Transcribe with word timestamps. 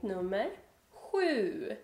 avsnitt 0.00 0.02
nummer 0.02 0.50
sju. 0.90 1.76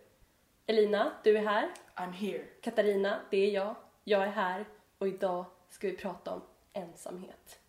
Elina, 0.66 1.12
du 1.24 1.36
är 1.36 1.42
här. 1.42 1.70
I'm 1.94 2.12
here. 2.12 2.44
Katarina, 2.62 3.20
det 3.30 3.36
är 3.36 3.50
jag. 3.50 3.74
Jag 4.04 4.22
är 4.22 4.30
här. 4.30 4.64
Och 4.98 5.08
idag 5.08 5.44
ska 5.68 5.86
vi 5.86 5.96
prata 5.96 6.34
om 6.34 6.42
ensamhet. 6.72 7.60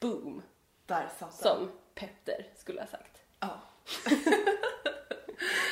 Boom! 0.00 0.42
Där 0.86 1.08
satt 1.18 1.42
den. 1.42 1.56
Som 1.56 1.70
Petter 1.94 2.46
skulle 2.56 2.80
ha 2.80 2.86
sagt. 2.86 3.22
Ja. 3.40 3.60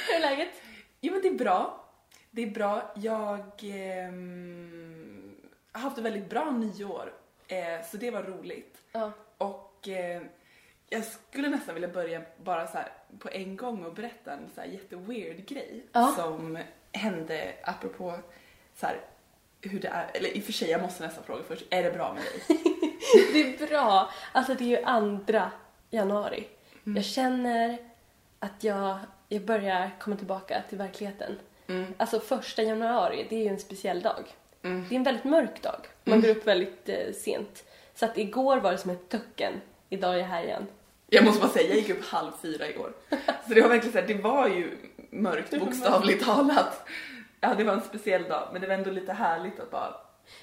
Hur 0.08 0.16
är 0.16 0.20
läget? 0.20 0.62
Jo 1.00 1.12
men 1.12 1.22
det 1.22 1.28
är 1.28 1.38
bra. 1.38 1.84
Det 2.30 2.42
är 2.42 2.50
bra. 2.50 2.92
Jag 2.96 3.60
ehm, 3.62 5.36
har 5.72 5.80
haft 5.80 5.98
ett 5.98 6.04
väldigt 6.04 6.30
bra 6.30 6.50
nyår. 6.50 7.12
Eh, 7.48 7.82
så 7.84 7.96
det 7.96 8.10
var 8.10 8.22
roligt. 8.22 8.82
Ja. 8.92 9.12
Och 9.38 9.88
eh, 9.88 10.22
jag 10.88 11.04
skulle 11.04 11.48
nästan 11.48 11.74
vilja 11.74 11.88
börja 11.88 12.22
bara 12.44 12.66
så 12.66 12.78
på 13.18 13.28
en 13.32 13.56
gång 13.56 13.84
och 13.84 13.94
berätta 13.94 14.32
en 14.32 14.50
så 14.54 14.60
här 14.60 14.68
jätteweird 14.68 15.46
grej 15.46 15.84
Ja. 15.92 16.14
som 16.16 16.58
hände 16.92 17.52
apropå 17.62 18.18
så 18.76 18.86
här 18.86 19.00
hur 19.60 19.80
det 19.80 19.88
är, 19.88 20.10
eller 20.14 20.36
i 20.36 20.40
och 20.40 20.44
för 20.44 20.52
sig 20.52 20.70
jag 20.70 20.82
måste 20.82 21.06
nästan 21.06 21.24
fråga 21.24 21.42
först, 21.48 21.64
är 21.70 21.82
det 21.82 21.90
bra 21.90 22.14
med 22.14 22.22
dig? 22.22 22.62
Det 23.32 23.62
är 23.62 23.66
bra. 23.68 24.10
Alltså 24.32 24.54
det 24.54 24.64
är 24.64 24.68
ju 24.68 24.82
andra 24.82 25.50
januari. 25.90 26.46
Jag 26.84 27.04
känner 27.04 27.78
att 28.38 28.64
jag, 28.64 28.98
jag 29.28 29.42
börjar 29.44 29.90
komma 30.00 30.16
tillbaka 30.16 30.62
till 30.68 30.78
verkligheten. 30.78 31.38
Mm. 31.68 31.94
Alltså 31.96 32.20
första 32.20 32.62
januari, 32.62 33.26
det 33.30 33.36
är 33.36 33.40
ju 33.42 33.48
en 33.48 33.58
speciell 33.58 34.00
dag. 34.02 34.24
Mm. 34.62 34.86
Det 34.88 34.94
är 34.94 34.96
en 34.96 35.02
väldigt 35.02 35.24
mörk 35.24 35.62
dag. 35.62 35.86
Man 36.04 36.20
går 36.20 36.28
upp 36.28 36.46
väldigt 36.46 36.88
eh, 36.88 37.12
sent. 37.12 37.64
Så 37.94 38.04
att 38.04 38.18
igår 38.18 38.56
var 38.56 38.72
det 38.72 38.78
som 38.78 38.90
ett 38.90 39.08
töcken. 39.08 39.52
Idag 39.88 40.14
är 40.14 40.18
jag 40.18 40.26
här 40.26 40.42
igen. 40.42 40.66
Jag 41.08 41.24
måste 41.24 41.40
bara 41.40 41.50
säga, 41.50 41.68
jag 41.68 41.76
gick 41.76 41.90
upp 41.90 42.04
halv 42.04 42.30
fyra 42.42 42.68
igår. 42.68 42.92
Så 43.48 43.54
det 43.54 43.60
var 43.60 43.68
verkligen 43.68 43.92
så 43.92 43.98
här, 43.98 44.06
det 44.06 44.14
var 44.22 44.48
ju 44.48 44.70
mörkt 45.10 45.50
Det 45.50 45.58
bokstavligt 45.58 46.24
talat. 46.24 46.88
Ja, 47.40 47.54
det 47.54 47.64
var 47.64 47.72
en 47.72 47.80
speciell 47.80 48.22
dag, 48.22 48.48
men 48.52 48.60
det 48.60 48.66
var 48.66 48.74
ändå 48.74 48.90
lite 48.90 49.12
härligt 49.12 49.60
att 49.60 49.70
bara... 49.70 49.94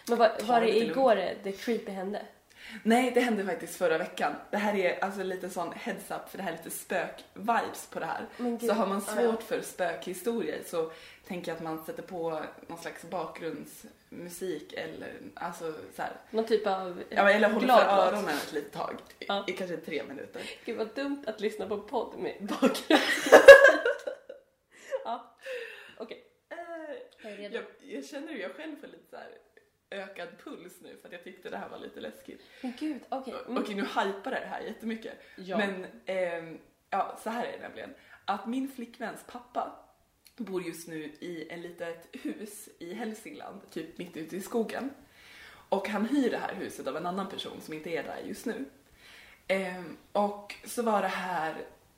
Men 0.10 0.18
var, 0.18 0.32
var 0.44 0.62
det 0.62 0.68
lugnt. 0.68 0.92
igår 0.92 1.16
det 1.16 1.36
det 1.44 1.52
creepy 1.52 1.92
hände? 1.92 2.22
Nej, 2.84 3.12
det 3.12 3.20
hände 3.20 3.46
faktiskt 3.46 3.76
förra 3.76 3.98
veckan. 3.98 4.36
Det 4.52 4.58
här 4.58 4.76
är 4.76 5.04
alltså 5.04 5.24
lite 5.24 5.50
sån 5.50 5.74
heads 5.74 6.12
up 6.12 6.30
för 6.30 6.38
det 6.38 6.44
här 6.44 6.54
är 6.54 6.58
lite 6.58 6.70
spök-vibes 6.70 7.90
på 7.90 8.00
det 8.00 8.06
här. 8.06 8.26
Så 8.60 8.74
har 8.74 8.88
man 8.88 9.02
ja. 9.08 9.14
svårt 9.14 9.44
för 9.44 9.62
spökhistorier 9.62 10.62
så 10.66 10.92
tänker 11.28 11.52
jag 11.52 11.56
att 11.56 11.64
man 11.64 11.86
sätter 11.86 12.04
på 12.04 12.44
någon 12.68 12.78
slags 12.78 13.04
bakgrundsmusik 13.04 14.74
eller 14.74 15.14
alltså 15.34 15.74
så 15.96 16.02
här. 16.02 16.12
Någon 16.30 16.46
typ 16.46 16.68
av 16.68 17.04
Ja, 17.10 17.30
eller 17.30 17.50
håller 17.50 17.68
för 17.68 17.84
öronen 17.84 18.36
ett 18.36 18.54
litet 18.54 18.74
tag. 18.74 18.96
I, 19.20 19.26
Ja. 19.28 19.46
I 19.48 19.52
kanske 19.52 19.78
tre 19.78 20.04
minuter. 20.04 20.42
Gud 20.66 20.78
vad 20.78 20.96
dumt 20.96 21.24
att 21.28 21.42
lyssna 21.42 21.68
på 21.68 21.78
podd 21.82 22.20
med 22.20 22.36
bakgrund. 22.40 23.02
ja, 25.04 25.36
okej. 25.98 26.24
Jag 27.24 27.32
är 27.32 27.38
redo. 27.38 27.56
Jag, 27.56 27.66
jag 27.80 28.06
känner 28.06 28.34
ju 28.34 28.42
jag 28.42 28.56
själv 28.56 28.76
för 28.82 28.88
lite 28.88 29.10
så 29.10 29.16
här 29.16 29.30
ökad 29.94 30.28
puls 30.44 30.74
nu 30.82 30.98
för 31.02 31.08
att 31.08 31.12
jag 31.14 31.24
tyckte 31.24 31.50
det 31.50 31.58
här 31.58 31.70
var 31.70 31.80
lite 31.80 32.00
läskigt. 32.00 32.42
Men 32.62 32.74
gud, 32.80 33.02
okej. 33.10 33.34
Okej, 33.48 33.74
Mm. 33.74 33.78
nu 33.78 33.82
hypar 34.02 34.32
det 34.32 34.48
här 34.50 34.62
jättemycket. 34.62 35.14
Ja. 35.36 35.58
Men 35.58 35.86
ehm, 36.06 36.58
ja, 36.90 37.20
så 37.24 37.30
här 37.30 37.46
är 37.46 37.52
det 37.52 37.60
nämligen. 37.60 37.94
Att 38.26 38.48
min 38.48 38.72
flickväns 38.72 39.24
pappa 39.28 39.80
bor 40.36 40.64
just 40.64 40.88
nu 40.88 41.04
i 41.04 41.48
en 41.50 41.62
litet 41.62 42.08
hus 42.12 42.70
i 42.80 42.94
Hälsingland, 42.94 43.62
typ 43.72 43.98
mitt 43.98 44.18
ute 44.18 44.36
i 44.36 44.42
skogen. 44.42 44.90
Och 45.70 45.88
han 45.90 46.06
hyr 46.06 46.32
det 46.32 46.38
här 46.38 46.54
huset 46.54 46.88
av 46.88 46.98
en 46.98 47.06
annan 47.06 47.30
person 47.30 47.62
som 47.62 47.74
inte 47.74 47.90
är 47.90 48.04
där 48.04 48.22
just 48.26 48.46
nu. 48.46 48.66
Ehm, 49.48 49.98
och 50.12 50.56
så 50.66 50.82
var 50.84 51.02
det 51.02 51.08
här 51.08 51.56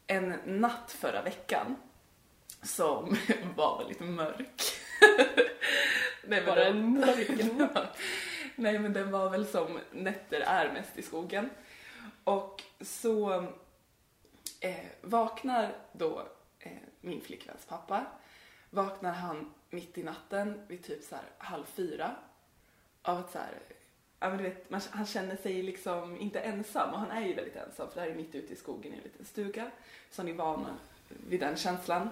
en 0.08 0.34
natt 0.46 0.92
förra 1.00 1.22
veckan 1.22 1.76
som 2.64 3.18
var 3.56 3.78
väldigt 3.78 4.00
mörk. 4.00 4.62
Nej, 6.28 6.44
men 6.46 6.56
det 6.56 6.64
den- 6.64 6.78
en 6.78 6.94
mörk 7.00 7.54
natt? 7.74 7.98
Nej, 8.56 8.80
men 8.80 8.94
den 8.94 9.12
var 9.12 9.30
väl 9.30 9.46
som 9.48 9.80
nätter 9.92 10.40
är 10.42 10.74
mest 10.74 10.98
i 10.98 11.02
skogen. 11.02 11.50
Och 12.24 12.64
så 12.82 13.34
eh, 14.60 14.76
vaknar 15.02 15.74
då 15.92 16.28
eh, 16.60 16.72
min 17.02 17.22
flickväns 17.22 17.66
pappa. 17.66 18.06
Vaknar 18.70 19.12
han 19.14 19.54
mitt 19.70 19.98
i 19.98 20.04
natten 20.04 20.62
vid 20.68 20.84
typ 20.84 21.04
så 21.04 21.16
här 21.16 21.24
halv 21.38 21.66
fyra. 21.66 22.16
Av 23.02 23.18
att 23.18 23.32
så 23.32 23.38
här, 23.38 23.60
ja 24.20 24.30
men 24.30 24.38
du 24.38 24.44
vet, 24.44 24.70
man, 24.70 24.82
han 24.90 25.06
känner 25.06 25.36
sig 25.36 25.62
liksom 25.64 26.18
inte 26.22 26.40
ensam 26.40 26.94
och 26.94 27.00
han 27.00 27.12
är 27.12 27.22
ju 27.28 27.34
väldigt 27.34 27.56
ensam 27.56 27.88
för 27.90 27.96
det 27.96 28.02
här 28.02 28.10
är 28.10 28.16
mitt 28.16 28.36
ute 28.36 28.54
i 28.54 28.56
skogen 28.56 28.94
i 28.94 28.98
en 28.98 29.04
liten 29.04 29.26
stuga. 29.26 29.72
Så 30.12 30.22
han 30.22 30.30
är 30.30 30.34
van 30.34 30.66
vid 31.08 31.40
den 31.40 31.56
känslan. 31.58 32.10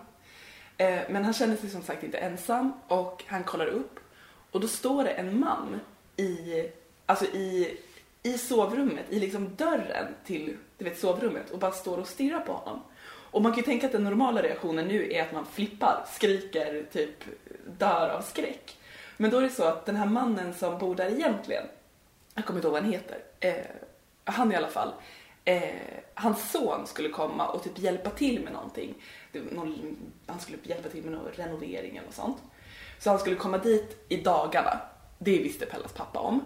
Eh, 0.77 1.01
men 1.09 1.23
han 1.23 1.33
känner 1.33 1.55
sig 1.55 1.69
som 1.69 1.81
sagt 1.83 2.03
inte 2.03 2.17
ensam 2.17 2.73
och 2.87 3.23
han 3.27 3.43
kollar 3.43 3.67
upp 3.67 3.99
och 4.53 4.59
då 4.59 4.67
står 4.67 5.03
det 5.03 5.09
en 5.09 5.39
man 5.39 5.79
i, 6.17 6.63
alltså 7.05 7.25
i, 7.25 7.77
i 8.23 8.37
sovrummet, 8.37 9.05
i 9.09 9.19
liksom 9.19 9.55
dörren 9.55 10.07
till 10.25 10.57
du 10.77 10.85
vet, 10.85 10.99
sovrummet 10.99 11.51
och 11.51 11.59
bara 11.59 11.71
står 11.71 11.97
och 11.97 12.07
stirrar 12.07 12.39
på 12.39 12.53
honom. 12.53 12.81
Och 13.05 13.41
man 13.41 13.51
kan 13.51 13.59
ju 13.59 13.65
tänka 13.65 13.85
att 13.85 13.91
den 13.91 14.03
normala 14.03 14.41
reaktionen 14.41 14.87
nu 14.87 15.13
är 15.13 15.21
att 15.21 15.31
man 15.31 15.45
flippar, 15.45 16.05
skriker, 16.11 16.85
typ 16.91 17.23
dör 17.77 18.09
av 18.09 18.21
skräck. 18.21 18.77
Men 19.17 19.31
då 19.31 19.37
är 19.37 19.41
det 19.41 19.49
så 19.49 19.63
att 19.63 19.85
den 19.85 19.95
här 19.95 20.05
mannen 20.05 20.53
som 20.53 20.77
bor 20.77 20.95
där 20.95 21.09
egentligen, 21.09 21.63
jag 22.35 22.45
kommer 22.45 22.57
inte 22.57 22.67
ihåg 22.67 22.73
vad 22.73 22.83
han 22.83 22.91
heter, 22.91 23.17
eh, 23.39 23.53
han 24.23 24.51
i 24.51 24.55
alla 24.55 24.67
fall, 24.67 24.93
eh, 25.45 25.75
hans 26.13 26.51
son 26.51 26.87
skulle 26.87 27.09
komma 27.09 27.47
och 27.47 27.63
typ 27.63 27.79
hjälpa 27.79 28.09
till 28.09 28.43
med 28.43 28.53
någonting. 28.53 28.93
Det, 29.31 29.39
någon, 29.39 29.97
han 30.25 30.39
skulle 30.39 30.57
hjälpa 30.63 30.89
till 30.89 31.03
med 31.03 31.11
någon 31.11 31.31
renovering 31.31 31.97
eller 31.97 32.05
något 32.05 32.15
sånt. 32.15 32.37
Så 33.03 33.09
han 33.09 33.19
skulle 33.19 33.35
komma 33.35 33.57
dit 33.57 34.05
i 34.09 34.17
dagarna. 34.17 34.79
Det 35.19 35.37
visste 35.37 35.65
Pellas 35.65 35.93
pappa 35.93 36.19
om. 36.19 36.45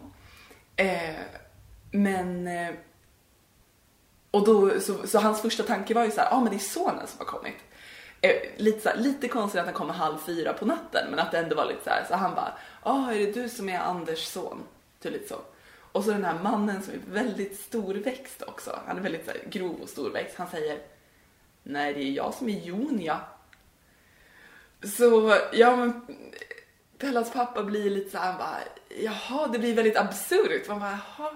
Eh, 0.76 1.16
men... 1.92 2.48
Eh, 2.48 2.74
och 4.32 4.46
då, 4.46 4.80
så, 4.80 5.08
så 5.08 5.20
hans 5.20 5.42
första 5.42 5.64
tanke 5.64 5.94
var 5.94 6.06
ju 6.06 6.12
så 6.12 6.22
här, 6.22 6.28
ja 6.32 6.36
ah, 6.36 6.40
men 6.40 6.50
det 6.50 6.58
är 6.58 6.60
sonen 6.60 7.08
som 7.08 7.20
har 7.20 7.26
kommit. 7.26 7.56
Eh, 8.22 8.36
lite, 8.58 8.80
så 8.80 8.90
här, 8.90 8.98
lite 8.98 9.28
konstigt 9.28 9.60
att 9.60 9.66
han 9.66 9.74
kommer 9.74 9.94
halv 9.94 10.18
fyra 10.18 10.54
på 10.54 10.66
natten 10.66 11.08
men 11.10 11.20
att 11.20 11.32
det 11.32 11.38
ändå 11.38 11.56
var 11.56 11.66
lite 11.66 11.84
så 11.84 11.90
här, 11.90 12.06
så 12.08 12.16
han 12.16 12.36
bara, 12.36 12.54
ja 12.84 12.92
ah, 12.92 13.12
är 13.12 13.20
det 13.20 13.32
du 13.32 13.50
som 13.50 13.70
är 13.70 13.80
Anders 13.80 14.26
son? 14.26 14.64
Typ 15.02 15.14
lite 15.14 15.28
så. 15.28 15.40
Och 15.92 16.04
så 16.04 16.12
den 16.12 16.26
här 16.26 16.40
mannen 16.44 16.84
som 16.84 16.94
är 16.94 17.00
väldigt 17.14 17.60
storväxt 17.60 18.42
också, 18.42 18.80
han 18.88 18.98
är 18.98 19.02
väldigt 19.02 19.26
så 19.26 19.32
här, 19.32 19.42
grov 19.50 19.82
och 19.82 19.90
storväxt, 19.90 20.38
han 20.38 20.48
säger, 20.48 20.80
nej 21.64 21.94
det 21.94 22.04
är 22.04 22.12
jag 22.12 22.34
som 22.34 22.50
är 22.50 22.60
Jon 22.60 23.02
ja. 23.02 23.20
Så, 24.84 25.38
ja 25.54 25.76
men 25.76 26.02
Pellas 26.98 27.34
pappa 27.34 27.64
blir 27.64 27.90
lite 27.90 28.10
så 28.10 28.18
här, 28.18 28.32
han 28.32 28.38
bara, 28.38 28.60
jaha, 28.90 29.48
det 29.48 29.60
blir 29.60 29.76
väldigt 29.76 29.98
absurt. 29.98 30.68
Man 30.68 30.80
bara, 30.80 31.00
jaha, 31.18 31.32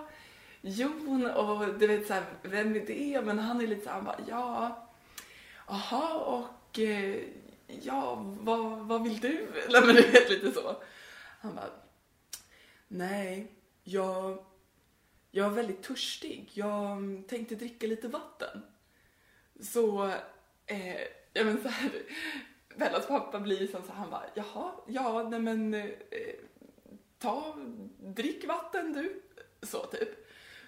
Jon 0.62 1.26
och 1.26 1.80
du 1.80 1.88
vet 1.88 2.08
så 2.08 2.14
här, 2.14 2.24
vem 2.42 2.76
är 2.76 2.86
det? 2.86 3.22
Men 3.26 3.40
han 3.40 3.62
är 3.62 3.68
lite 3.68 3.84
så 3.84 3.90
här, 3.90 3.96
han 3.96 4.06
bara, 4.06 4.20
ja, 4.28 4.88
jaha 5.68 6.14
och 6.14 6.80
eh, 6.80 7.24
ja, 7.68 8.16
vad, 8.40 8.80
vad 8.80 9.04
vill 9.04 9.20
du? 9.20 9.48
Nej 9.70 9.82
men 9.86 9.96
du 9.96 10.02
vet 10.02 10.30
lite 10.30 10.52
så. 10.52 10.76
Han 11.42 11.56
bara, 11.56 11.70
nej, 12.88 13.52
jag, 13.84 14.46
jag 15.32 15.46
är 15.46 15.50
väldigt 15.50 15.84
törstig. 15.84 16.50
Jag 16.54 17.24
tänkte 17.28 17.56
dricka 17.56 17.88
lite 17.88 18.08
vatten. 18.08 18.62
Så, 19.62 20.12
eh, 20.66 21.02
ja 21.34 21.44
men 21.44 21.62
så 21.62 21.68
här, 21.68 21.92
Bellas 22.76 23.08
pappa 23.08 23.40
blir 23.40 23.68
som 23.68 23.84
så 23.84 23.92
han 23.92 24.10
bara, 24.10 24.26
jaha, 24.34 24.72
ja, 24.88 25.28
nej 25.30 25.40
men 25.40 25.74
eh, 25.74 25.90
ta, 27.20 27.56
drick 28.00 28.48
vatten 28.48 28.94
du. 28.94 29.22
Så 29.62 29.86
typ. 29.86 30.10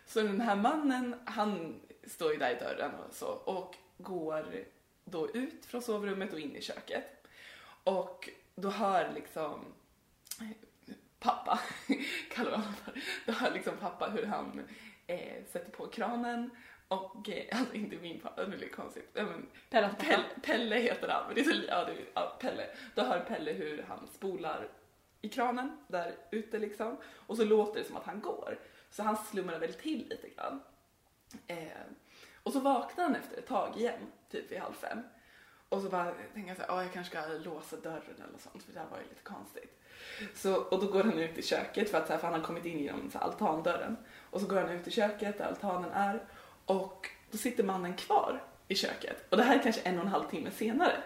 Så 0.06 0.22
den 0.22 0.42
här 0.42 0.56
mannen, 0.56 1.16
han 1.26 1.82
står 2.04 2.32
ju 2.32 2.38
där 2.38 2.56
i 2.56 2.60
dörren 2.60 2.92
och 2.96 3.14
så 3.14 3.28
och 3.28 3.76
går 3.98 4.66
då 5.06 5.30
ut 5.30 5.66
från 5.66 5.82
sovrummet 5.82 6.34
och 6.34 6.40
in 6.40 6.56
i 6.56 6.62
köket. 6.62 7.28
Och 7.84 8.30
då 8.56 8.70
hör 8.70 9.12
liksom 9.16 9.66
pappa, 11.20 11.60
kallar 12.32 12.52
vi 12.52 12.58
honom 12.58 12.74
för, 12.74 13.02
då 13.26 13.32
hör 13.32 13.52
liksom 13.52 13.78
pappa 13.78 14.10
hur 14.10 14.26
han 14.26 14.68
eh, 15.08 15.44
sätter 15.52 15.72
på 15.72 15.88
kranen 15.88 16.50
och, 16.94 17.30
alltså 17.52 17.76
inte 17.76 17.96
min 17.96 18.20
pappa, 18.20 18.46
det 18.46 18.58
blir 18.58 18.70
konstigt, 18.70 19.10
men 19.14 19.46
Pelle, 19.70 20.24
Pelle 20.42 20.76
heter 20.76 21.08
han, 21.08 21.26
men 21.26 21.36
det 21.36 21.42
är 21.42 21.46
så, 21.46 21.62
ja, 21.68 21.86
det 21.86 21.92
är, 21.92 22.06
ja, 22.14 22.38
Pelle. 22.40 22.68
Då 22.96 23.02
hör 23.02 23.20
Pelle 23.20 23.52
hur 23.52 23.86
han 23.88 24.08
spolar 24.08 24.68
i 25.22 25.30
kranen 25.30 25.78
där 25.88 26.16
ute 26.32 26.60
liksom 26.60 26.98
och 27.28 27.38
så 27.38 27.46
låter 27.46 27.80
det 27.80 27.86
som 27.86 27.98
att 27.98 28.06
han 28.06 28.22
går. 28.22 28.60
Så 28.90 29.04
han 29.04 29.18
slumrar 29.18 29.60
väl 29.60 29.74
till 29.74 30.08
lite 30.10 30.30
grann. 30.30 30.62
Eh, 31.48 31.68
och 32.44 32.54
så 32.54 32.60
vaknar 32.60 33.04
han 33.04 33.16
efter 33.16 33.38
ett 33.38 33.48
tag 33.48 33.78
igen, 33.78 34.00
typ 34.32 34.52
vid 34.52 34.60
halv 34.60 34.74
fem. 34.74 35.00
Och 35.70 35.82
så 35.82 35.90
bara 35.90 36.12
tänker 36.34 36.50
jag 36.50 36.58
så 36.58 36.74
här, 36.74 36.84
jag 36.84 36.94
kanske 36.94 37.18
ska 37.18 37.34
låsa 37.34 37.76
dörren 37.76 38.24
eller 38.30 38.40
sånt 38.40 38.64
för 38.64 38.74
det 38.74 38.80
här 38.80 38.88
var 38.92 38.98
ju 38.98 39.04
lite 39.04 39.24
konstigt. 39.24 39.80
Så, 40.36 40.56
och 40.56 40.80
då 40.82 40.88
går 40.88 41.04
han 41.04 41.20
ut 41.20 41.38
i 41.38 41.42
köket 41.42 41.90
för 41.90 41.98
att 41.98 42.08
så 42.08 42.14
här, 42.14 42.20
för 42.20 42.28
han 42.28 42.40
har 42.40 42.48
kommit 42.48 42.66
in 42.66 42.80
genom 42.80 43.12
så 43.12 43.18
här, 43.18 43.26
altandörren. 43.26 43.98
Och 44.30 44.42
så 44.42 44.48
går 44.48 44.58
han 44.58 44.70
ut 44.70 44.88
i 44.88 44.92
köket 44.92 45.38
där 45.38 45.46
altanen 45.46 45.92
är 45.92 46.24
och 46.66 47.10
då 47.32 47.38
sitter 47.38 47.64
mannen 47.64 47.94
kvar 47.96 48.44
i 48.68 48.76
köket. 48.76 49.26
Och 49.30 49.38
det 49.38 49.44
här 49.44 49.60
är 49.60 49.64
kanske 49.64 49.82
en 49.82 49.98
och 49.98 50.06
en 50.06 50.12
halv 50.12 50.30
timme 50.30 50.52
senare. 50.52 51.04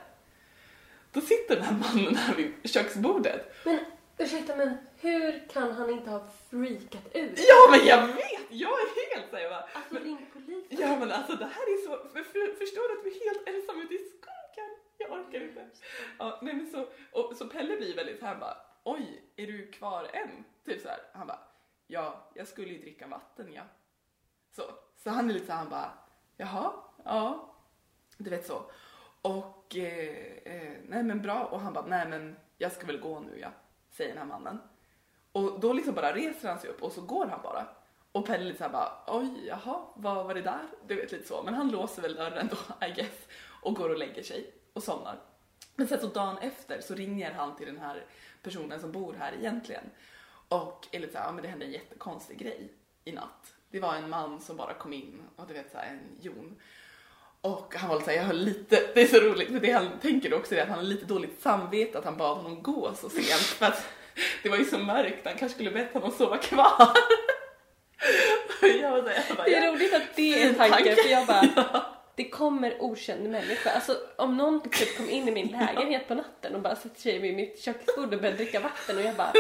Då 1.12 1.22
sitter 1.22 1.56
den 1.56 1.64
här 1.64 1.76
mannen 1.76 2.16
här 2.16 2.36
vid 2.36 2.54
köksbordet. 2.64 3.56
Men 3.66 3.80
ursäkta, 4.18 4.56
men 4.56 4.78
hur 4.98 5.48
kan 5.54 5.72
han 5.72 5.90
inte 5.90 6.10
ha 6.10 6.28
freakat 6.50 7.16
ut? 7.16 7.40
Ja 7.50 7.72
men 7.72 7.86
jag 7.88 8.08
vet! 8.08 8.42
Jag 8.50 8.72
är 8.72 9.16
helt 9.16 9.30
såhär 9.30 9.50
bara, 9.50 9.68
Alltså 9.74 9.94
men, 9.94 10.04
ring 10.04 10.26
polisen. 10.34 10.78
Ja 10.82 11.00
men 11.00 11.12
alltså 11.12 11.36
det 11.36 11.46
här 11.46 11.62
är 11.62 11.86
så, 11.86 12.10
för, 12.10 12.24
för, 12.24 12.56
förstår 12.60 12.88
du 12.88 13.00
att 13.00 13.06
vi 13.06 13.20
är 13.20 13.30
helt 13.30 13.48
ensamma 13.48 13.84
ute 13.84 13.94
i 13.94 13.98
skogen? 13.98 14.70
Jag 14.98 15.12
orkar 15.12 15.42
inte. 15.42 15.66
Ja, 16.20 16.40
nej 16.42 16.54
men 16.54 16.72
så, 16.72 16.88
och, 17.12 17.38
så 17.38 17.48
Pelle 17.48 17.78
blir 17.78 17.96
väldigt 17.96 18.22
här 18.22 18.36
bara, 18.36 18.58
oj, 18.84 19.24
är 19.36 19.48
du 19.48 19.72
kvar 19.72 20.10
än? 20.14 20.44
Typ 20.66 20.82
så 20.82 20.88
här. 20.88 21.00
Han 21.14 21.28
bara, 21.28 21.40
ja, 21.88 22.32
jag 22.34 22.48
skulle 22.48 22.74
ju 22.74 22.78
dricka 22.78 23.08
vatten 23.08 23.54
ja. 23.54 23.64
Så, 24.56 24.64
så 25.04 25.10
han 25.10 25.30
är 25.30 25.34
lite 25.34 25.46
så 25.46 25.52
här, 25.52 25.60
han 25.60 25.70
bara, 25.70 25.92
jaha, 26.38 26.74
ja, 27.06 27.54
du 28.18 28.30
vet 28.30 28.48
så. 28.48 28.72
Och, 29.22 29.76
eh, 29.76 30.38
eh, 30.46 30.78
nej 30.88 31.04
men 31.04 31.22
bra, 31.22 31.46
och 31.46 31.60
han 31.60 31.74
bara, 31.74 31.86
nej 31.86 32.08
men 32.08 32.36
jag 32.58 32.72
ska 32.72 32.86
väl 32.86 33.00
gå 33.00 33.20
nu 33.20 33.40
ja, 33.40 33.50
säger 33.90 34.10
den 34.10 34.18
här 34.18 34.40
mannen. 34.40 34.60
Och 35.32 35.60
då 35.60 35.74
liksom 35.74 35.94
bara 35.96 36.14
reser 36.14 36.50
han 36.50 36.60
sig 36.60 36.70
upp 36.70 36.84
och 36.84 36.92
så 36.92 37.02
går 37.02 37.26
han 37.26 37.42
bara. 37.44 37.68
Och 38.12 38.26
Pelle 38.26 38.44
lite 38.44 38.58
såhär 38.58 38.72
bara, 38.72 39.04
oj, 39.08 39.48
jaha, 39.48 39.82
vad 39.96 40.26
var 40.26 40.34
det 40.34 40.42
där? 40.42 40.68
Du 40.88 40.96
vet 40.96 41.12
lite 41.12 41.28
så. 41.28 41.44
Men 41.44 41.54
han 41.54 41.72
låser 41.72 42.02
väl 42.02 42.16
dörren 42.16 42.50
då, 42.52 42.88
I 42.88 42.92
guess. 42.92 43.28
Och 43.62 43.76
går 43.76 43.90
och 43.90 43.98
lägger 43.98 44.24
sig 44.24 44.54
och 44.74 44.84
somnar. 44.84 45.20
Men 45.76 45.88
sen 45.88 46.00
så 46.00 46.08
dagen 46.08 46.38
efter 46.38 46.82
så 46.82 46.96
ringer 46.96 47.32
han 47.32 47.56
till 47.56 47.66
den 47.66 47.78
här 47.78 48.06
personen 48.44 48.80
som 48.80 48.92
bor 48.92 49.14
här 49.14 49.34
egentligen. 49.34 49.90
Och 50.48 50.88
är 50.92 51.00
lite 51.00 51.14
såhär, 51.14 51.26
ja 51.26 51.32
men 51.32 51.42
det 51.42 51.50
hände 51.50 51.66
en 51.66 51.72
jättekonstig 51.72 52.38
grej 52.38 52.74
i 53.04 53.12
natt. 53.12 53.54
Det 53.72 53.80
var 53.80 53.96
en 53.96 54.10
man 54.10 54.42
som 54.42 54.58
bara 54.58 54.74
kom 54.74 54.94
in 54.94 55.22
och 55.36 55.48
du 55.48 55.54
vet 55.54 55.72
såhär 55.72 55.88
en 55.88 56.00
jon. 56.22 56.56
Och 57.42 57.76
han 57.76 57.90
var 57.90 57.96
lite 57.96 58.06
såhär, 58.06 58.18
jag 58.18 58.26
har 58.26 58.34
lite, 58.34 58.84
det 58.94 59.02
är 59.02 59.08
så 59.08 59.20
roligt 59.20 59.48
för 59.48 59.60
det 59.60 59.72
han 59.72 60.00
tänker 60.02 60.34
också 60.34 60.56
är 60.56 60.62
att 60.62 60.68
han 60.70 60.78
har 60.78 60.84
lite 60.86 61.06
dåligt 61.06 61.42
samvete 61.42 61.98
att 61.98 62.06
han 62.06 62.18
bad 62.18 62.38
honom 62.38 62.64
gå 62.64 62.94
så 62.96 63.10
sent. 63.10 63.28
För 63.28 63.66
att 63.66 63.88
det 64.44 64.50
var 64.50 64.58
ju 64.58 64.66
så 64.66 64.78
mörkt, 64.78 65.26
han 65.26 65.38
kanske 65.38 65.56
skulle 65.56 65.72
bett 65.72 65.94
honom 65.94 66.12
sova 66.12 66.38
kvar. 66.38 66.90
Jag 68.82 68.92
var 68.92 69.02
så 69.02 69.08
här, 69.08 69.24
jag 69.28 69.38
bara, 69.38 69.44
Det 69.44 69.56
är 69.56 69.66
ja. 69.66 69.72
roligt 69.72 69.94
att 69.94 70.16
det 70.16 70.44
är 70.44 70.50
en 70.50 70.56
tanke, 70.56 70.96
för 70.96 71.10
jag 71.10 71.28
bara, 71.28 71.86
det 72.16 72.30
kommer 72.30 72.82
okänd 72.82 73.30
människa. 73.30 73.70
Alltså 73.72 73.98
om 74.16 74.38
någon 74.38 74.62
typ 74.70 74.98
kom 74.98 75.10
in 75.10 75.28
i 75.28 75.32
min 75.32 75.48
lägenhet 75.76 76.08
på 76.08 76.16
natten 76.16 76.56
och 76.56 76.62
bara 76.62 76.76
sätter 76.76 77.02
sig 77.02 77.20
vid 77.20 77.36
mitt 77.36 77.60
köksbord 77.62 78.14
och 78.14 78.20
börjar 78.22 78.36
dricka 78.36 78.60
vatten 78.60 78.98
och 78.98 79.04
jag 79.04 79.16
bara 79.16 79.34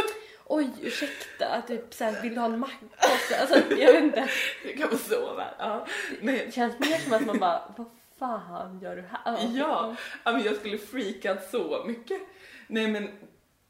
Oj, 0.49 0.69
ursäkta, 0.81 1.61
typ 1.61 1.93
såhär, 1.93 2.21
vill 2.21 2.33
du 2.33 2.39
ha 2.39 2.45
en 2.45 2.59
macka 2.59 2.85
också? 2.95 3.35
Alltså 3.41 3.75
jag 3.75 3.93
vet 3.93 4.03
inte. 4.03 4.29
Du 4.63 4.77
kan 4.77 4.89
få 4.89 4.97
sova. 4.97 5.47
Ja. 5.59 5.87
Men, 6.21 6.35
Det 6.35 6.53
känns 6.53 6.79
mer 6.79 6.97
som 6.97 7.13
att 7.13 7.25
man 7.25 7.39
bara, 7.39 7.73
vad 7.77 7.87
fan 8.19 8.79
gör 8.79 8.95
du 8.95 9.01
här? 9.01 9.49
ja, 9.55 9.95
ja, 10.23 10.31
men 10.31 10.43
jag 10.43 10.55
skulle 10.55 10.77
freakat 10.77 11.49
så 11.51 11.83
mycket. 11.87 12.21
Nej 12.67 12.87
men, 12.87 13.09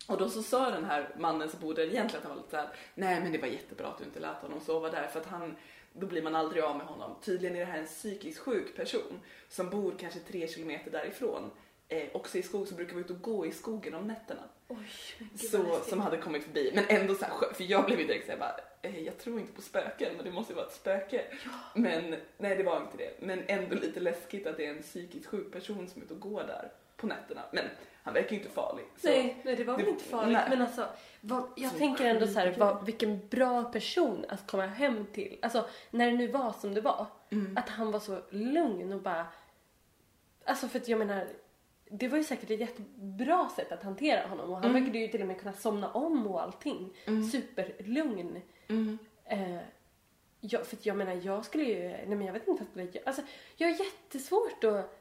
och 0.07 0.17
då 0.17 0.29
så 0.29 0.43
sa 0.43 0.69
den 0.69 0.85
här 0.85 1.09
mannen 1.17 1.49
som 1.49 1.59
bodde 1.59 1.81
där 1.85 1.91
egentligen 1.91 2.17
att 2.23 2.27
han 2.27 2.35
var 2.35 2.37
lite 2.37 2.51
såhär, 2.51 2.69
nej 2.95 3.21
men 3.21 3.31
det 3.31 3.37
var 3.37 3.47
jättebra 3.47 3.87
att 3.87 3.97
du 3.97 4.03
inte 4.03 4.19
lät 4.19 4.41
honom 4.41 4.59
sova 4.59 4.89
där 4.89 5.07
för 5.07 5.19
att 5.19 5.25
han, 5.25 5.55
då 5.93 6.07
blir 6.07 6.21
man 6.21 6.35
aldrig 6.35 6.63
av 6.63 6.77
med 6.77 6.85
honom. 6.87 7.15
Tydligen 7.21 7.55
är 7.55 7.59
det 7.59 7.71
här 7.71 7.79
en 7.79 7.85
psykiskt 7.85 8.39
sjuk 8.39 8.75
person 8.75 9.19
som 9.49 9.69
bor 9.69 9.93
kanske 9.99 10.19
tre 10.19 10.47
kilometer 10.47 10.91
därifrån. 10.91 11.51
Eh, 11.87 12.03
också 12.13 12.37
i 12.37 12.43
skog 12.43 12.67
så 12.67 12.75
brukar 12.75 12.95
vi 12.95 13.01
ut 13.01 13.09
och 13.09 13.21
gå 13.21 13.45
i 13.45 13.51
skogen 13.51 13.93
om 13.95 14.07
nätterna. 14.07 14.41
Oj, 14.67 14.77
så, 15.37 15.79
som 15.89 15.99
hade 15.99 16.17
kommit 16.17 16.43
förbi. 16.43 16.71
Men 16.75 16.85
ändå 16.87 17.15
så 17.15 17.25
här, 17.25 17.53
för 17.53 17.63
jag 17.63 17.85
blev 17.85 17.99
ju 17.99 18.07
direkt 18.07 18.25
såhär 18.25 18.39
bara, 18.39 18.55
eh, 18.81 18.99
jag 18.99 19.17
tror 19.17 19.39
inte 19.39 19.53
på 19.53 19.61
spöken 19.61 20.15
men 20.15 20.25
det 20.25 20.31
måste 20.31 20.53
ju 20.53 20.55
vara 20.57 20.65
ett 20.67 20.73
spöke. 20.73 21.25
Men 21.75 22.15
nej 22.37 22.55
det 22.57 22.63
var 22.63 22.77
inte 22.81 22.97
det. 22.97 23.13
Men 23.19 23.43
ändå 23.47 23.75
lite 23.75 23.99
läskigt 23.99 24.47
att 24.47 24.57
det 24.57 24.65
är 24.65 24.69
en 24.69 24.81
psykiskt 24.81 25.25
sjuk 25.25 25.51
person 25.51 25.87
som 25.87 26.01
är 26.01 26.05
ute 26.05 26.13
och 26.13 26.19
går 26.19 26.43
där 26.43 26.71
på 26.97 27.07
nätterna. 27.07 27.41
Men 27.51 27.65
han 28.03 28.13
verkar 28.13 28.31
ju 28.31 28.37
inte 28.37 28.49
farlig. 28.49 28.85
Nej, 29.01 29.41
nej, 29.45 29.55
det 29.55 29.63
var 29.63 29.75
väl 29.75 29.85
Det- 29.85 29.91
inte 29.91 30.03
farligt. 30.03 30.33
nej. 30.33 30.45
Men 30.49 30.61
alltså, 30.61 30.87
vad, 31.21 31.49
jag 31.55 31.71
Så 31.71 31.77
tänker 31.77 32.05
ändå 32.05 32.27
så 32.27 32.39
här, 32.39 32.55
vad, 32.57 32.85
vilken 32.85 33.27
bra 33.27 33.63
person 33.63 34.25
att 34.29 34.47
komma 34.47 34.65
hem 34.65 35.05
till. 35.13 35.37
Alltså, 35.41 35.69
när 35.91 36.05
det 36.11 36.17
nu 36.17 36.27
var 36.27 36.51
som 36.53 36.73
det 36.73 36.81
var. 36.81 37.07
Mm. 37.31 37.57
Att 37.57 37.69
han 37.69 37.91
var 37.91 37.99
så 37.99 38.21
lugn 38.29 38.93
och 38.93 39.01
bara... 39.01 39.27
Alltså 40.45 40.67
för 40.67 40.79
att 40.79 40.87
jag 40.87 40.99
menar, 40.99 41.27
det 41.89 42.07
var 42.07 42.17
ju 42.17 42.23
säkert 42.23 42.51
ett 42.51 42.59
jättebra 42.59 43.49
sätt 43.55 43.71
att 43.71 43.83
hantera 43.83 44.27
honom. 44.27 44.49
Och 44.49 44.55
han 44.55 44.65
Mm. 44.65 44.81
verkade 44.81 44.99
ju 44.99 45.07
till 45.07 45.21
och 45.21 45.27
med 45.27 45.39
kunna 45.39 45.53
somna 45.53 45.91
om 45.91 46.27
och 46.27 46.41
allting. 46.43 46.93
Superlugn. 47.31 48.41
Mm. 48.67 48.97
Eh, 49.25 49.57
ja, 50.41 50.63
för 50.63 50.77
jag 50.81 50.97
menar, 50.97 51.13
jag 51.23 51.45
skulle 51.45 51.63
ju... 51.63 51.79
Nej 51.87 52.05
men 52.07 52.21
jag 52.25 52.33
vet 52.33 52.47
inte 52.47 52.65
vad 52.73 52.83
jag 52.83 52.89
skulle. 52.89 53.05
Alltså, 53.05 53.21
jag 53.55 53.67
har 53.67 53.75
jättesvårt 53.85 54.63
att... 54.63 54.99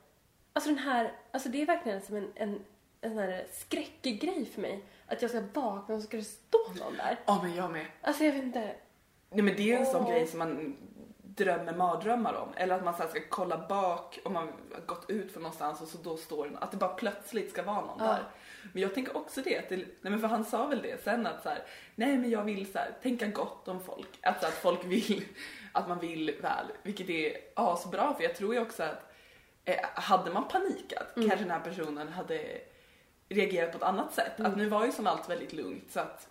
Alltså 0.52 0.70
den 0.70 0.78
här... 0.78 1.12
Alltså 1.30 1.48
det 1.48 1.62
är 1.62 1.66
verkligen 1.66 2.00
som 2.00 2.16
en, 2.16 2.28
en, 2.34 2.64
en 3.00 3.10
sån 3.10 3.18
här 3.18 3.46
skräckgrej 3.52 4.44
för 4.46 4.60
mig. 4.60 4.82
Att 5.06 5.22
jag 5.22 5.30
ska 5.30 5.40
vakna 5.54 5.94
och 5.94 6.00
så 6.00 6.06
ska 6.06 6.16
det 6.16 6.22
stå 6.24 6.58
någon 6.78 6.96
där. 6.96 7.18
Ja 7.26 7.40
men 7.42 7.54
jag 7.54 7.70
med. 7.72 7.86
Alltså 8.00 8.24
jag 8.24 8.32
vet 8.32 8.42
inte. 8.42 8.74
Nej 9.30 9.42
men 9.42 9.56
det 9.56 9.72
är 9.72 9.78
en 9.78 9.86
sån 9.86 10.02
Åh. 10.04 10.10
grej 10.10 10.26
som 10.26 10.38
man 10.38 10.76
drömmer 11.36 11.72
mardrömmar 11.74 12.34
om. 12.34 12.48
Eller 12.56 12.74
att 12.74 12.84
man 12.84 12.94
så 12.96 13.08
ska 13.08 13.20
kolla 13.28 13.66
bak 13.68 14.18
om 14.24 14.32
man 14.32 14.48
har 14.74 14.80
gått 14.86 15.10
ut 15.10 15.32
från 15.32 15.42
någonstans 15.42 15.80
och 15.80 15.88
så 15.88 15.98
då 15.98 16.16
står 16.16 16.46
det, 16.48 16.58
att 16.58 16.70
det 16.70 16.76
bara 16.76 16.94
plötsligt 16.94 17.50
ska 17.50 17.62
vara 17.62 17.80
någon 17.80 17.96
Ja. 18.00 18.04
där. 18.06 18.22
Men 18.72 18.82
jag 18.82 18.94
tänker 18.94 19.16
också 19.16 19.40
det, 19.42 19.58
att 19.58 19.68
det, 19.68 19.76
nej 19.76 19.86
men 20.00 20.20
för 20.20 20.28
han 20.28 20.44
sa 20.44 20.66
väl 20.66 20.82
det 20.82 21.04
sen 21.04 21.26
att 21.26 21.42
så 21.42 21.48
här, 21.48 21.62
nej 21.94 22.18
men 22.18 22.30
jag 22.30 22.42
vill 22.44 22.72
så 22.72 22.78
här, 22.78 22.90
tänka 23.02 23.26
gott 23.26 23.68
om 23.68 23.80
folk. 23.80 24.08
Alltså 24.22 24.46
att 24.46 24.54
folk 24.54 24.84
vill, 24.84 25.24
att 25.72 25.88
man 25.88 25.98
vill 25.98 26.34
väl. 26.42 26.66
Vilket 26.82 27.10
är 27.10 27.36
asbra 27.54 28.14
för 28.14 28.22
jag 28.22 28.34
tror 28.36 28.54
ju 28.54 28.60
också 28.60 28.82
att 28.82 29.12
eh, 29.64 29.84
hade 29.94 30.30
man 30.30 30.48
panikat 30.48 31.06
kanske 31.14 31.36
den 31.36 31.50
här 31.50 31.60
personen 31.60 32.08
hade 32.08 32.60
reagerat 33.28 33.70
på 33.72 33.76
ett 33.76 33.82
annat 33.84 34.14
sätt. 34.14 34.40
Att 34.40 34.56
nu 34.56 34.68
var 34.68 34.86
ju 34.86 34.92
som 34.92 35.06
allt 35.06 35.30
väldigt 35.30 35.52
lugnt 35.52 35.90
så 35.92 36.00
att 36.00 36.28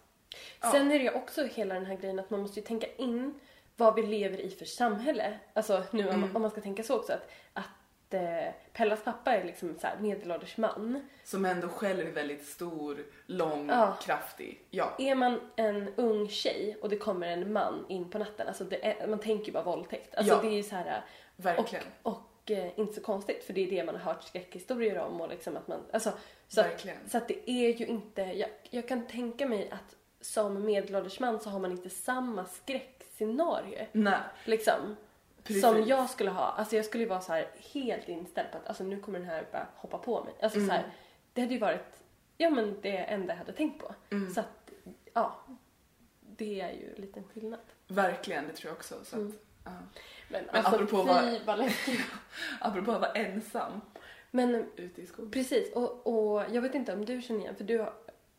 Ja. 0.61 0.71
Sen 0.71 0.91
är 0.91 0.97
det 0.99 1.03
ju 1.03 1.11
också 1.11 1.43
hela 1.45 1.73
den 1.75 1.85
här 1.85 1.95
grejen 1.95 2.19
att 2.19 2.29
man 2.29 2.39
måste 2.39 2.59
ju 2.59 2.65
tänka 2.65 2.87
in 2.97 3.39
vad 3.77 3.95
vi 3.95 4.01
lever 4.03 4.37
i 4.41 4.49
för 4.49 4.65
samhälle. 4.65 5.39
Alltså 5.53 5.83
nu 5.91 6.07
om, 6.09 6.15
Mm. 6.15 6.35
om 6.35 6.41
man 6.41 6.51
ska 6.51 6.61
tänka 6.61 6.83
så 6.83 6.95
också 6.99 7.13
att, 7.13 7.29
att 7.53 8.13
eh, 8.13 8.53
Pellas 8.73 9.03
pappa 9.03 9.31
är 9.35 9.43
liksom 9.43 9.75
så 9.81 9.87
här 9.87 9.97
medelålders 9.99 10.57
man. 10.57 11.07
Som 11.23 11.45
ändå 11.45 11.67
själv 11.67 12.07
är 12.07 12.11
väldigt 12.11 12.45
stor, 12.45 13.05
lång, 13.25 13.69
Ja. 13.69 13.97
kraftig. 14.01 14.61
Ja. 14.69 14.93
Är 14.99 15.15
man 15.15 15.39
en 15.55 15.93
ung 15.95 16.29
tjej 16.29 16.77
och 16.81 16.89
det 16.89 16.97
kommer 16.97 17.27
en 17.27 17.53
man 17.53 17.85
in 17.89 18.09
på 18.09 18.17
natten, 18.17 18.47
alltså 18.47 18.65
är, 18.81 19.07
man 19.07 19.19
tänker 19.19 19.45
ju 19.45 19.51
bara 19.51 19.63
våldtäkt. 19.63 20.15
Alltså 20.15 20.33
Ja. 20.33 20.41
det 20.41 20.47
är 20.47 20.51
ju 20.57 20.63
så 20.63 20.75
här 20.75 21.03
Verkligen. 21.35 21.85
och, 22.03 22.11
och 22.45 22.51
eh, 22.51 22.79
inte 22.79 22.93
så 22.93 23.01
konstigt 23.01 23.43
för 23.43 23.53
det 23.53 23.61
är 23.61 23.69
det 23.69 23.83
man 23.83 23.95
har 23.95 24.13
hört 24.13 24.23
skräckhistorier 24.23 24.97
om 24.99 25.21
och 25.21 25.29
liksom 25.29 25.57
att 25.57 25.67
man, 25.67 25.79
alltså 25.93 26.11
så 26.47 26.61
att, 26.61 26.67
Verkligen. 26.67 26.97
så 27.09 27.17
att 27.17 27.27
det 27.27 27.49
är 27.49 27.79
ju 27.79 27.85
inte, 27.85 28.21
jag, 28.21 28.49
jag 28.69 28.87
kan 28.87 29.07
tänka 29.07 29.47
mig 29.47 29.69
att 29.71 29.95
som 30.21 30.65
medelålders 30.65 31.19
man 31.19 31.39
så 31.39 31.49
har 31.49 31.59
man 31.59 31.71
inte 31.71 31.89
samma 31.89 32.45
skräckscenario 33.15 33.85
Nej. 33.91 34.19
liksom. 34.45 34.95
Precis. 35.43 35.61
Som 35.61 35.83
jag 35.87 36.09
skulle 36.09 36.29
ha. 36.29 36.45
Alltså 36.45 36.75
jag 36.75 36.85
skulle 36.85 37.03
ju 37.03 37.09
vara 37.09 37.21
så 37.21 37.33
här 37.33 37.47
helt 37.73 38.09
inställd 38.09 38.51
på 38.51 38.57
att 38.57 38.67
alltså 38.67 38.83
nu 38.83 38.99
kommer 38.99 39.19
den 39.19 39.27
här 39.27 39.45
bara 39.51 39.67
hoppa 39.75 39.97
på 39.97 40.23
mig. 40.23 40.33
Alltså 40.41 40.57
Mm. 40.59 40.69
så 40.69 40.73
här, 40.75 40.83
det 41.33 41.41
hade 41.41 41.53
ju 41.53 41.59
varit, 41.59 41.99
ja 42.37 42.49
men 42.49 42.77
det 42.81 42.97
enda 42.97 43.33
jag 43.33 43.37
hade 43.37 43.53
tänkt 43.53 43.81
på. 43.81 43.95
Mm. 44.09 44.33
Så 44.33 44.39
att, 44.39 44.71
ja. 45.13 45.35
Det 46.37 46.61
är 46.61 46.71
ju 46.71 46.93
en 46.95 47.01
liten 47.01 47.23
skillnad. 47.33 47.59
Verkligen, 47.87 48.47
det 48.47 48.53
tror 48.53 48.69
jag 48.69 48.77
också. 48.77 48.95
Så 49.03 49.15
att, 49.15 49.21
Mm. 49.21 49.37
ja. 49.63 49.71
Men, 50.29 50.45
Men 50.45 50.55
alltså 50.55 50.75
apropå 50.75 50.97
fy 50.97 51.39
vad- 51.45 51.57
vad. 51.59 51.71
Apropå 52.59 52.91
att 52.91 53.01
vara 53.01 53.11
ensam 53.11 53.81
Men 54.31 54.69
ute 54.75 55.01
i 55.01 55.05
skogen. 55.05 55.31
precis, 55.31 55.73
och, 55.73 56.07
och 56.07 56.43
jag 56.51 56.61
vet 56.61 56.75
inte 56.75 56.93
om 56.93 57.05
du 57.05 57.21
känner 57.21 57.39
igen, 57.39 57.55
för 57.55 57.63
du 57.63 57.79
har, 57.79 57.93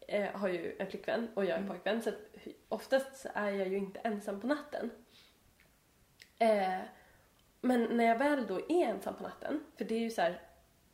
eh, 0.09 0.25
har 0.33 0.49
ju 0.49 0.77
en 0.79 0.87
flickvän 0.87 1.29
och 1.35 1.45
jag 1.45 1.51
är 1.51 1.57
Mm. 1.57 1.69
pojkvän 1.69 2.03
så 2.03 2.09
att 2.09 2.36
oftast 2.69 3.27
är 3.35 3.51
jag 3.51 3.69
ju 3.69 3.77
inte 3.77 4.01
ensam 4.01 4.41
på 4.41 4.47
natten. 4.47 4.91
Eh, 6.39 6.81
men 7.61 7.97
när 7.97 8.05
jag 8.05 8.19
väl 8.19 8.47
då 8.47 8.59
är 8.59 8.87
ensam 8.87 9.15
på 9.15 9.23
natten, 9.23 9.65
för 9.77 9.85
det 9.85 9.95
är 9.95 10.01
ju 10.01 10.11
så 10.11 10.21
här 10.21 10.41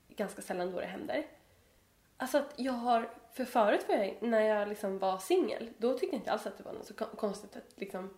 ganska 0.08 0.42
sällan 0.42 0.72
då 0.72 0.80
det 0.80 0.86
händer. 0.86 1.26
Alltså 2.16 2.38
att 2.38 2.54
jag 2.56 2.72
har, 2.72 3.10
för 3.32 3.44
förut 3.44 3.84
var 3.88 3.96
jag, 3.96 4.16
när 4.20 4.40
jag 4.40 4.68
liksom 4.68 4.98
var 4.98 5.18
singel, 5.18 5.70
då 5.78 5.92
tyckte 5.98 6.16
jag 6.16 6.20
inte 6.20 6.32
alls 6.32 6.46
att 6.46 6.58
det 6.58 6.64
var 6.64 6.72
något 6.72 6.86
så 6.86 6.94
kon- 6.94 7.16
konstigt 7.16 7.56
att 7.56 7.80
liksom 7.80 8.14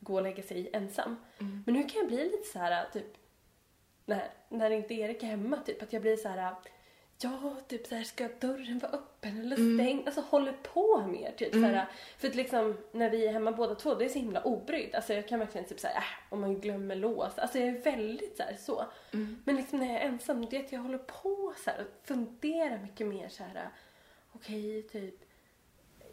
gå 0.00 0.14
och 0.14 0.22
lägga 0.22 0.42
sig 0.42 0.70
ensam. 0.72 1.16
Mm. 1.40 1.62
Men 1.66 1.74
nu 1.74 1.82
kan 1.82 1.98
jag 1.98 2.06
bli 2.06 2.24
lite 2.24 2.48
så 2.52 2.58
här 2.58 2.90
typ 2.92 3.16
när, 4.04 4.30
när 4.48 4.70
inte 4.70 4.94
Erik 4.94 5.22
är 5.22 5.26
hemma, 5.26 5.56
typ 5.56 5.82
att 5.82 5.92
jag 5.92 6.02
blir 6.02 6.16
så 6.16 6.28
här 6.28 6.54
ja, 7.18 7.56
typ 7.68 7.86
så 7.86 7.94
här 7.94 8.04
ska 8.04 8.28
dörren 8.40 8.78
vara 8.78 8.92
öppen 8.92 9.40
eller 9.40 9.56
Mm. 9.56 9.78
stängd? 9.78 10.06
Alltså 10.06 10.20
håller 10.20 10.52
på 10.52 11.02
mer 11.06 11.32
typ 11.36 11.54
Mm. 11.54 11.70
så 11.70 11.76
här, 11.76 11.86
För 12.18 12.28
att 12.28 12.34
liksom 12.34 12.76
när 12.92 13.10
vi 13.10 13.26
är 13.26 13.32
hemma 13.32 13.52
båda 13.52 13.74
två, 13.74 13.94
det 13.94 14.04
är 14.04 14.08
så 14.08 14.18
himla 14.18 14.42
obrydd. 14.42 14.94
Alltså 14.94 15.14
jag 15.14 15.28
kan 15.28 15.38
verkligen 15.38 15.66
typ 15.66 15.80
så 15.80 15.86
här, 15.86 15.96
äh, 15.96 16.02
om 16.30 16.40
man 16.40 16.60
glömmer 16.60 16.96
lås. 16.96 17.38
Alltså 17.38 17.58
jag 17.58 17.68
är 17.68 17.80
väldigt 17.82 18.36
så 18.36 18.42
här 18.42 18.56
så. 18.60 18.84
Mm. 19.12 19.42
Men 19.44 19.56
liksom 19.56 19.78
när 19.78 19.86
jag 19.92 20.02
är 20.02 20.06
ensam, 20.08 20.46
det 20.50 20.56
är 20.56 20.64
att 20.64 20.72
jag 20.72 20.80
håller 20.80 20.98
på 20.98 21.52
så 21.64 21.70
här 21.70 21.80
och 21.80 22.06
funderar 22.08 22.78
mycket 22.78 23.06
mer 23.06 23.28
så 23.28 23.42
här. 23.42 23.68
Okej, 24.32 24.82
typ. 24.82 25.14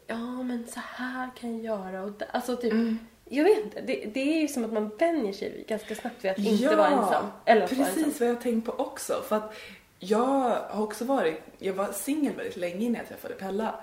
Ja, 0.06 0.42
men 0.42 0.66
så 0.66 0.80
här 0.84 1.30
kan 1.36 1.52
jag 1.56 1.64
göra 1.64 2.02
och 2.02 2.22
alltså 2.32 2.56
typ. 2.56 2.72
Mm. 2.72 2.98
jag 3.24 3.44
vet 3.44 3.58
inte, 3.64 3.80
det, 3.80 4.04
det 4.14 4.20
är 4.36 4.40
ju 4.40 4.48
som 4.48 4.64
att 4.64 4.72
man 4.72 4.88
vänjer 4.88 5.32
sig 5.32 5.64
ganska 5.68 5.94
snabbt 5.94 6.24
vid 6.24 6.30
att 6.30 6.38
inte 6.38 6.76
vara 6.76 6.88
ensam. 6.88 7.26
Eller 7.44 7.62
att 7.62 7.72
vara 7.72 7.84
precis 7.86 8.04
ensam. 8.06 8.26
vad 8.26 8.34
jag 8.36 8.40
tänkt 8.42 8.66
på 8.66 8.72
också. 8.72 9.22
För 9.28 9.36
att 9.36 9.54
jag 10.00 10.60
har 10.70 10.82
också 10.82 11.04
varit, 11.04 11.40
jag 11.58 11.74
var 11.74 11.92
singel 11.92 12.34
väldigt 12.34 12.56
länge 12.56 12.86
innan 12.86 12.98
jag 12.98 13.08
träffade 13.08 13.34
Pella. 13.34 13.74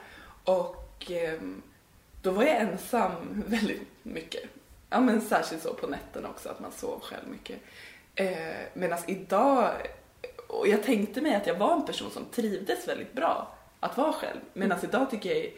Och 0.43 1.11
eh, 1.11 1.39
då 2.21 2.31
var 2.31 2.43
jag 2.43 2.55
ensam 2.55 3.43
väldigt 3.47 3.87
mycket. 4.03 4.43
Ja 4.89 4.99
men 4.99 5.21
särskilt 5.21 5.63
så 5.63 5.73
på 5.73 5.87
nätterna 5.87 6.29
också, 6.29 6.49
att 6.49 6.59
man 6.59 6.71
sov 6.71 7.01
själv 7.01 7.27
mycket. 7.27 7.59
Eh, 8.15 8.27
Medan 8.73 8.99
idag, 9.07 9.71
och 10.47 10.67
jag 10.67 10.83
tänkte 10.83 11.21
mig 11.21 11.35
att 11.35 11.47
jag 11.47 11.55
var 11.55 11.73
en 11.73 11.85
person 11.85 12.11
som 12.11 12.25
trivdes 12.25 12.87
väldigt 12.87 13.13
bra 13.13 13.55
att 13.79 13.97
vara 13.97 14.13
själv. 14.13 14.39
Medan 14.53 14.79
idag 14.83 15.09
tycker 15.09 15.29
jag 15.29 15.37
är 15.37 15.51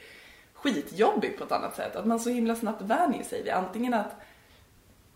skitjobbigt 0.53 1.37
på 1.37 1.43
ett 1.43 1.51
annat 1.51 1.75
sätt. 1.75 1.95
Att 1.95 2.05
man 2.05 2.19
så 2.19 2.29
himla 2.29 2.55
snabbt 2.55 2.81
vänjer 2.81 3.23
sig 3.23 3.43
vid 3.43 3.53
antingen 3.53 3.93
att, 3.93 4.11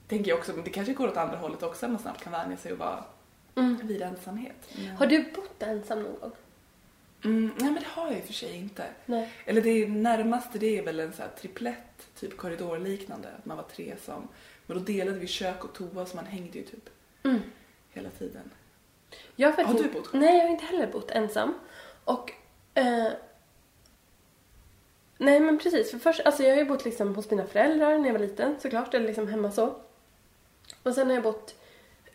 tänker 0.07 0.29
jag 0.29 0.39
också, 0.39 0.53
det 0.53 0.69
kanske 0.69 0.93
går 0.93 1.07
åt 1.07 1.17
andra 1.17 1.38
hållet 1.38 1.63
också, 1.63 1.85
att 1.85 1.91
man 1.91 2.01
snabbt 2.01 2.23
kan 2.23 2.31
vänja 2.31 2.57
sig 2.57 2.71
och 2.71 2.77
vara 2.77 3.03
Mm. 3.55 3.88
vid 3.88 4.01
ensamhet. 4.01 4.69
Men- 4.75 4.88
Har 4.98 5.05
du 5.07 5.31
bott 5.31 5.63
ensam 5.63 6.03
någon 6.03 6.19
gång? 6.19 6.31
Mm, 7.24 7.51
nej 7.57 7.72
men 7.72 7.75
det 7.83 7.88
har 7.89 8.07
jag 8.07 8.17
i 8.17 8.22
och 8.22 8.25
för 8.25 8.33
sig 8.33 8.55
inte. 8.57 8.86
Nej. 9.05 9.31
Eller 9.45 9.62
det 9.62 9.88
närmaste 9.88 10.60
det 10.60 10.77
är 10.79 10.83
väl 10.83 11.00
en 11.00 11.13
så 11.13 11.22
här 11.22 11.29
triplett, 11.29 12.07
typ 12.19 12.38
korridorliknande. 12.38 13.27
Att 13.38 13.45
man 13.45 13.57
var 13.57 13.63
tre 13.63 13.93
som, 14.01 14.27
men 14.65 14.77
då 14.77 14.83
delade 14.83 15.19
vi 15.19 15.27
kök 15.27 15.63
och 15.63 15.74
toa 15.74 16.05
så 16.05 16.15
man 16.15 16.25
hängde 16.25 16.57
ju 16.57 16.63
typ 16.63 16.89
Mm. 17.24 17.41
hela 17.91 18.10
tiden. 18.10 18.51
Jag 19.36 19.51
har, 19.51 19.63
Har 19.63 19.74
du 19.74 19.89
bott 19.89 20.07
själv? 20.07 20.24
Nej, 20.24 20.36
jag 20.38 20.43
har 20.43 20.50
inte 20.51 20.65
heller 20.65 20.88
bott 20.88 21.12
ensam. 21.12 21.53
Och... 22.03 22.31
Eh, 22.74 23.07
nej, 25.17 25.39
men 25.39 25.57
precis. 25.60 25.91
För 25.91 25.98
först, 26.00 26.19
alltså 26.25 26.43
jag 26.43 26.50
har 26.51 26.57
ju 26.57 26.65
bott 26.65 26.86
liksom 26.86 27.15
hos 27.15 27.29
mina 27.31 27.45
föräldrar 27.45 27.98
när 27.98 28.05
jag 28.05 28.13
var 28.13 28.19
liten 28.27 28.55
såklart, 28.60 28.93
eller 28.93 29.07
liksom 29.07 29.27
hemma 29.27 29.51
så. 29.51 29.75
Och 30.83 30.93
sen 30.95 31.07
har 31.07 31.13
jag 31.13 31.24
bott 31.24 31.55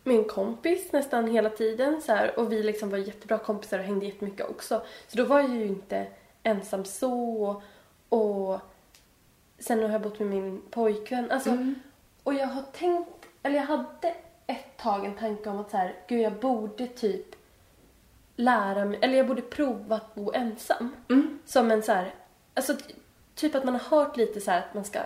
med 0.08 0.16
en 0.18 0.24
kompis 0.24 0.92
nästan 0.92 1.26
hela 1.30 1.50
tiden 1.50 2.02
så 2.02 2.12
här, 2.12 2.38
och 2.38 2.52
vi 2.52 2.62
liksom 2.62 2.90
var 2.90 2.98
jättebra 2.98 3.38
kompisar 3.38 3.78
och 3.78 3.84
hängde 3.84 4.06
jättemycket 4.06 4.50
också. 4.50 4.82
Så 5.08 5.16
då 5.16 5.24
var 5.24 5.40
jag 5.40 5.50
ju 5.50 5.66
inte 5.66 6.06
ensam 6.42 6.84
så. 6.84 7.62
Och 8.08 8.58
sen 9.58 9.82
har 9.82 9.88
jag 9.88 10.00
bott 10.02 10.18
med 10.18 10.28
min 10.28 10.62
pojkvän. 10.70 11.30
Alltså, 11.30 11.50
Mm. 11.50 11.74
och 12.22 12.34
jag 12.34 12.46
har 12.46 12.62
tänkt, 12.72 13.26
eller 13.42 13.56
jag 13.56 13.64
hade 13.66 14.14
ett 14.46 14.76
tag 14.76 15.04
en 15.04 15.14
tanke 15.16 15.50
om 15.50 15.58
att 15.58 15.70
så 15.70 15.76
här, 15.76 15.94
gud 16.08 16.20
jag 16.20 16.32
borde 16.32 16.86
typ 16.86 17.26
lära 18.36 18.84
mig, 18.84 18.98
eller 19.02 19.16
jag 19.18 19.26
borde 19.26 19.42
prova 19.42 19.96
att 19.96 20.14
bo 20.14 20.32
ensam. 20.32 20.90
Mm. 21.08 21.38
Som 21.46 21.70
en 21.70 21.82
så 21.82 21.92
här, 21.92 22.14
alltså 22.54 22.74
ty- 22.74 22.94
typ 23.34 23.54
att 23.54 23.64
man 23.64 23.74
har 23.74 23.98
hört 23.98 24.16
lite 24.16 24.40
så 24.40 24.50
här 24.50 24.58
att 24.58 24.74
man 24.74 24.84
ska, 24.84 24.98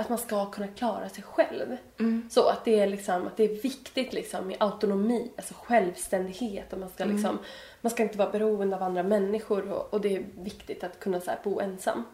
att 0.00 0.08
man 0.08 0.18
ska 0.18 0.50
kunna 0.50 0.68
klara 0.68 1.08
sig 1.08 1.24
själv. 1.24 1.76
Mm. 1.98 2.28
Så 2.30 2.48
att 2.48 2.64
det 2.64 2.80
är 2.80 2.86
liksom, 2.86 3.26
att 3.26 3.36
det 3.36 3.44
är 3.44 3.62
viktigt 3.62 4.12
liksom 4.12 4.46
med 4.46 4.56
autonomi, 4.60 5.30
alltså 5.36 5.54
självständighet 5.54 6.72
och 6.72 6.78
man 6.78 6.88
ska 6.88 7.04
liksom, 7.04 7.38
man 7.80 7.90
ska 7.90 8.02
inte 8.02 8.18
vara 8.18 8.30
beroende 8.30 8.76
av 8.76 8.82
andra 8.82 9.02
människor 9.02 9.72
och, 9.72 9.94
och 9.94 10.00
det 10.00 10.16
är 10.16 10.24
viktigt 10.38 10.84
att 10.84 11.00
kunna 11.00 11.20
så 11.20 11.30
här, 11.30 11.38
bo 11.44 11.60
ensam. 11.60 12.04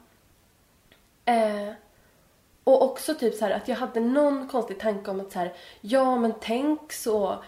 Eh, 1.25 1.73
och 2.65 2.83
också 2.83 3.15
typ 3.15 3.35
så 3.35 3.45
här 3.45 3.53
att 3.53 3.69
jag 3.69 3.77
hade 3.77 4.01
någon 4.01 4.49
konstig 4.49 4.79
tanke 4.79 5.11
om 5.11 5.21
att 5.21 5.33
så 5.33 5.39
här, 5.39 5.53
ja 5.81 6.17
men 6.17 6.33
tänk 6.41 6.93
så 6.93 7.45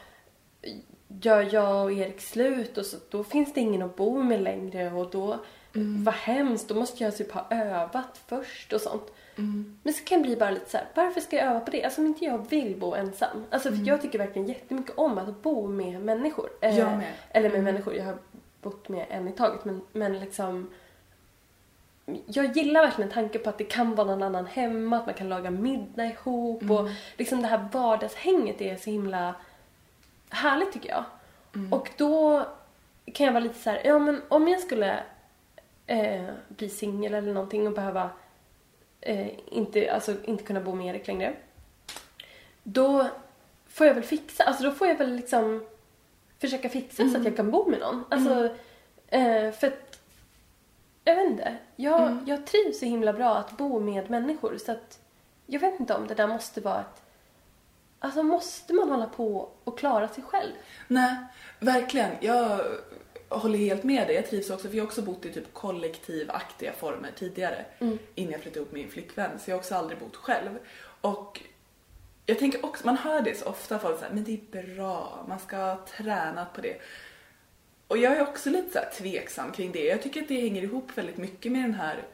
gör 1.08 1.54
jag 1.54 1.84
och 1.84 1.92
Erik 1.92 2.20
slut 2.20 2.78
och 2.78 2.86
så, 2.86 2.96
då 3.10 3.24
finns 3.24 3.54
det 3.54 3.60
ingen 3.60 3.82
att 3.82 3.96
bo 3.96 4.22
med 4.22 4.42
längre 4.42 4.92
och 4.92 5.10
då, 5.10 5.38
vad 6.04 6.14
hemskt, 6.14 6.68
då 6.68 6.74
måste 6.74 7.04
jag 7.04 7.16
typ 7.16 7.32
ha 7.32 7.46
övat 7.50 8.20
först 8.26 8.72
och 8.72 8.80
sånt. 8.80 9.12
Mm. 9.38 9.78
Men 9.82 9.92
så 9.94 10.04
kan 10.04 10.18
jag 10.18 10.26
bli 10.26 10.36
bara 10.36 10.50
lite 10.50 10.70
så 10.70 10.76
här, 10.76 10.86
varför 10.94 11.20
ska 11.20 11.36
jag 11.36 11.46
öva 11.46 11.60
på 11.60 11.70
det? 11.70 11.84
Alltså 11.84 12.00
om 12.00 12.06
inte 12.06 12.24
jag 12.24 12.50
vill 12.50 12.76
bo 12.76 12.94
ensam. 12.94 13.44
Alltså 13.50 13.70
för 13.72 13.86
jag 13.88 14.02
tycker 14.02 14.18
verkligen 14.18 14.48
jättemycket 14.48 14.98
om 14.98 15.18
att 15.18 15.42
bo 15.42 15.66
med 15.68 16.00
människor. 16.02 16.48
Eh, 16.60 16.78
Jag 16.78 16.98
med. 16.98 17.12
Eller 17.30 17.48
med 17.48 17.58
Mm. 17.58 17.64
människor, 17.74 17.94
jag 17.94 18.04
har 18.04 18.16
bott 18.62 18.88
med 18.88 19.06
en 19.10 19.28
i 19.28 19.32
taget 19.32 19.64
men, 19.64 19.80
men 19.92 20.20
liksom 20.20 20.70
jag 22.26 22.56
gillar 22.56 22.82
verkligen 22.82 23.10
tanken 23.10 23.42
på 23.42 23.48
att 23.50 23.58
det 23.58 23.64
kan 23.64 23.94
vara 23.94 24.06
någon 24.06 24.22
annan 24.22 24.46
hemma, 24.46 24.96
att 24.96 25.06
man 25.06 25.14
kan 25.14 25.28
laga 25.28 25.50
middag 25.50 26.04
ihop 26.06 26.62
Mm. 26.62 26.76
och 26.76 26.88
liksom 27.16 27.42
det 27.42 27.48
här 27.48 27.68
vardagshänget 27.72 28.60
är 28.60 28.76
så 28.76 28.90
himla 28.90 29.34
härligt 30.30 30.72
tycker 30.72 30.88
jag. 30.88 31.04
Mm. 31.54 31.72
Och 31.72 31.90
då 31.96 32.44
kan 33.14 33.26
jag 33.26 33.32
vara 33.32 33.42
lite 33.44 33.58
så 33.58 33.70
här, 33.70 33.80
ja 33.84 33.98
men 33.98 34.22
om 34.28 34.48
jag 34.48 34.60
skulle 34.60 35.00
eh, 35.86 36.24
bli 36.48 36.68
singel 36.68 37.14
eller 37.14 37.32
någonting 37.32 37.66
och 37.66 37.72
behöva 37.72 38.10
eh, 39.00 39.28
inte, 39.46 39.92
alltså, 39.92 40.14
inte 40.24 40.44
kunna 40.44 40.60
bo 40.60 40.74
med 40.74 40.86
Erik 40.94 41.06
längre. 41.06 41.34
Då 42.62 43.06
får 43.68 43.86
jag 43.86 43.94
väl 43.94 44.02
fixa, 44.04 44.44
alltså 44.44 44.64
då 44.64 44.70
får 44.70 44.86
jag 44.88 44.94
väl 44.94 45.16
liksom 45.16 45.66
försöka 46.38 46.68
fixa 46.68 47.08
så 47.10 47.16
att 47.16 47.24
jag 47.24 47.36
kan 47.36 47.50
bo 47.50 47.70
med 47.70 47.80
någon. 47.80 48.04
Alltså, 48.08 48.54
eh, 49.08 49.52
för 49.52 49.66
att, 49.66 49.98
jag 51.04 51.16
vet 51.16 51.26
inte, 51.30 51.56
jag, 51.76 52.02
Mm. 52.02 52.24
jag 52.26 52.46
trivs 52.46 52.78
så 52.78 52.84
himla 52.84 53.12
bra 53.12 53.34
att 53.36 53.56
bo 53.56 53.80
med 53.80 54.10
människor 54.10 54.58
så 54.58 54.72
att 54.72 54.98
jag 55.46 55.60
vet 55.60 55.80
inte 55.80 55.94
om 55.94 56.06
det 56.06 56.14
där 56.14 56.26
måste 56.26 56.60
vara 56.60 56.80
ett 56.80 57.02
Alltså 58.00 58.22
måste 58.22 58.72
man 58.74 58.90
hålla 58.90 59.06
på 59.06 59.48
och 59.64 59.78
klara 59.78 60.08
sig 60.08 60.24
själv? 60.24 60.52
Nej, 60.88 61.16
verkligen. 61.58 62.10
Jag 62.20 62.60
håller 63.28 63.58
helt 63.58 63.84
med 63.84 64.06
dig. 64.06 64.16
Jag 64.16 64.26
trivs 64.26 64.50
också, 64.50 64.68
för 64.68 64.76
jag 64.76 64.82
har 64.82 64.86
också 64.86 65.02
bott 65.02 65.24
i 65.24 65.32
typ 65.32 65.54
kollektivaktiga 65.54 66.72
former 66.72 67.10
tidigare. 67.16 67.64
Mm. 67.78 67.98
Innan 68.14 68.32
jag 68.32 68.40
flyttade 68.40 68.60
ihop 68.60 68.72
med 68.72 68.80
min 68.80 68.90
flickvän. 68.90 69.38
Så 69.38 69.50
jag 69.50 69.56
har 69.56 69.60
också 69.60 69.74
aldrig 69.74 69.98
bott 69.98 70.16
själv. 70.16 70.58
Och 71.00 71.40
jag 72.26 72.38
tänker 72.38 72.64
också, 72.64 72.86
man 72.86 72.96
hör 72.96 73.22
det 73.22 73.38
så 73.38 73.44
ofta, 73.44 73.78
folk 73.78 73.98
säger 73.98 74.14
men 74.14 74.24
det 74.24 74.32
är 74.32 74.74
bra, 74.74 75.24
man 75.28 75.38
ska 75.38 75.56
ha 75.56 75.86
tränat 75.96 76.52
på 76.54 76.60
det. 76.60 76.80
Och 77.88 77.98
jag 77.98 78.16
är 78.16 78.22
också 78.22 78.50
lite 78.50 78.72
så 78.72 78.78
här 78.78 78.90
tveksam 78.90 79.52
kring 79.52 79.72
det. 79.72 79.84
Jag 79.84 80.02
tycker 80.02 80.22
att 80.22 80.28
det 80.28 80.40
hänger 80.40 80.62
ihop 80.62 80.90
väldigt 80.94 81.16
mycket 81.16 81.52
med 81.52 81.62
den 81.62 81.74
här 81.74 82.06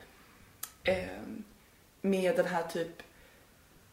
eh, 0.85 1.04
med 2.00 2.37
den 2.37 2.47
här 2.47 2.62
typ 2.62 3.02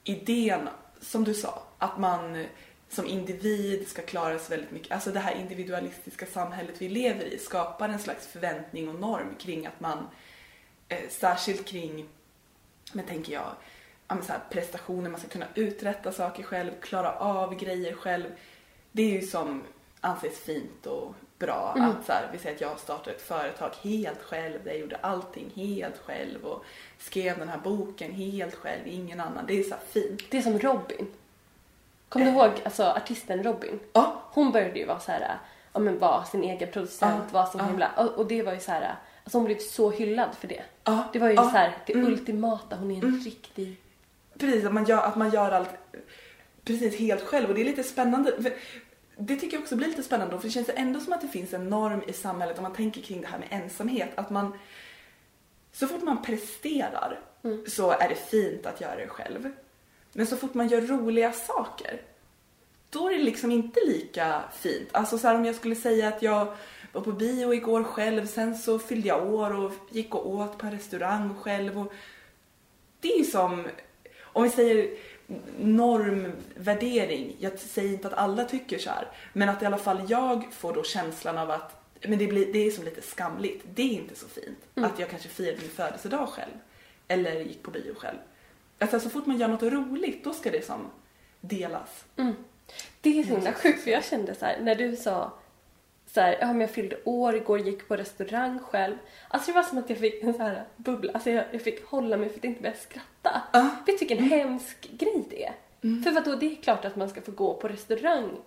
idén 0.03 0.69
som 1.01 1.23
du 1.23 1.33
sa, 1.33 1.63
att 1.77 1.97
man 1.97 2.45
som 2.91 3.07
individ 3.07 3.87
ska 3.87 4.01
klara 4.01 4.39
sig 4.39 4.57
väldigt 4.57 4.71
mycket. 4.71 4.91
Alltså 4.91 5.11
det 5.11 5.19
här 5.19 5.35
individualistiska 5.35 6.25
samhället 6.25 6.75
vi 6.77 6.89
lever 6.89 7.25
i 7.25 7.37
skapar 7.37 7.89
en 7.89 7.99
slags 7.99 8.27
förväntning 8.27 8.89
och 8.89 8.95
norm 8.95 9.35
kring 9.39 9.65
att 9.67 9.79
man, 9.79 10.07
eh, 10.87 11.09
särskilt 11.09 11.65
kring, 11.65 12.09
men 12.93 13.05
tänker 13.05 13.33
jag, 13.33 13.51
ja, 14.07 14.15
men 14.15 14.23
så 14.23 14.31
här, 14.31 14.41
prestationer, 14.49 15.09
man 15.09 15.19
ska 15.19 15.29
kunna 15.29 15.47
uträtta 15.55 16.11
saker 16.11 16.43
själv, 16.43 16.71
klara 16.81 17.11
av 17.11 17.55
grejer 17.55 17.93
själv. 17.93 18.25
Det 18.91 19.01
är 19.01 19.21
ju 19.21 19.27
som 19.27 19.63
anses 20.01 20.39
fint 20.39 20.85
och 20.85 21.15
bra 21.39 21.73
Mm. 21.77 21.89
att 21.89 22.05
så 22.05 22.11
här, 22.11 22.29
vi 22.31 22.37
säger 22.37 22.55
att 22.55 22.61
jag 22.61 22.79
startade 22.79 23.15
ett 23.15 23.21
företag 23.21 23.71
helt 23.81 24.21
själv, 24.21 24.63
där 24.63 24.71
jag 24.71 24.79
gjorde 24.79 24.95
allting 24.95 25.51
helt 25.55 25.97
själv 25.97 26.45
och 26.45 26.65
skrev 26.97 27.39
den 27.39 27.49
här 27.49 27.57
boken 27.57 28.11
helt 28.11 28.55
själv, 28.55 28.87
ingen 28.87 29.19
annan. 29.19 29.45
Det 29.47 29.59
är 29.59 29.63
så 29.63 29.75
fint. 29.89 30.21
Det 30.29 30.37
är 30.37 30.41
som 30.41 30.59
Robin. 30.59 31.07
Kommer 32.11 32.25
du 32.25 32.31
ihåg 32.31 32.51
alltså, 32.65 32.83
artisten 32.83 33.43
Robin? 33.43 33.79
Ja, 33.93 34.21
Hon 34.31 34.51
började 34.51 34.79
ju 34.79 34.85
vara 34.85 34.99
så 34.99 35.11
här, 35.11 35.37
ja 35.73 35.79
men 35.79 35.99
vara 35.99 36.23
sin 36.23 36.43
egen 36.43 36.71
producent, 36.71 37.23
Ja, 37.27 37.33
vara 37.33 37.45
som 37.45 37.59
ja. 37.59 37.65
himla, 37.67 37.91
och, 37.97 38.09
och 38.09 38.25
det 38.27 38.43
var 38.43 38.53
ju 38.53 38.59
så 38.59 38.71
här, 38.71 38.95
alltså 39.23 39.37
hon 39.37 39.45
blev 39.45 39.57
så 39.57 39.91
hyllad 39.91 40.29
för 40.39 40.47
det. 40.47 40.61
ja. 40.83 41.03
Det 41.13 41.19
var 41.19 41.27
ju 41.27 41.33
ja. 41.35 41.43
så 41.43 41.49
här, 41.49 41.77
det 41.85 41.93
Mm. 41.93 42.07
ultimata, 42.07 42.75
hon 42.75 42.91
är 42.91 42.95
en 42.95 43.03
Mm. 43.03 43.19
riktig... 43.19 43.77
Precis, 44.37 44.65
att 44.65 44.73
man 44.73 44.85
gör, 44.85 45.01
att 45.03 45.15
man 45.15 45.29
gör 45.29 45.51
allt 45.51 45.69
precis 46.65 46.95
helt 46.99 47.21
själv 47.21 47.49
och 47.49 47.55
det 47.55 47.61
är 47.61 47.65
lite 47.65 47.83
spännande. 47.83 48.51
Det 49.17 49.35
tycker 49.35 49.57
jag 49.57 49.61
också 49.63 49.75
blir 49.75 49.87
lite 49.87 50.03
spännande 50.03 50.37
för 50.39 50.47
det 50.47 50.51
känns 50.53 50.69
ändå 50.75 50.99
som 50.99 51.13
att 51.13 51.21
det 51.21 51.27
finns 51.27 51.53
en 51.53 51.69
norm 51.69 52.03
i 52.07 52.13
samhället 52.13 52.57
om 52.57 52.63
man 52.63 52.73
tänker 52.73 53.01
kring 53.01 53.21
det 53.21 53.27
här 53.27 53.39
med 53.39 53.47
ensamhet. 53.51 54.09
Att 54.15 54.29
man, 54.29 54.53
så 55.71 55.87
fort 55.87 56.01
man 56.03 56.21
presterar 56.21 57.19
Mm. 57.43 57.65
så 57.67 57.91
är 57.91 58.09
det 58.09 58.15
fint 58.15 58.65
att 58.65 58.81
göra 58.81 58.95
det 58.95 59.07
själv. 59.07 59.51
Men 60.13 60.27
så 60.27 60.37
fort 60.37 60.53
man 60.53 60.67
gör 60.67 60.81
roliga 60.81 61.31
saker, 61.31 62.01
då 62.89 63.09
är 63.09 63.17
det 63.17 63.23
liksom 63.23 63.51
inte 63.51 63.79
lika 63.85 64.43
fint. 64.53 64.89
Alltså 64.91 65.17
så 65.17 65.27
här, 65.27 65.35
om 65.35 65.45
jag 65.45 65.55
skulle 65.55 65.75
säga 65.75 66.07
att 66.07 66.21
jag 66.21 66.53
var 66.91 67.01
på 67.01 67.11
bio 67.11 67.53
igår 67.53 67.83
själv, 67.83 68.27
sen 68.27 68.57
så 68.57 68.79
fyllde 68.79 69.07
jag 69.07 69.33
år 69.33 69.55
och 69.55 69.71
gick 69.89 70.15
och 70.15 70.29
åt 70.29 70.57
på 70.57 70.65
en 70.65 70.71
restaurang 70.71 71.35
själv. 71.35 71.79
Och 71.79 71.93
det 72.99 73.13
är 73.13 73.17
ju 73.17 73.25
som, 73.25 73.67
om 74.21 74.43
vi 74.43 74.49
säger 74.49 74.97
normvärdering, 75.59 77.35
jag 77.39 77.59
säger 77.59 77.89
inte 77.89 78.07
att 78.07 78.13
alla 78.13 78.45
tycker 78.45 78.77
så 78.77 78.89
här, 78.89 79.07
men 79.33 79.49
att 79.49 79.61
i 79.61 79.65
alla 79.65 79.77
fall 79.77 80.01
jag 80.07 80.53
får 80.53 80.73
då 80.73 80.83
känslan 80.83 81.37
av 81.37 81.51
att 81.51 81.77
men 82.07 82.19
det, 82.19 82.27
blir, 82.27 82.53
det 82.53 82.67
är 82.67 82.71
som 82.71 82.85
lite 82.85 83.01
skamligt. 83.01 83.63
Det 83.73 83.81
är 83.81 83.93
inte 83.93 84.15
så 84.15 84.27
fint 84.27 84.57
Mm. 84.75 84.91
att 84.91 84.99
jag 84.99 85.09
kanske 85.09 85.29
firade 85.29 85.57
min 85.61 85.69
födelsedag 85.69 86.29
själv. 86.29 86.51
Eller 87.07 87.39
gick 87.39 87.63
på 87.63 87.71
bio 87.71 87.95
själv. 87.95 88.17
Alltså 88.81 88.99
så 88.99 89.09
fort 89.09 89.25
man 89.25 89.37
gör 89.37 89.47
något 89.47 89.63
roligt, 89.63 90.23
då 90.23 90.33
ska 90.33 90.51
det 90.51 90.65
som 90.65 90.87
delas. 91.41 92.05
Mm. 92.17 92.33
Det 93.01 93.19
är 93.19 93.23
så 93.23 93.29
himla 93.29 93.53
sjukt 93.53 93.83
för 93.83 93.91
jag 93.91 94.05
kände 94.05 94.35
så 94.35 94.45
här, 94.45 94.59
när 94.61 94.75
du 94.75 94.95
sa 94.95 95.33
så 96.07 96.21
här, 96.21 96.37
ja 96.41 96.47
men 96.47 96.61
jag 96.61 96.69
fyllde 96.69 96.97
år 97.03 97.35
igår, 97.35 97.59
gick 97.59 97.87
på 97.87 97.95
restaurang 97.95 98.59
själv. 98.59 98.95
Alltså 99.27 99.51
det 99.51 99.55
var 99.55 99.63
som 99.63 99.77
att 99.77 99.89
jag 99.89 99.99
fick 99.99 100.23
en 100.23 100.33
så 100.33 100.43
här 100.43 100.63
bubbla, 100.77 101.11
alltså 101.13 101.29
jag, 101.29 101.45
jag 101.51 101.61
fick 101.61 101.85
hålla 101.85 102.17
mig 102.17 102.29
för 102.29 102.37
att 102.37 102.43
inte 102.43 102.61
börja 102.61 102.75
skratta. 102.75 103.41
Ja. 103.53 103.69
Vet 103.85 103.99
du 103.99 104.05
vilken 104.05 104.29
hemsk 104.29 104.89
grej 104.91 105.23
det 105.29 105.45
är? 105.45 105.53
För 106.03 106.11
vadå, 106.11 106.35
det 106.35 106.51
är 106.51 106.55
klart 106.55 106.85
att 106.85 106.95
man 106.95 107.09
ska 107.09 107.21
få 107.21 107.31
gå 107.31 107.53
på 107.53 107.67
restaurang 107.67 108.37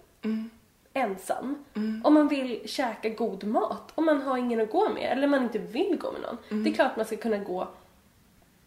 ensam. 0.93 1.64
Om 2.05 2.14
man 2.14 2.29
vill 2.29 2.61
käka 2.64 3.09
god 3.09 3.45
mat, 3.45 3.93
om 3.95 4.05
man 4.05 4.23
har 4.23 4.38
ingen 4.38 4.61
att 4.61 4.71
gå 4.71 4.88
med 4.88 5.12
eller 5.12 5.26
man 5.26 5.43
inte 5.43 5.59
vill 5.59 5.99
gå 5.99 6.12
med 6.12 6.21
någon. 6.21 6.64
Det 6.64 6.71
är 6.71 6.75
klart 6.75 6.91
att 6.91 6.97
man 6.97 7.07
ska 7.07 7.17
kunna 7.17 7.38
gå 7.38 7.69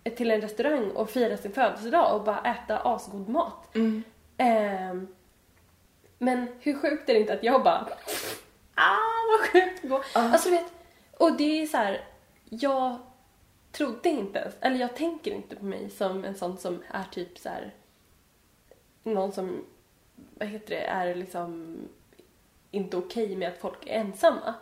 till 0.09 0.31
en 0.31 0.41
restaurang 0.41 0.91
och 0.91 1.09
fira 1.09 1.37
sin 1.37 1.51
födelsedag 1.51 2.15
och 2.15 2.23
bara 2.23 2.41
äta 2.41 2.79
asgod 2.79 3.29
mat. 3.29 3.75
Ehm, 4.37 5.07
men 6.17 6.47
hur 6.59 6.73
sjukt 6.73 7.09
är 7.09 7.13
det 7.13 7.19
inte 7.19 7.33
att 7.33 7.43
jag 7.43 7.63
bara 7.63 7.87
ah 8.75 8.97
vad 9.31 9.39
sjukt 9.39 9.83
att 9.83 9.89
gå. 9.89 10.03
Alltså 10.13 10.49
du 10.49 10.55
vet, 10.55 10.73
och 11.17 11.37
det 11.37 11.61
är 11.61 11.67
så 11.67 11.77
här, 11.77 12.05
jag 12.49 12.97
trodde 13.71 14.09
inte 14.09 14.39
ens, 14.39 14.55
eller 14.61 14.75
jag 14.75 14.95
tänker 14.95 15.31
inte 15.31 15.55
på 15.55 15.65
mig 15.65 15.89
som 15.89 16.25
en 16.25 16.35
sån 16.35 16.57
som 16.57 16.83
är 16.91 17.03
typ 17.11 17.37
så 17.37 17.49
här 17.49 17.73
någon 19.03 19.31
som, 19.31 19.65
vad 20.15 20.47
heter 20.47 20.75
det, 20.75 20.81
är 20.81 21.15
liksom 21.15 21.77
inte 22.71 22.97
okej 22.97 23.35
med 23.35 23.47
att 23.47 23.57
folk 23.57 23.87
är 23.87 23.99
ensamma. 23.99 24.53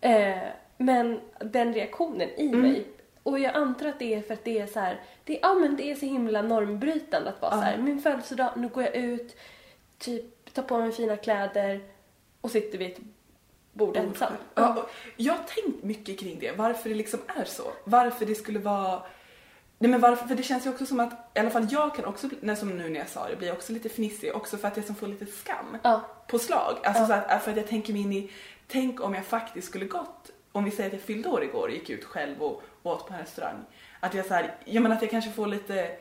Eh, 0.00 0.48
men 0.76 1.20
den 1.40 1.74
reaktionen 1.74 2.28
i 2.36 2.48
mig, 2.48 2.86
och 3.28 3.38
jag 3.38 3.54
antar 3.54 3.86
att 3.86 3.98
det 3.98 4.14
är 4.14 4.22
för 4.22 4.34
att 4.34 4.44
det 4.44 4.58
är 4.58 4.66
så 4.66 4.80
här, 4.80 5.00
det, 5.24 5.38
ja, 5.42 5.54
men 5.54 5.76
det 5.76 5.90
är 5.90 5.94
så 5.94 6.06
himla 6.06 6.42
normbrytande 6.42 7.30
att 7.30 7.42
vara 7.42 7.52
så 7.52 7.60
här, 7.60 7.78
min 7.78 8.02
födelsedag, 8.02 8.52
nu 8.56 8.68
går 8.68 8.82
jag 8.82 8.94
ut, 8.96 9.36
typ 9.98 10.54
tar 10.54 10.62
på 10.62 10.78
mig 10.78 10.92
fina 10.92 11.16
kläder 11.16 11.80
och 12.40 12.50
sitter 12.50 12.78
vid 12.78 12.92
ett 12.92 12.98
bord 13.72 13.96
ensam. 13.96 14.32
Ja, 14.54 14.86
jag 15.16 15.32
har 15.32 15.44
tänkt 15.44 15.84
mycket 15.84 16.20
kring 16.20 16.38
det, 16.38 16.52
varför 16.52 16.88
det 16.88 16.94
liksom 16.94 17.20
är 17.26 17.44
så. 17.44 17.62
Varför 17.84 18.26
det 18.26 18.34
skulle 18.34 18.58
vara... 18.58 19.02
Nej 19.78 19.90
men 19.90 20.00
varför, 20.00 20.26
för 20.28 20.34
det 20.34 20.42
känns 20.42 20.66
ju 20.66 20.70
också 20.70 20.86
som 20.86 21.00
att, 21.00 21.12
i 21.34 21.38
alla 21.38 21.50
fall 21.50 21.66
jag 21.70 21.94
kan 21.94 22.04
också, 22.04 22.28
när, 22.40 22.54
som 22.54 22.68
nu 22.78 22.88
när 22.88 23.00
jag 23.00 23.08
sa 23.08 23.28
det, 23.28 23.36
blir 23.36 23.52
också 23.52 23.72
lite 23.72 23.88
fnissig 23.88 24.36
också 24.36 24.56
för 24.56 24.68
att 24.68 24.76
jag 24.76 24.86
som 24.86 24.94
får 24.94 25.06
lite 25.06 25.26
skam 25.26 25.76
Ja. 25.82 26.00
på 26.26 26.38
slag. 26.38 26.78
Alltså 26.84 27.06
så 27.06 27.12
att, 27.12 27.42
för 27.42 27.50
att 27.50 27.56
jag 27.56 27.68
tänker 27.68 27.92
mig 27.92 28.02
in 28.02 28.12
i, 28.12 28.30
tänk 28.66 29.00
om 29.00 29.14
jag 29.14 29.24
faktiskt 29.26 29.68
skulle 29.68 29.84
gått, 29.84 30.30
om 30.58 30.64
vi 30.64 30.70
säger 30.70 30.88
att 30.88 30.92
jag 30.94 31.02
fyllde 31.02 31.28
år 31.28 31.44
igår 31.44 31.68
och 31.68 31.74
gick 31.74 31.90
ut 31.90 32.04
själv 32.04 32.42
och 32.42 32.62
åt 32.82 33.08
på 33.08 33.14
en 33.14 33.20
restaurang. 33.20 33.64
Att 34.00 34.14
jag 34.14 34.26
så 34.26 34.34
här, 34.34 34.54
jag 34.64 34.82
menar 34.82 34.96
att 34.96 35.02
jag 35.02 35.10
kanske 35.10 35.30
får 35.30 35.46
lite, 35.46 35.96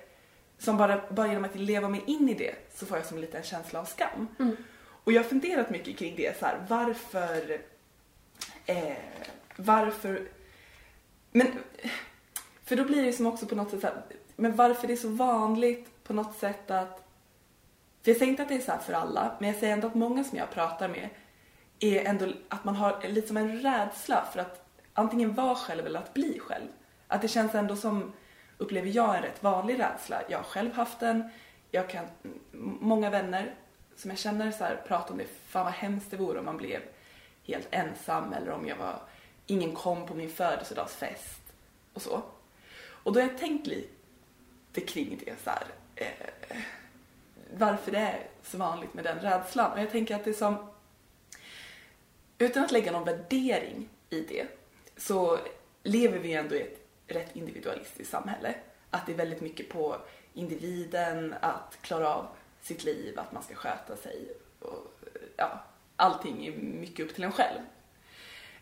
som 0.57 0.77
bara, 0.77 1.01
bara 1.09 1.27
genom 1.27 1.45
att 1.45 1.55
leva 1.55 1.89
mig 1.89 2.03
in 2.05 2.29
i 2.29 2.33
det 2.33 2.55
så 2.73 2.85
får 2.85 2.97
jag 2.97 3.05
som 3.05 3.17
lite 3.17 3.37
en 3.37 3.43
känsla 3.43 3.79
av 3.79 3.85
skam. 3.85 4.27
Och 5.03 5.11
jag 5.11 5.23
har 5.23 5.29
funderat 5.29 5.69
mycket 5.69 5.97
kring 5.97 6.15
det 6.15 6.39
så 6.39 6.45
här, 6.45 6.65
varför, 6.69 7.61
eh, 8.65 8.93
varför, 9.55 10.27
men, 11.31 11.47
för 12.63 12.75
då 12.75 12.83
blir 12.83 13.03
det 13.03 13.13
som 13.13 13.25
också 13.25 13.45
på 13.45 13.55
något 13.55 13.69
sätt 13.69 13.81
så 13.81 13.87
här, 13.87 14.03
men 14.35 14.55
varför 14.55 14.87
det 14.87 14.93
är 14.93 14.97
så 14.97 15.09
vanligt 15.09 16.03
på 16.03 16.13
något 16.13 16.37
sätt 16.37 16.71
att, 16.71 17.03
för 18.03 18.11
jag 18.11 18.17
säger 18.17 18.31
inte 18.31 18.43
att 18.43 18.49
det 18.49 18.55
är 18.55 18.59
så 18.59 18.71
här 18.71 18.79
för 18.79 18.93
alla, 18.93 19.35
men 19.39 19.49
jag 19.49 19.59
säger 19.59 19.73
ändå 19.73 19.87
att 19.87 19.95
många 19.95 20.23
som 20.23 20.37
jag 20.37 20.51
pratar 20.51 20.87
med 20.87 21.09
är 21.79 22.05
ändå 22.05 22.27
att 22.49 22.63
man 22.63 22.75
har 22.75 23.07
lite 23.07 23.27
som 23.27 23.37
en 23.37 23.61
rädsla 23.61 24.25
för 24.33 24.39
att 24.39 24.65
antingen 24.93 25.33
vara 25.33 25.55
själv 25.55 25.85
eller 25.85 25.99
att 25.99 26.13
bli 26.13 26.39
själv. 26.39 26.67
Att 27.07 27.21
det 27.21 27.27
känns 27.27 27.55
ändå 27.55 27.75
som, 27.75 28.13
upplever 28.57 28.89
jag, 28.89 29.15
en 29.15 29.21
rätt 29.21 29.43
vanlig 29.43 29.79
rädsla. 29.79 30.21
Jag 30.29 30.37
har 30.37 30.43
själv 30.43 30.73
haft 30.73 30.99
den. 30.99 31.29
Jag 31.71 31.89
kan, 31.89 32.05
många 32.79 33.09
vänner 33.09 33.55
som 33.95 34.09
jag 34.11 34.19
känner 34.19 34.51
så 34.51 34.63
här, 34.63 34.81
pratar 34.87 35.11
om 35.11 35.17
det. 35.17 35.27
Fan 35.47 35.65
vad 35.65 35.73
hemskt 35.73 36.11
det 36.11 36.17
vore 36.17 36.39
om 36.39 36.45
man 36.45 36.57
blev 36.57 36.81
helt 37.43 37.67
ensam 37.71 38.33
eller 38.33 38.51
om 38.51 38.67
jag 38.67 38.75
var, 38.75 38.99
ingen 39.45 39.75
kom 39.75 40.05
på 40.05 40.13
min 40.13 40.29
födelsedagsfest 40.29 41.41
och 41.93 42.01
så. 42.01 42.21
Och 43.07 43.13
då 43.13 43.19
har 43.19 43.27
jag 43.27 43.37
tänkt 43.37 43.67
lite 43.67 44.81
kring 44.81 45.21
det 45.25 45.35
så 45.43 45.49
här, 45.49 45.65
eh, 45.95 46.57
varför 47.57 47.91
det 47.91 47.97
är 47.97 48.19
så 48.43 48.57
vanligt 48.57 48.93
med 48.93 49.03
den 49.03 49.19
rädslan. 49.19 49.71
Och 49.71 49.79
jag 49.79 49.91
tänker 49.91 50.15
att 50.15 50.23
det 50.23 50.29
är 50.29 50.33
som, 50.33 50.69
utan 52.37 52.63
att 52.63 52.71
lägga 52.71 52.91
någon 52.91 53.05
värdering 53.05 53.89
i 54.09 54.21
det, 54.21 54.47
så 54.97 55.39
lever 55.83 56.19
vi 56.19 56.33
ändå 56.33 56.55
i 56.55 56.61
ett 56.61 56.87
rätt 57.07 57.35
individualistiskt 57.35 58.11
samhälle. 58.11 58.55
Att 58.89 59.05
det 59.05 59.11
är 59.11 59.17
väldigt 59.17 59.41
mycket 59.41 59.69
på 59.69 59.97
individen 60.33 61.35
att 61.41 61.77
klara 61.81 62.13
av 62.13 62.27
sitt 62.61 62.83
liv, 62.83 63.19
att 63.19 63.31
man 63.31 63.43
ska 63.43 63.55
sköta 63.55 63.95
sig 63.95 64.27
och 64.59 64.99
ja, 65.37 65.63
allting 65.95 66.47
är 66.47 66.51
mycket 66.57 67.05
upp 67.05 67.15
till 67.15 67.23
en 67.23 67.31
själv. 67.31 67.59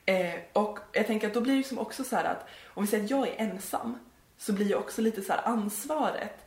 Eh, 0.05 0.39
och 0.53 0.79
jag 0.91 1.07
tänker 1.07 1.27
att 1.27 1.33
då 1.33 1.41
blir 1.41 1.57
det 1.57 1.63
som 1.63 1.79
också 1.79 2.03
så 2.03 2.15
här 2.15 2.23
att 2.23 2.47
om 2.65 2.83
vi 2.83 2.89
säger 2.89 3.03
att 3.03 3.09
jag 3.09 3.27
är 3.27 3.35
ensam 3.37 3.99
så 4.37 4.53
blir 4.53 4.65
ju 4.65 4.75
också 4.75 5.01
lite 5.01 5.21
så 5.21 5.33
här 5.33 5.41
ansvaret 5.45 6.45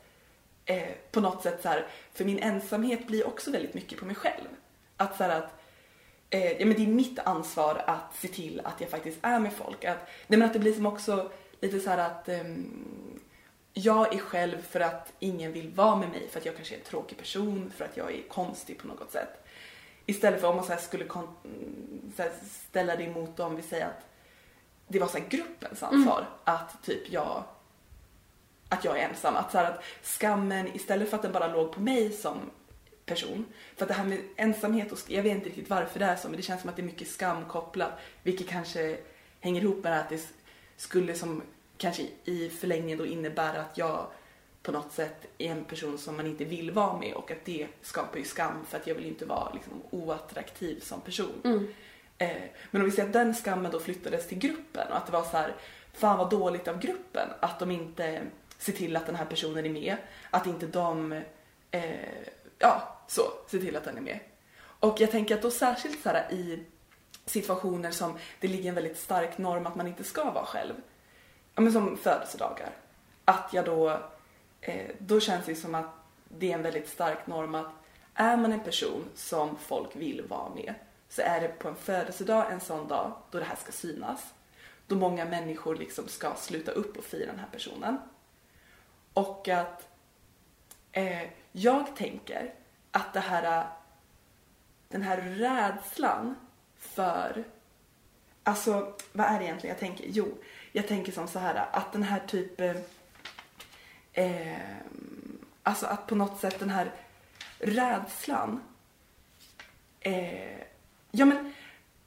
eh, 0.65 0.89
på 1.11 1.21
något 1.21 1.43
sätt 1.43 1.63
så 1.63 1.69
här, 1.69 1.87
för 2.13 2.25
min 2.25 2.39
ensamhet 2.39 3.07
blir 3.07 3.27
också 3.27 3.51
väldigt 3.51 3.75
mycket 3.75 3.99
på 3.99 4.05
mig 4.05 4.15
själv. 4.15 4.49
Att 4.97 5.17
så 5.17 5.25
här 5.25 5.39
att 5.39 5.58
eh, 6.31 6.53
ja, 6.53 6.67
men 6.67 6.77
det 6.77 6.83
är 6.83 6.87
mitt 6.87 7.19
ansvar 7.19 7.83
att 7.87 8.17
se 8.17 8.29
till 8.29 8.61
att 8.65 8.81
jag 8.81 8.91
faktiskt 8.91 9.19
är 9.23 9.39
med 9.39 9.53
folk. 9.53 9.85
Att, 9.85 10.09
nej, 10.27 10.39
men 10.39 10.43
att 10.43 10.53
det 10.53 10.59
blir 10.59 10.73
som 10.73 10.87
också 10.87 11.31
lite 11.61 11.81
så 11.81 11.91
att 11.91 12.29
ehm, 12.29 13.29
jag 13.73 14.15
är 14.15 14.19
själv 14.19 14.63
för 14.63 14.81
att 14.81 15.13
ingen 15.19 15.53
vill 15.53 15.71
vara 15.71 15.97
med 15.97 16.09
mig 16.09 16.29
för 16.31 16.39
att 16.41 16.47
jag 16.47 16.57
kanske 16.57 16.75
är 16.75 16.79
en 16.79 16.85
tråkig 16.85 17.19
person, 17.19 17.73
för 17.77 17.85
att 17.85 17.97
jag 17.97 18.13
är 18.13 18.23
konstig 18.29 18.79
på 18.79 18.87
något 18.87 19.13
sätt. 19.13 19.45
Istället 20.07 20.41
för 20.41 20.49
om 20.49 20.57
man 20.57 20.65
så 20.65 20.77
skulle 20.77 21.05
mm, 21.05 22.13
så 22.17 22.23
ställa 22.51 22.97
det 22.97 23.05
emot 23.05 23.41
om 23.41 23.57
vi 23.57 23.63
säger 23.63 23.87
att 23.87 24.07
det 24.89 24.99
var 24.99 25.07
så 25.07 25.19
gruppens 25.29 25.83
ansvar 25.83 26.27
att 26.45 26.83
typ 26.83 27.13
jag 27.13 27.45
att 28.69 28.85
jag 28.85 28.99
är 28.99 29.09
ensam. 29.09 29.37
Att, 29.37 29.53
så 29.53 29.59
att 29.59 29.85
skammen, 30.03 30.77
istället 30.77 31.11
för 31.11 31.17
att 31.17 31.23
den 31.23 31.33
bara 31.33 31.49
låg 31.49 31.73
på 31.73 31.81
mig 31.81 32.13
som 32.13 32.39
person. 33.09 33.45
För 33.77 33.85
att 33.85 33.89
det 33.89 33.95
här 33.95 34.05
med 34.05 34.19
ensamhet 34.37 34.93
och 34.93 34.99
jag 35.09 35.23
vet 35.23 35.35
inte 35.35 35.49
riktigt 35.49 35.71
varför 35.71 35.99
det 35.99 36.05
är 36.05 36.17
så 36.17 36.29
men 36.29 36.37
det 36.37 36.43
känns 36.43 36.61
som 36.61 36.71
att 36.71 36.77
det 36.77 36.83
är 36.83 36.87
mycket 36.87 37.09
skam 37.09 37.45
kopplat. 37.45 37.93
Vilket 38.23 38.49
kanske 38.49 38.99
hänger 39.41 39.63
ihop 39.63 39.85
med 39.85 40.01
att 40.01 40.09
det 40.09 40.29
skulle 40.77 41.15
som 41.15 41.43
kanske 41.77 42.07
i 42.25 42.49
förlängningen 42.49 42.99
då 42.99 43.07
innebära 43.07 43.61
att 43.61 43.79
jag 43.79 44.07
på 44.63 44.73
något 44.73 44.93
sätt 44.93 45.27
är 45.39 45.51
en 45.51 45.65
person 45.65 45.99
som 45.99 46.17
man 46.17 46.27
inte 46.27 46.45
vill 46.45 46.71
vara 46.71 46.99
med 46.99 47.15
och 47.15 47.31
att 47.31 47.45
det 47.45 47.67
skapar 47.83 48.19
ju 48.19 48.25
skam 48.25 48.67
för 48.69 48.77
att 48.77 48.87
jag 48.87 48.95
vill 48.95 49.07
inte 49.07 49.27
vara 49.27 49.53
liksom 49.53 49.73
oattraktiv 49.91 50.81
som 50.81 51.01
person. 51.01 51.41
Eh, 52.19 52.43
men 52.71 52.83
om 52.83 52.91
vi 52.91 52.95
säger 52.95 53.09
att 53.09 53.13
den 53.13 53.35
skammen 53.35 53.73
då 53.73 53.81
flyttades 53.81 54.29
till 54.29 54.39
gruppen 54.39 54.89
och 54.89 54.97
att 54.97 55.07
det 55.07 55.13
var 55.13 55.23
så 55.23 55.37
här, 55.37 55.55
fan 55.93 56.19
vad 56.19 56.31
dåligt 56.31 56.69
av 56.69 56.81
gruppen 56.81 57.29
att 57.41 57.59
de 57.59 57.71
inte 57.71 58.23
ser 58.59 58.73
till 58.73 58.97
att 58.97 59.07
den 59.07 59.15
här 59.15 59.25
personen 59.25 59.67
är 59.67 59.71
med, 59.71 59.97
att 60.31 60.47
inte 60.47 60.67
de, 60.67 61.13
eh, 61.71 61.93
ja, 62.59 62.98
så, 63.09 63.23
se 63.47 63.59
till 63.59 63.77
att 63.77 63.85
den 63.85 63.97
är 63.97 64.01
med. 64.01 64.19
Och 64.59 65.01
jag 65.01 65.11
tänker 65.11 65.35
att 65.35 65.43
då 65.43 65.51
särskilt 65.51 66.03
så 66.03 66.09
här 66.09 66.33
i 66.33 66.65
situationer 67.27 67.91
som 67.91 68.19
det 68.41 68.49
ligger 68.49 68.69
en 68.69 68.75
väldigt 68.75 68.99
stark 68.99 69.39
norm 69.39 69.67
att 69.67 69.77
man 69.77 69.87
inte 69.87 70.05
ska 70.05 70.31
vara 70.31 70.47
själv, 70.47 70.75
ja 71.55 71.61
men 71.61 71.73
som 71.73 71.97
födelsedagar, 71.97 72.71
att 73.25 73.51
jag 73.53 73.65
då, 73.65 73.91
eh, 74.61 74.91
då 74.99 75.21
känns 75.21 75.47
det 75.47 75.55
som 75.55 75.75
att 75.75 75.87
det 76.29 76.51
är 76.51 76.55
en 76.55 76.63
väldigt 76.63 76.89
stark 76.89 77.27
norm 77.27 77.55
att 77.55 77.71
är 78.15 78.37
man 78.37 78.53
en 78.53 78.61
person 78.61 79.05
som 79.15 79.57
folk 79.57 79.97
vill 79.97 80.23
vara 80.29 80.55
med 80.55 80.75
så 81.09 81.23
är 81.23 81.41
det 81.41 81.49
på 81.49 81.69
en 81.69 81.77
födelsedag 81.77 82.53
en 82.53 82.61
sån 82.61 82.89
dag 82.89 83.13
då 83.31 83.39
det 83.39 83.45
här 83.45 83.57
ska 83.57 83.73
synas. 83.73 84.35
Då 84.87 84.97
många 84.97 85.25
människor 85.25 85.77
liksom 85.77 86.09
ska 86.09 86.35
sluta 86.35 86.73
upp 86.73 86.99
och 86.99 87.05
fira 87.05 87.27
den 87.27 87.39
här 87.39 87.49
personen. 87.53 87.99
Och 89.13 89.49
att 89.49 89.89
eh, 90.93 91.29
jag 91.53 91.97
tänker 91.97 92.55
att 92.91 93.13
det 93.13 93.21
här, 93.21 93.67
den 94.89 95.03
här 95.03 95.17
rädslan 95.17 96.35
för, 96.79 97.45
alltså 98.43 98.95
vad 99.13 99.27
är 99.27 99.39
det 99.39 99.45
egentligen 99.45 99.75
jag 99.75 99.81
tänker? 99.81 100.05
Jo, 100.09 100.39
jag 100.73 100.89
tänker 100.89 101.13
som 101.13 101.29
så 101.29 101.39
här 101.39 101.69
att 101.73 101.93
den 101.93 102.03
här 102.03 102.21
typen, 102.21 102.77
eh, 104.13 104.59
alltså 105.63 105.87
att 105.87 106.07
på 106.07 106.15
något 106.15 106.41
sätt 106.41 106.59
den 106.59 106.71
här 106.71 106.93
rädslan, 107.59 108.63
eh, 110.01 110.59
ja 111.11 111.25
men 111.25 111.55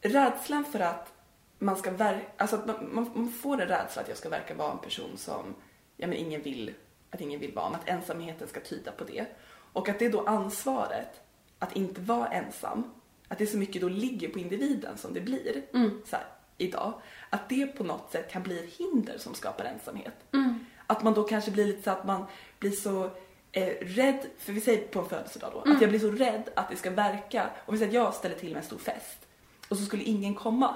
rädslan 0.02 0.66
för 0.66 0.80
att 0.80 1.14
man 1.60 1.76
ska 1.76 1.92
verka, 1.92 2.26
alltså 2.38 2.56
att 2.56 2.66
man, 2.66 2.96
man, 2.96 3.12
man 3.14 3.30
får 3.30 3.62
en 3.62 3.68
rädsla 3.68 4.02
att 4.02 4.08
jag 4.08 4.18
ska 4.18 4.30
verka 4.30 4.54
vara 4.54 4.72
en 4.72 4.78
person 4.78 5.18
som, 5.18 5.56
ja 5.98 6.08
men 6.08 6.18
ingen 6.18 6.42
vill, 6.42 6.74
att 7.10 7.22
ingen 7.22 7.40
vill 7.40 7.54
vara, 7.54 7.70
men 7.70 7.80
att 7.80 7.90
ensamheten 7.90 8.48
ska 8.48 8.60
tyda 8.60 8.92
på 8.92 9.04
det. 9.04 9.26
Och 9.74 9.90
att 9.90 10.00
det 10.00 10.06
är 10.06 10.12
då 10.12 10.26
ansvaret 10.26 11.22
att 11.60 11.76
inte 11.76 12.02
vara 12.02 12.28
ensam, 12.28 12.84
att 13.28 13.38
det 13.38 13.48
så 13.48 13.58
mycket 13.58 13.82
då 13.82 13.90
ligger 13.90 14.30
på 14.30 14.40
individen 14.40 14.98
som 14.98 15.14
det 15.14 15.22
blir 15.22 15.62
så 16.06 16.16
här, 16.16 16.26
idag, 16.58 16.94
att 17.30 17.50
det 17.50 17.68
på 17.68 17.84
något 17.84 18.12
sätt 18.12 18.32
kan 18.32 18.44
bli 18.44 18.60
ett 18.60 18.74
hinder 18.74 19.18
som 19.18 19.34
skapar 19.34 19.66
ensamhet. 19.66 20.14
Att 20.88 21.04
man 21.04 21.14
då 21.14 21.24
kanske 21.24 21.52
blir 21.52 21.66
lite 21.66 21.84
så 21.84 21.92
att 21.92 22.06
man 22.06 22.26
blir 22.60 22.72
så 22.72 23.10
eh, 23.52 23.74
rädd, 23.82 24.26
för 24.38 24.54
vi 24.54 24.62
säger 24.62 24.88
på 24.88 25.00
en 25.00 25.10
födelsedag 25.10 25.52
då, 25.54 25.72
att 25.72 25.82
jag 25.82 25.90
blir 25.90 26.00
så 26.00 26.12
rädd 26.12 26.50
att 26.56 26.70
det 26.70 26.76
ska 26.76 26.92
verka, 26.92 27.50
om 27.66 27.74
vi 27.74 27.78
säger 27.78 27.90
att 27.90 28.06
jag 28.06 28.14
ställer 28.14 28.36
till 28.36 28.50
med 28.50 28.58
en 28.58 28.64
stor 28.64 28.78
fest, 28.78 29.28
och 29.70 29.78
så 29.78 29.86
skulle 29.86 30.04
ingen 30.04 30.36
komma. 30.36 30.76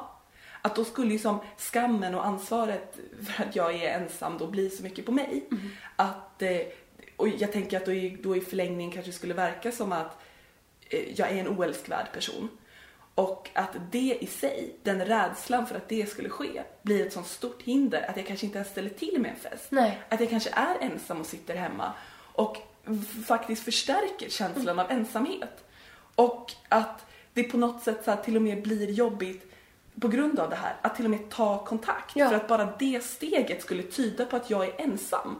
Att 0.61 0.75
då 0.75 0.83
skulle 0.83 1.09
liksom 1.09 1.39
skammen 1.57 2.15
och 2.15 2.25
ansvaret 2.25 2.99
för 3.25 3.43
att 3.43 3.55
jag 3.55 3.75
är 3.75 3.99
ensam 3.99 4.37
då 4.37 4.47
bli 4.47 4.69
så 4.69 4.83
mycket 4.83 5.05
på 5.05 5.11
mig. 5.11 5.49
Att, 5.95 6.41
eh, 6.41 6.57
och 7.15 7.27
jag 7.27 7.51
tänker 7.51 7.77
att 7.77 7.85
då 7.85 7.91
i, 7.91 8.17
då 8.23 8.35
i 8.35 8.41
förlängningen 8.41 8.91
kanske 8.91 9.11
skulle 9.11 9.33
verka 9.33 9.71
som 9.71 9.91
att 9.91 10.21
eh, 10.89 11.19
jag 11.19 11.31
är 11.31 11.37
en 11.37 11.47
oälskvärd 11.47 12.11
person. 12.13 12.49
Och 13.15 13.49
att 13.53 13.75
det 13.91 14.17
i 14.21 14.27
sig, 14.27 14.75
den 14.83 15.05
rädslan 15.05 15.67
för 15.67 15.75
att 15.75 15.89
det 15.89 16.09
skulle 16.09 16.29
ske, 16.29 16.63
blir 16.81 17.05
ett 17.05 17.13
sånt 17.13 17.27
stort 17.27 17.61
hinder 17.61 18.09
att 18.09 18.17
jag 18.17 18.27
kanske 18.27 18.45
inte 18.45 18.57
ens 18.57 18.71
ställer 18.71 18.89
till 18.89 19.21
med 19.21 19.31
en 19.31 19.37
fest. 19.37 19.67
Nej. 19.69 19.99
Att 20.09 20.19
jag 20.19 20.29
kanske 20.29 20.49
är 20.49 20.75
ensam 20.81 21.19
och 21.19 21.25
sitter 21.25 21.55
hemma 21.55 21.93
och 22.17 22.57
faktiskt 23.25 23.63
förstärker 23.63 24.29
känslan 24.29 24.79
av 24.79 24.91
ensamhet. 24.91 25.63
Och 26.15 26.51
att 26.69 27.05
det 27.33 27.43
på 27.43 27.57
något 27.57 27.83
sätt 27.83 28.01
så 28.05 28.15
till 28.15 28.35
och 28.35 28.41
med 28.41 28.63
blir 28.63 28.91
jobbigt 28.91 29.51
på 30.01 30.07
grund 30.07 30.39
av 30.39 30.49
det 30.49 30.55
här, 30.55 30.75
att 30.81 30.95
till 30.95 31.05
och 31.05 31.11
med 31.11 31.29
ta 31.29 31.65
kontakt. 31.65 32.15
Ja. 32.15 32.29
För 32.29 32.35
att 32.35 32.47
bara 32.47 32.73
det 32.79 33.03
steget 33.03 33.61
skulle 33.61 33.83
tyda 33.83 34.25
på 34.25 34.35
att 34.35 34.49
jag 34.49 34.65
är 34.65 34.81
ensam. 34.81 35.39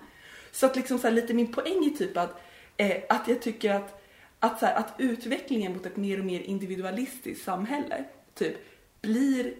Så 0.56 0.65
att 0.65 0.76
liksom 0.76 1.00
så 1.00 1.10
lite 1.10 1.34
min 1.34 1.52
poäng 1.52 1.86
är 1.86 1.89
typ 1.98 2.18
att, 2.18 2.41
eh, 2.78 3.04
att 3.10 3.28
jag 3.28 3.41
tycker 3.41 3.74
att, 3.74 4.02
att, 4.39 4.60
så 4.60 4.65
här, 4.65 4.76
att 4.76 4.94
utvecklingen 4.98 5.74
mot 5.74 5.86
ett 5.86 5.98
mer 5.98 6.20
och 6.20 6.26
mer 6.26 6.39
individualistiskt 6.39 7.46
samhälle 7.46 8.04
typ 8.34 8.58
blir 9.02 9.54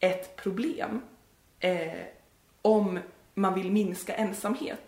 ett 0.00 0.36
problem 0.36 1.00
eh, 1.60 1.92
om 2.62 2.98
man 3.34 3.54
vill 3.54 3.72
minska 3.72 4.14
ensamhet. 4.14 4.80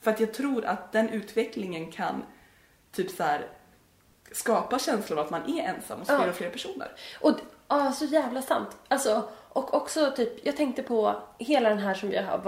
För 0.00 0.10
att 0.10 0.20
jag 0.20 0.34
tror 0.34 0.64
att 0.64 0.92
den 0.92 1.08
utvecklingen 1.08 1.92
kan 1.92 2.22
typ 2.92 3.10
så 3.10 3.22
här 3.22 3.48
skapa 4.32 4.78
känslan 4.78 5.18
av 5.18 5.24
att 5.24 5.30
man 5.30 5.58
är 5.58 5.74
ensam 5.74 5.98
hos 5.98 6.08
Ja. 6.08 6.18
fler 6.18 6.28
och 6.28 6.36
fler 6.36 6.50
personer. 6.50 6.92
Och 7.20 7.38
ja, 7.68 7.92
så 7.92 8.04
jävla 8.04 8.42
sant. 8.42 8.76
Alltså, 8.88 9.28
och 9.48 9.74
också 9.74 10.12
typ, 10.16 10.46
jag 10.46 10.56
tänkte 10.56 10.82
på 10.82 11.22
hela 11.38 11.68
den 11.68 11.78
här 11.78 11.94
som 11.94 12.08
vi 12.08 12.16
har 12.16 12.38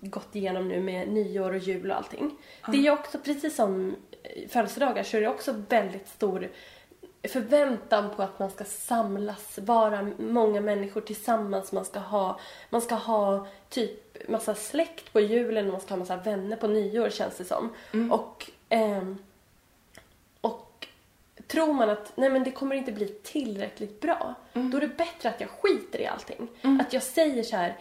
gått 0.00 0.36
igenom 0.36 0.68
nu 0.68 0.80
med 0.80 1.08
nyår 1.08 1.50
och 1.50 1.58
jul 1.58 1.90
och 1.90 1.96
allting. 1.96 2.36
Det 2.66 2.76
är 2.76 2.82
ju 2.82 2.90
också, 2.90 3.18
precis 3.18 3.56
som 3.56 3.96
eh, 4.22 4.48
födelsedagar, 4.48 5.02
så 5.02 5.16
är 5.16 5.20
det 5.20 5.28
också 5.28 5.54
väldigt 5.68 6.08
stor 6.08 6.48
förväntan 7.22 8.10
på 8.16 8.22
att 8.22 8.38
man 8.38 8.50
ska 8.50 8.64
samlas, 8.64 9.58
vara 9.58 10.10
många 10.18 10.60
människor 10.60 11.00
tillsammans. 11.00 11.72
Man 11.72 11.84
ska 11.84 11.98
ha, 11.98 12.40
man 12.70 12.82
ska 12.82 12.94
ha 12.94 13.46
typ 13.68 14.28
massa 14.28 14.54
släkt 14.54 15.12
på 15.12 15.20
julen 15.20 15.66
och 15.66 15.72
man 15.72 15.80
ska 15.80 15.90
ha 15.94 15.98
massa 15.98 16.16
vänner 16.16 16.56
på 16.56 16.66
nyår 16.66 17.10
känns 17.10 17.36
det 17.36 17.44
som. 17.44 17.72
Och, 18.10 18.50
ehm, 18.68 19.18
och 20.40 20.86
tror 21.46 21.72
man 21.72 21.90
att 21.90 22.12
nej 22.14 22.30
men 22.30 22.44
det 22.44 22.50
kommer 22.50 22.76
inte 22.76 22.92
bli 22.92 23.08
tillräckligt 23.08 24.00
bra, 24.00 24.34
då 24.52 24.76
är 24.76 24.80
det 24.80 24.96
bättre 24.96 25.28
att 25.28 25.40
jag 25.40 25.50
skiter 25.50 26.00
i 26.00 26.06
allting. 26.06 26.48
Att 26.80 26.92
jag 26.92 27.02
säger 27.02 27.42
så 27.42 27.56
här, 27.56 27.76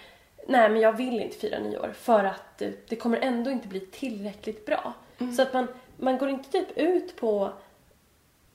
nej 0.50 0.70
men 0.70 0.82
jag 0.82 0.94
vill 0.94 1.20
inte 1.20 1.38
fira 1.38 1.60
nyår 1.60 1.94
för 2.00 2.24
att 2.24 2.62
det 2.88 2.96
kommer 2.96 3.18
ändå 3.18 3.52
inte 3.52 3.68
bli 3.68 3.80
tillräckligt 3.80 4.66
bra. 4.66 4.94
Så 5.36 5.42
att 5.42 5.54
man, 5.54 5.68
man 5.98 6.18
går 6.18 6.30
inte 6.30 6.52
typ 6.52 6.78
ut 6.78 7.16
på 7.16 7.52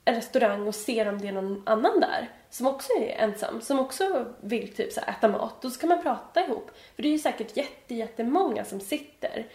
en 0.05 0.15
restaurang 0.15 0.67
och 0.67 0.75
ser 0.75 1.07
om 1.07 1.21
det 1.21 1.27
är 1.27 1.31
någon 1.31 1.63
annan 1.65 1.99
där 1.99 2.29
som 2.49 2.67
också 2.67 2.93
är 2.93 3.23
ensam, 3.23 3.61
som 3.61 3.79
också 3.79 4.25
vill 4.41 4.73
typ 4.73 4.93
så 4.93 5.01
här 5.01 5.09
äta 5.09 5.27
mat. 5.27 5.61
Då 5.61 5.69
ska 5.69 5.87
man 5.87 6.01
prata 6.01 6.45
ihop. 6.45 6.71
För 6.95 7.03
det 7.03 7.07
är 7.07 7.11
ju 7.11 7.19
säkert 7.19 7.57
jätte, 7.57 7.95
jättemånga 7.95 8.65
som 8.65 8.79
sitter 8.79 9.45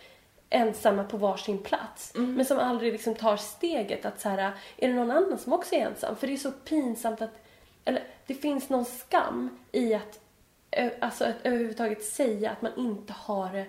ensamma 0.51 1.05
på 1.05 1.17
varsin 1.17 1.59
plats 1.59 2.13
men 2.15 2.45
som 2.45 2.59
aldrig 2.59 2.93
liksom 2.93 3.15
tar 3.15 3.37
steget 3.37 4.07
att 4.07 4.21
så 4.21 4.29
här, 4.29 4.53
är 4.77 4.89
det 4.89 4.95
någon 4.95 5.11
annan 5.11 5.39
som 5.39 5.53
också 5.53 5.75
är 5.75 5.87
ensam? 5.87 6.17
För 6.17 6.27
det 6.27 6.33
är 6.33 6.37
så 6.37 6.51
pinsamt 6.51 7.23
att, 7.23 7.45
eller 7.85 8.03
det 8.27 8.35
finns 8.35 8.69
någon 8.69 8.85
skam 8.85 9.59
i 9.73 9.95
att, 9.95 10.21
alltså 11.01 11.25
att 11.25 11.37
överhuvudtaget 11.45 12.05
säga 12.05 12.51
att 12.51 12.63
man 12.63 12.73
inte 12.77 13.13
har 13.13 13.53
det 13.53 13.67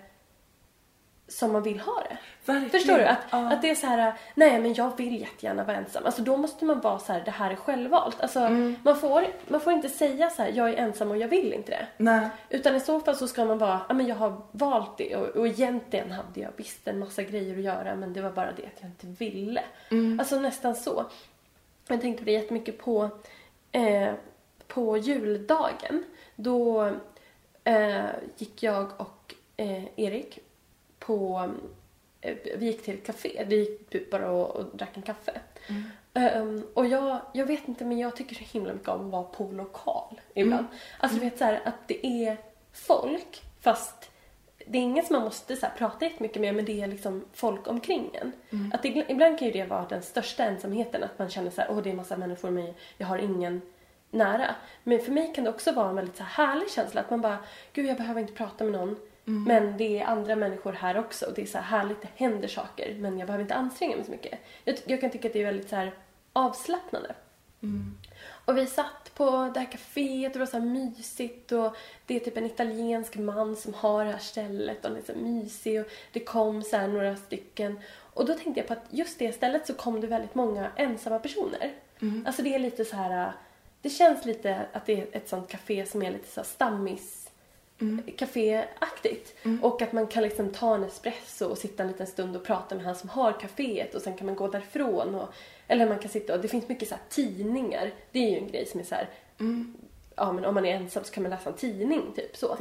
som 1.28 1.52
man 1.52 1.64
vill 1.64 1.80
ha 1.80 2.04
det. 2.10 2.18
Verkligen. 2.46 2.70
Förstår 2.70 2.98
du? 2.98 3.06
Att, 3.06 3.18
Ja. 3.32 3.52
att 3.52 3.62
det 3.62 3.70
är 3.70 3.76
så 3.76 3.88
här, 3.88 4.14
nej 4.36 4.60
men 4.60 4.74
jag 4.74 4.98
vill 4.98 5.22
jättegärna 5.22 5.64
vara 5.64 5.78
ensam. 5.78 6.06
Alltså 6.06 6.22
då 6.22 6.38
måste 6.38 6.66
man 6.66 6.80
vara 6.82 7.00
så 7.00 7.14
här, 7.14 7.22
det 7.26 7.32
här 7.32 7.52
är 7.52 7.56
självvalt. 7.56 8.22
Alltså 8.22 8.40
man, 8.84 8.96
får, 9.00 9.26
man 9.48 9.62
får 9.62 9.74
inte 9.74 9.90
säga 9.90 10.30
så 10.30 10.42
här, 10.44 10.52
jag 10.56 10.70
är 10.70 10.74
ensam 10.78 11.12
och 11.12 11.18
jag 11.18 11.28
vill 11.28 11.54
inte 11.54 11.72
det. 11.72 11.88
Nej. 11.98 12.30
Utan 12.50 12.76
i 12.76 12.80
så 12.80 13.00
fall 13.00 13.16
så 13.16 13.28
ska 13.28 13.46
man 13.46 13.58
vara, 13.58 13.82
ja 13.88 13.94
men 13.94 14.08
jag 14.08 14.16
har 14.16 14.42
valt 14.52 14.98
det 14.98 15.16
och, 15.16 15.28
och 15.28 15.48
egentligen 15.48 16.12
hade 16.12 16.40
jag 16.40 16.50
visst 16.56 16.88
en 16.88 17.00
massa 17.00 17.24
grejer 17.24 17.58
att 17.58 17.64
göra 17.64 17.96
men 17.96 18.14
det 18.14 18.22
var 18.22 18.32
bara 18.32 18.52
det 18.52 18.64
att 18.66 18.82
jag 18.82 18.90
inte 18.90 19.08
ville. 19.08 19.64
Alltså 20.20 20.40
nästan 20.40 20.76
så. 20.76 21.06
Jag 21.88 22.02
tänkte 22.02 22.24
på 22.24 22.26
det 22.26 22.32
jättemycket 22.32 22.78
på, 22.78 23.10
eh, 23.72 24.14
på 24.68 24.98
juldagen. 24.98 26.04
Då 26.36 26.92
eh, 27.64 28.06
gick 28.38 28.64
jag 28.64 28.92
och 28.98 29.36
eh, 29.58 29.84
Erik 29.96 30.40
på, 31.00 31.50
eh, 32.22 32.38
vi 32.58 32.66
gick 32.66 32.84
till 32.84 32.94
ett 32.94 33.06
café. 33.06 33.46
Vi 33.48 33.56
gick 33.60 34.12
bara 34.12 34.32
och, 34.32 34.56
och 34.56 34.66
drack 34.78 34.98
en 34.98 35.02
kaffe. 35.02 35.42
Ehm, 36.14 36.68
och 36.74 36.86
jag, 36.86 37.22
jag 37.34 37.46
vet 37.46 37.68
inte 37.68 37.86
men 37.86 38.00
jag 38.00 38.16
tycker 38.16 38.36
så 38.36 38.44
himla 38.44 38.74
mycket 38.74 38.90
om 38.90 39.06
att 39.06 39.12
vara 39.12 39.24
på 39.24 39.50
lokal 39.52 40.22
ibland. 40.34 40.66
Alltså 41.00 41.18
du 41.20 41.26
vet 41.26 41.38
så 41.38 41.46
här, 41.46 41.62
att 41.66 41.88
det 41.88 42.06
är 42.06 42.38
folk 42.72 43.44
fast 43.62 44.12
det 44.68 44.78
är 44.78 44.82
ingen 44.82 45.06
som 45.06 45.16
man 45.16 45.24
måste 45.24 45.56
så 45.56 45.66
här, 45.66 45.74
prata 45.78 46.06
jättemycket 46.06 46.42
med 46.42 46.56
men 46.56 46.66
det 46.66 46.82
är 46.82 46.88
liksom 46.88 47.26
folk 47.34 47.68
omkring 47.68 48.10
en. 48.14 48.32
Att 48.74 48.84
det, 48.84 49.06
ibland 49.10 49.40
kan 49.40 49.48
ju 49.48 49.54
det 49.54 49.66
vara 49.66 49.86
den 49.90 50.02
största 50.02 50.44
ensamheten 50.44 51.04
att 51.04 51.20
man 51.20 51.30
känner 51.30 51.50
så 51.50 51.62
här, 51.62 51.72
åh 51.72 51.82
det 51.84 51.90
är 51.90 51.94
massa 51.94 52.18
människor 52.18 52.50
men 52.50 52.74
jag 52.98 53.08
har 53.08 53.18
ingen 53.18 53.62
nära. 54.12 54.56
Men 54.84 55.00
för 55.00 55.12
mig 55.12 55.34
kan 55.36 55.44
det 55.44 55.50
också 55.50 55.72
vara 55.72 55.90
en 55.90 55.96
väldigt 55.96 56.18
så 56.18 56.24
här, 56.24 56.46
härlig 56.48 56.72
känsla 56.72 57.02
att 57.02 57.10
man 57.10 57.22
bara, 57.22 57.38
gud 57.74 57.86
jag 57.86 57.98
behöver 57.98 58.22
inte 58.22 58.34
prata 58.34 58.64
med 58.64 58.74
någon. 58.74 58.96
Men 59.46 59.78
det 59.78 60.00
är 60.00 60.06
andra 60.06 60.36
människor 60.36 60.72
här 60.72 60.98
också 60.98 61.26
och 61.26 61.34
det 61.34 61.42
är 61.42 61.46
så 61.46 61.58
här 61.58 61.80
härligt, 61.80 62.02
det 62.02 62.08
händer 62.16 62.48
saker 62.48 62.96
men 63.00 63.20
jag 63.20 63.28
behöver 63.28 63.42
inte 63.42 63.56
anstränga 63.56 63.96
mig 63.96 64.06
så 64.06 64.12
mycket. 64.12 64.40
Jag, 64.64 64.78
jag 64.86 65.02
kan 65.02 65.10
tycka 65.10 65.28
att 65.28 65.34
det 65.34 65.42
är 65.42 65.46
väldigt 65.46 65.70
så 65.70 65.76
här 65.76 65.94
avslappnande. 66.34 67.16
Och 68.46 68.58
vi 68.58 68.68
satt 68.68 69.12
på 69.16 69.52
det 69.54 69.60
här 69.60 69.68
kaféet 69.68 70.26
och 70.26 70.34
det 70.34 70.40
var 70.40 70.46
så 70.46 70.60
här 70.60 70.66
mysigt 70.66 71.52
och 71.52 71.76
det 72.06 72.16
är 72.16 72.20
typ 72.20 72.38
en 72.38 72.46
italiensk 72.46 73.16
man 73.18 73.56
som 73.56 73.74
har 73.74 74.06
det 74.06 74.12
här 74.12 74.20
stället 74.20 74.86
och 74.86 74.92
han 74.92 75.00
är 75.00 75.14
så 75.14 75.20
mysig 75.20 75.82
och 75.82 75.88
det 76.12 76.20
kom 76.20 76.64
så 76.64 76.78
här 76.78 76.88
några 76.88 77.16
stycken. 77.16 77.80
Och 78.14 78.26
då 78.26 78.34
tänkte 78.34 78.60
jag 78.60 78.68
på 78.68 78.74
att 78.74 78.86
just 78.90 79.20
det 79.20 79.32
stället 79.32 79.68
så 79.68 79.74
kom 79.74 80.02
det 80.02 80.08
väldigt 80.08 80.36
många 80.36 80.72
ensamma 80.76 81.20
personer. 81.20 81.72
Alltså 82.26 82.42
det 82.42 82.56
är 82.56 82.60
lite 82.60 82.86
så 82.86 82.96
här, 82.96 83.32
det 83.82 83.90
känns 83.90 84.26
lite 84.26 84.66
att 84.74 84.86
det 84.86 85.02
är 85.02 85.08
ett 85.12 85.30
sånt 85.30 85.50
café 85.50 85.86
som 85.86 86.02
är 86.02 86.12
lite 86.12 86.28
så 86.28 86.44
stammis 86.44 87.32
kaféaktigt. 88.18 89.34
Och 89.62 89.82
att 89.82 89.94
man 89.94 90.08
kan 90.08 90.24
liksom 90.24 90.50
ta 90.52 90.76
en 90.76 90.84
espresso 90.84 91.46
och 91.46 91.58
sitta 91.58 91.84
en 91.84 91.90
liten 91.90 92.08
stund 92.08 92.36
och 92.36 92.44
prata 92.44 92.76
med 92.76 92.86
han 92.86 92.96
som 92.96 93.10
har 93.10 93.32
kaféet 93.32 93.96
och 93.96 94.02
sen 94.02 94.18
kan 94.18 94.26
man 94.26 94.36
gå 94.36 94.48
därifrån. 94.48 95.16
Och, 95.16 95.34
eller 95.68 95.88
man 95.88 96.00
kan 96.00 96.12
sitta 96.12 96.34
och 96.36 96.42
det 96.42 96.48
finns 96.48 96.68
mycket 96.70 96.88
så 96.88 96.96
här 96.96 97.04
tidningar. 97.10 97.92
Det 98.12 98.20
är 98.20 98.30
ju 98.30 98.38
en 98.38 98.48
grej 98.48 98.66
som 98.66 98.80
är 98.80 98.84
så 98.84 98.96
här, 98.96 99.10
ja 100.16 100.32
men 100.34 100.46
om 100.46 100.54
man 100.54 100.66
är 100.66 100.76
ensam 100.76 101.04
så 101.04 101.12
kan 101.14 101.24
man 101.24 101.30
läsa 101.30 101.50
en 101.50 101.56
tidning 101.56 102.14
typ 102.16 102.38
så. 102.38 102.58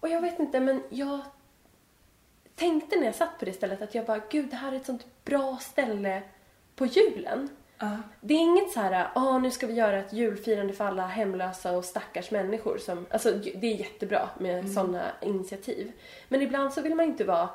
Och 0.00 0.08
jag 0.08 0.20
vet 0.20 0.38
inte 0.38 0.60
men 0.60 0.82
jag 0.88 1.20
tänkte 2.54 2.96
när 2.96 3.06
jag 3.06 3.14
satt 3.14 3.38
på 3.38 3.44
det 3.44 3.52
stället 3.52 3.82
att 3.82 3.94
jag 3.94 4.06
bara 4.06 4.22
gud 4.30 4.48
det 4.50 4.56
här 4.56 4.72
är 4.72 4.76
ett 4.76 4.86
sånt 4.86 5.06
bra 5.24 5.58
ställe 5.60 6.22
på 6.76 6.86
julen. 6.86 7.48
Ja. 7.78 7.98
Det 8.20 8.34
är 8.34 8.38
inget 8.38 8.72
så 8.72 8.80
här, 8.80 9.08
ah, 9.14 9.38
nu 9.38 9.50
ska 9.50 9.66
vi 9.66 9.74
göra 9.74 9.98
ett 9.98 10.12
julfirande 10.12 10.72
för 10.72 10.84
alla 10.84 11.06
hemlösa 11.06 11.72
och 11.76 11.84
stackars 11.84 12.30
människor. 12.30 12.78
Som, 12.78 13.06
alltså, 13.10 13.32
det 13.32 13.66
är 13.66 13.76
jättebra 13.76 14.28
med 14.38 14.72
sådana 14.72 15.02
initiativ. 15.20 15.92
Men 16.28 16.42
ibland 16.42 16.72
så 16.72 16.82
vill 16.82 16.94
man 16.94 17.06
inte 17.06 17.24
vara 17.24 17.48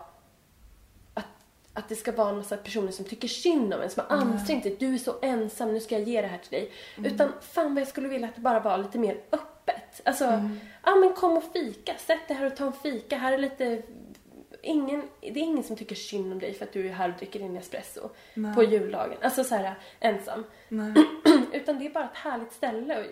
att, 1.14 1.26
att 1.74 1.90
det 1.90 1.96
ska 1.96 2.12
vara 2.12 2.30
en 2.30 2.38
massa 2.38 2.58
personer 2.58 2.92
som 2.92 3.06
tycker 3.06 3.28
synd 3.28 3.74
om 3.74 3.82
en, 3.82 3.90
som 3.90 4.04
har 4.08 4.18
ansträngt 4.18 4.64
sig. 4.64 4.76
Du 4.80 4.94
är 4.94 4.98
så 4.98 5.16
ensam, 5.22 5.74
nu 5.74 5.80
ska 5.80 6.00
jag 6.00 6.08
ge 6.08 6.22
det 6.22 6.28
här 6.28 6.38
till 6.38 6.52
dig. 6.52 6.72
Utan 6.98 7.32
fan 7.42 7.74
vad 7.74 7.82
jag 7.82 7.88
skulle 7.88 8.08
vilja 8.08 8.28
att 8.28 8.36
det 8.36 8.42
bara 8.42 8.60
var 8.60 8.78
lite 8.78 8.98
mer 8.98 9.22
öppet. 9.32 10.02
Alltså, 10.06 10.50
ja 10.86 10.96
men 10.96 11.14
kom 11.14 11.38
och 11.38 11.52
fika. 11.54 11.94
Sätt 11.98 12.28
dig 12.28 12.38
här 12.38 12.46
och 12.46 12.56
ta 12.56 12.66
en 12.66 12.74
fika. 12.74 13.18
Här 13.18 13.34
är 13.34 13.38
lite 13.38 13.82
Ingen, 14.62 15.02
det 15.22 15.28
är 15.28 15.38
ingen 15.38 15.64
som 15.64 15.76
tycker 15.76 15.96
synd 15.96 16.32
om 16.34 16.40
dig 16.40 16.54
för 16.54 16.66
att 16.66 16.74
du 16.74 16.88
är 16.88 16.92
här 16.94 17.10
och 17.10 17.16
dricker 17.18 17.40
din 17.40 17.58
espresso 17.58 18.10
Nej. 18.34 18.56
på 18.56 18.64
juldagen. 18.64 19.18
Alltså 19.22 19.44
så 19.44 19.56
här 19.56 19.74
ensam. 20.00 20.44
Utan 21.54 21.80
det 21.80 21.86
är 21.86 21.90
bara 21.90 22.04
ett 22.06 22.18
härligt 22.18 22.54
ställe. 22.54 23.00
Och, 23.00 23.06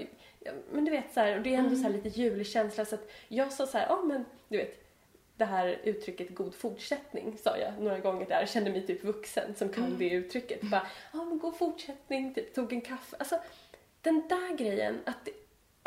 men 0.71 0.85
du 0.85 0.91
vet 0.91 1.13
så 1.13 1.19
här, 1.19 1.37
och 1.37 1.43
det 1.43 1.53
är 1.53 1.57
ändå 1.57 1.69
så 1.69 1.75
Mm. 1.79 1.83
här 1.93 2.01
lite 2.03 2.19
julig 2.21 2.47
känsla 2.47 2.85
så 2.85 2.95
att 2.95 3.11
jag 3.27 3.51
sa 3.51 3.65
så 3.67 3.77
här, 3.77 3.85
ja 3.89 4.01
men 4.01 4.25
du 4.47 4.57
vet 4.57 4.83
det 5.37 5.45
här 5.45 5.79
uttrycket 5.83 6.35
god 6.35 6.55
fortsättning 6.55 7.37
sa 7.43 7.57
jag 7.57 7.73
några 7.79 7.99
gånger 7.99 8.25
där. 8.25 8.39
Jag 8.39 8.49
kände 8.49 8.69
mig 8.71 8.87
typ 8.87 9.03
vuxen 9.03 9.55
som 9.55 9.69
kan 9.69 9.83
Mm. 9.85 9.97
det 9.97 10.09
uttrycket. 10.09 10.61
Bara, 10.61 10.87
ja 11.13 11.23
men 11.25 11.39
god 11.39 11.57
fortsättning, 11.57 12.33
typ 12.33 12.53
tog 12.55 12.73
en 12.73 12.81
kaffe. 12.81 13.15
Alltså 13.19 13.39
den 14.01 14.23
där 14.29 14.55
grejen 14.57 14.99
att, 15.05 15.27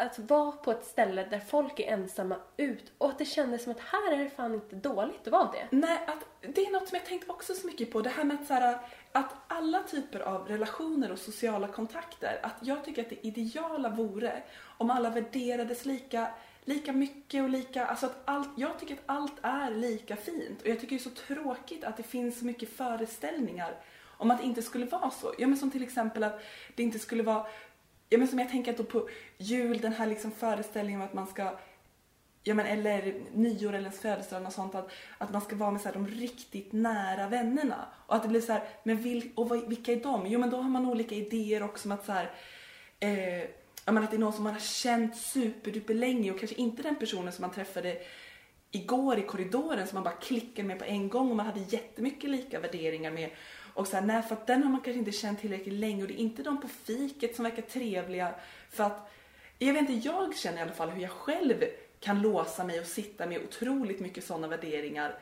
att 0.01 0.19
vara 0.19 0.53
på 0.53 0.71
ett 0.71 0.85
ställe 0.85 1.27
där 1.31 1.41
folk 1.41 1.81
är 1.81 1.93
ensamma 1.93 2.37
ut 2.57 2.93
och 2.99 3.09
att 3.09 3.19
det 3.19 3.25
kändes 3.25 3.63
som 3.63 3.73
att 3.73 3.81
här 3.81 4.13
är 4.13 4.25
det 4.25 4.31
fan 4.31 4.55
inte 4.55 4.77
dåligt 4.77 5.27
att 5.27 5.33
vara 5.33 5.53
det. 5.53 5.77
Nej, 5.77 5.99
att 6.07 6.25
det 6.55 6.67
är 6.67 6.73
något 6.73 6.89
som 6.89 6.97
jag 6.97 7.07
tänkt 7.07 7.31
också 7.31 7.55
så 7.55 7.67
mycket 7.67 7.93
på. 7.93 8.01
Det 8.01 8.11
här 8.11 8.25
med 8.25 8.41
att, 8.41 8.47
så 8.47 8.55
här, 8.55 8.79
att 9.13 9.33
alla 9.49 9.83
typer 9.83 10.21
av 10.21 10.49
relationer 10.49 11.13
och 11.13 11.19
sociala 11.19 11.69
kontakter, 11.69 12.41
att 12.43 12.57
jag 12.61 12.85
tycker 12.85 13.03
att 13.03 13.11
det 13.11 13.27
ideala 13.27 13.89
vore 13.89 14.43
om 14.79 14.91
alla 14.91 15.11
värderades 15.11 15.85
lika, 15.85 16.27
lika 16.65 16.93
mycket 16.93 17.43
och 17.43 17.49
lika, 17.49 17.87
alltså 17.87 18.07
att 18.07 18.23
allt, 18.25 18.49
jag 18.57 18.79
tycker 18.79 18.95
att 18.95 19.01
allt 19.07 19.39
är 19.43 19.71
lika 19.71 20.17
fint 20.17 20.63
och 20.63 20.69
jag 20.69 20.81
tycker 20.81 20.97
det 20.97 21.03
är 21.03 21.11
så 21.11 21.35
tråkigt 21.35 21.85
att 21.85 21.97
det 21.97 22.03
finns 22.03 22.39
så 22.39 22.45
mycket 22.45 22.77
föreställningar 22.77 23.75
om 24.21 24.31
att 24.31 24.39
det 24.39 24.45
inte 24.45 24.63
skulle 24.63 24.87
vara 24.87 25.11
så. 25.11 25.35
Ja 25.39 25.47
men 25.47 25.59
som 25.59 25.71
till 25.71 25.83
exempel 25.83 26.25
att 26.25 26.43
det 26.75 26.83
inte 26.83 26.99
skulle 26.99 27.23
vara, 27.23 27.47
ja 28.11 28.19
men 28.19 28.29
som 28.29 28.39
jag 28.39 28.51
tänker 28.51 28.77
då 28.77 28.85
på 28.85 29.09
jul, 29.39 29.79
den 29.79 29.93
här 29.93 30.07
liksom 30.07 30.31
föreställningen 30.31 31.01
om 31.01 31.07
att 31.07 31.15
man 31.15 31.27
ska 31.27 31.59
Ja 32.43 32.55
men 32.55 32.67
eller 32.67 33.15
nyår 33.35 33.69
eller 33.69 33.81
ens 33.81 34.01
födelsedag 34.01 34.47
och 34.47 34.53
sånt 34.53 34.75
att, 34.75 34.91
att 35.19 35.33
man 35.33 35.41
ska 35.41 35.57
vara 35.57 35.71
med 35.71 35.81
så 35.81 35.89
här, 35.89 35.95
de 35.95 36.07
riktigt 36.07 36.73
nära 36.73 37.29
vännerna. 37.29 37.89
Och 38.07 38.17
att 38.17 38.23
det 38.23 38.29
blir 38.29 38.41
så 38.41 38.53
här, 38.53 38.63
men 38.83 38.97
vil, 38.97 39.31
och 39.35 39.49
vad, 39.49 39.69
vilka 39.69 39.93
är 39.93 39.97
de? 39.97 40.27
Jo 40.27 40.41
men 40.41 40.51
då 40.51 40.57
har 40.57 40.71
man 40.71 40.87
olika 40.87 41.15
idéer 41.15 41.63
också 41.63 41.89
om 41.89 41.93
att 41.93 42.07
så 42.07 42.13
här, 42.13 42.31
eh, 43.01 43.41
ja 43.85 43.93
men 43.93 44.05
att 44.05 44.11
det 44.11 44.17
är 44.17 44.19
någon 44.19 44.33
som 44.33 44.45
man 44.45 44.53
har 44.53 44.61
känt 44.61 45.17
superduper 45.17 45.95
länge 45.95 46.31
och 46.31 46.39
kanske 46.39 46.57
inte 46.57 46.83
den 46.83 46.97
personen 46.97 47.33
som 47.33 47.43
man 47.43 47.51
träffade 47.51 47.99
igår 48.71 49.19
i 49.19 49.23
korridoren 49.23 49.87
som 49.87 49.97
man 49.97 50.05
bara 50.05 50.15
klickade 50.15 50.69
med 50.69 50.79
på 50.79 50.85
en 50.85 51.09
gång 51.09 51.31
och 51.31 51.37
man 51.37 51.47
hade 51.47 51.61
jättemycket 51.61 52.31
lika 52.31 52.61
värderingar 52.61 53.11
med. 53.11 53.31
Och 53.75 53.87
så 53.87 53.97
här, 53.97 54.03
nej 54.03 54.23
för 54.23 54.35
att 54.35 54.47
den 54.47 54.63
har 54.63 54.71
man 54.71 54.81
kanske 54.81 54.99
inte 54.99 55.13
känt 55.13 55.41
tillräckligt 55.41 55.75
länge 55.75 56.03
och 56.03 56.09
det 56.09 56.15
är 56.15 56.23
inte 56.23 56.43
de 56.43 56.61
på 56.61 56.69
fiket 56.69 57.37
som 57.37 57.45
verkar 57.45 57.63
trevliga 57.63 58.35
för 58.71 58.85
att 58.85 59.11
jag 59.59 59.73
vet 59.73 59.91
inte, 59.91 60.09
jag 60.09 60.37
känner 60.37 60.59
i 60.59 60.61
alla 60.61 60.73
fall 60.73 60.91
hur 60.91 61.03
jag 61.03 61.11
själv 61.11 61.65
kan 62.01 62.23
låsa 62.23 62.65
mig 62.65 62.81
och 62.81 62.87
sitta 62.87 63.27
med 63.27 63.43
otroligt 63.45 64.01
mycket 64.01 64.25
sådana 64.25 64.49
värderingar. 64.49 65.19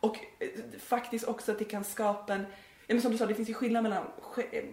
Och 0.00 0.16
eh, 0.38 0.48
faktiskt 0.78 1.24
också 1.24 1.52
att 1.52 1.58
det 1.58 1.64
kan 1.64 1.84
skapa 1.84 2.34
en, 2.34 2.46
ja, 2.86 2.94
men 2.94 3.02
som 3.02 3.12
du 3.12 3.18
sa, 3.18 3.26
det 3.26 3.34
finns 3.34 3.50
ju 3.50 3.54
skillnad 3.54 3.82
mellan 3.82 4.04
eh, 4.50 4.64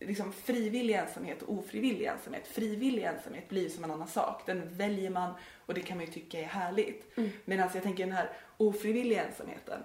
liksom 0.00 0.32
frivillig 0.32 0.94
ensamhet 0.94 1.42
och 1.42 1.54
ofrivillig 1.54 2.06
ensamhet. 2.06 2.46
Frivillig 2.46 3.02
ensamhet 3.02 3.48
blir 3.48 3.68
som 3.68 3.84
en 3.84 3.90
annan 3.90 4.08
sak. 4.08 4.42
Den 4.46 4.76
väljer 4.76 5.10
man 5.10 5.34
och 5.66 5.74
det 5.74 5.80
kan 5.80 5.96
man 5.96 6.06
ju 6.06 6.12
tycka 6.12 6.40
är 6.40 6.44
härligt. 6.44 7.18
Mm. 7.18 7.30
Medan 7.44 7.70
jag 7.74 7.82
tänker 7.82 8.06
den 8.06 8.16
här 8.16 8.32
ofrivilliga 8.56 9.24
ensamheten, 9.24 9.80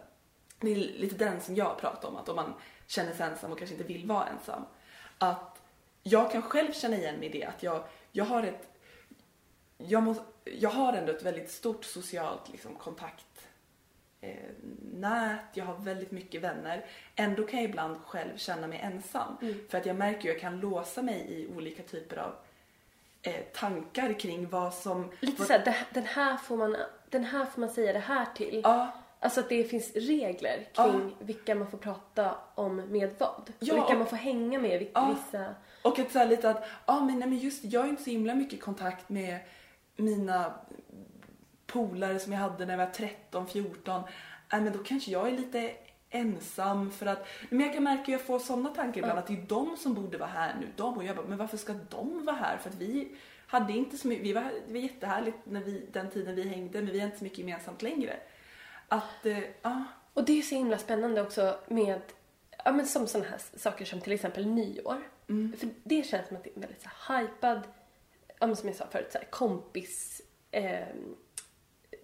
det 0.60 0.72
är 0.72 0.76
lite 0.76 1.16
den 1.16 1.42
som 1.42 1.56
jag 1.56 1.78
pratar 1.80 2.10
om. 2.10 2.16
Att 2.16 2.30
om 2.30 2.36
man 2.36 2.54
känner 2.94 3.14
sig 3.14 3.26
ensam 3.26 3.52
och 3.52 3.58
kanske 3.58 3.76
inte 3.76 3.88
vill 3.88 4.06
vara 4.06 4.28
ensam. 4.28 4.66
Att 5.18 5.62
jag 6.04 6.32
kan 6.32 6.42
själv 6.42 6.72
känna 6.72 6.96
igen 6.96 7.16
mig 7.16 7.30
i 7.30 7.32
det. 7.32 7.46
Att 7.46 7.64
jag, 7.64 7.84
jag 8.12 8.26
har 8.26 8.44
ett 8.44 8.70
jag, 9.78 10.04
måste, 10.04 10.24
jag 10.44 10.70
har 10.70 10.94
ändå 10.94 11.12
ett 11.12 11.24
väldigt 11.24 11.52
stort 11.52 11.86
socialt 11.86 12.50
liksom, 12.52 12.76
kontakt 12.76 13.48
eh, 14.22 15.36
jag 15.54 15.66
har 15.66 15.78
väldigt 15.78 16.12
mycket 16.12 16.42
vänner. 16.42 16.86
Ändå 17.16 17.44
kan 17.48 17.60
jag 17.60 17.70
ibland 17.70 17.98
själv 18.06 18.38
känna 18.38 18.68
mig 18.68 18.80
ensam. 18.80 19.38
Mm. 19.42 19.68
För 19.70 19.78
att 19.78 19.86
jag 19.86 19.96
märker 19.96 20.20
att 20.20 20.26
jag 20.26 20.40
kan 20.40 20.60
låsa 20.60 21.02
mig 21.02 21.26
i 21.30 21.48
olika 21.56 21.84
typer 21.84 22.18
av 22.18 22.36
eh, 23.22 23.44
tankar 23.54 24.20
kring 24.20 24.50
vad 24.50 24.74
som... 24.74 25.12
Lite 25.20 25.38
vad, 25.38 25.48
såhär, 25.48 25.86
den 25.94 26.06
här, 26.06 26.38
får 26.38 26.58
man, 26.58 26.78
den 27.10 27.24
här 27.24 27.46
får 27.46 27.62
man 27.62 27.70
säga 27.70 27.94
det 27.94 28.00
här 28.00 28.26
till. 28.36 28.62
Ja, 28.64 29.03
Alltså 29.24 29.40
att 29.40 29.50
det 29.50 29.64
finns 29.64 29.92
regler 29.96 30.68
kring 30.74 31.16
vilka 31.20 31.56
man 31.56 31.68
får 31.72 31.78
prata 31.78 32.36
om 32.56 32.76
med 32.76 33.14
vad. 33.18 33.52
Ja, 33.60 33.74
och 33.74 33.78
vilka 33.80 33.94
och- 33.94 33.98
man 33.98 34.08
får 34.08 34.16
hänga 34.16 34.60
med, 34.60 34.80
vilka, 34.80 34.92
Ja. 35.00 35.16
vissa... 35.16 35.56
Och 35.82 36.00
att 36.00 36.12
säga 36.12 36.26
lite 36.26 36.50
att, 36.50 36.66
ja 36.86 37.00
men, 37.06 37.20
nej, 37.20 37.30
men 37.30 37.38
just 37.38 37.64
jag 37.64 37.82
har 37.82 37.88
inte 37.88 38.04
så 38.04 38.10
himla 38.10 38.36
mycket 38.36 38.62
kontakt 38.62 39.10
med 39.10 39.40
mina 39.96 40.54
polare 41.68 42.20
som 42.20 42.34
jag 42.34 42.40
hade 42.40 42.66
när 42.66 42.74
jag 42.78 42.86
var 42.86 42.94
13, 42.94 43.48
14. 43.48 44.02
Nej 44.52 44.62
men 44.62 44.74
då 44.74 44.80
kanske 44.80 45.12
jag 45.12 45.28
är 45.28 45.32
lite 45.32 45.72
ensam 46.10 46.92
för 46.92 47.06
att, 47.06 47.28
men 47.50 47.60
jag 47.60 47.74
kan 47.74 47.84
märka 47.84 48.02
att 48.02 48.08
jag 48.08 48.22
får 48.22 48.40
sådana 48.40 48.70
tankar 48.70 49.02
ibland 49.02 49.20
att 49.20 49.28
det 49.28 49.34
är 49.34 49.46
de 49.48 49.78
som 49.78 49.94
borde 49.94 50.18
vara 50.18 50.30
här 50.30 50.56
nu. 50.62 50.68
De 50.76 50.98
och 50.98 51.04
jag 51.04 51.16
bara, 51.16 51.26
men 51.28 51.38
varför 51.38 51.58
ska 51.58 51.74
de 51.90 52.26
vara 52.26 52.36
här? 52.36 52.58
För 52.58 52.70
att 52.70 52.76
vi 52.76 53.16
hade 53.48 53.74
inte 53.74 53.98
så 53.98 54.08
mycket, 54.08 54.26
vi 54.26 54.34
var, 54.34 54.42
det 54.68 54.74
var 54.74 54.80
jättehärligt 54.80 55.38
när 55.44 55.62
vi, 55.62 55.86
den 55.92 56.10
tiden 56.10 56.36
vi 56.36 56.48
hängde 56.50 56.82
men 56.82 56.92
vi 56.94 57.00
har 57.00 57.06
inte 57.06 57.18
så 57.18 57.24
mycket 57.24 57.40
gemensamt 57.40 57.82
längre. 57.82 58.14
Att, 58.94 59.26
eh, 59.26 59.40
ja. 59.62 59.84
Och 60.14 60.24
det 60.26 60.40
är 60.40 60.42
så 60.42 60.56
himla 60.56 60.78
spännande 60.78 61.22
också 61.22 61.58
med, 61.68 62.02
ja 62.66 62.72
men 62.72 62.86
som 62.86 63.08
sådana 63.08 63.30
här 63.30 63.42
saker 63.58 63.86
som 63.86 64.02
till 64.02 64.12
exempel 64.14 64.48
nyår. 64.48 65.02
Mm. 65.30 65.58
För 65.58 65.70
det 65.84 66.04
känns 66.04 66.28
som 66.28 66.38
att 66.38 66.44
det 66.44 66.50
är 66.50 66.56
en 66.56 66.62
väldigt 66.62 66.82
så 66.82 66.90
här 66.94 67.22
hypad, 67.22 67.62
ja 68.40 68.48
men 68.48 68.56
som 68.56 68.68
jag 68.70 68.78
sa 68.78 68.88
förut, 68.92 69.12
så 69.12 69.18
här, 69.18 69.26
kompis 69.26 70.22
eh, 70.52 70.88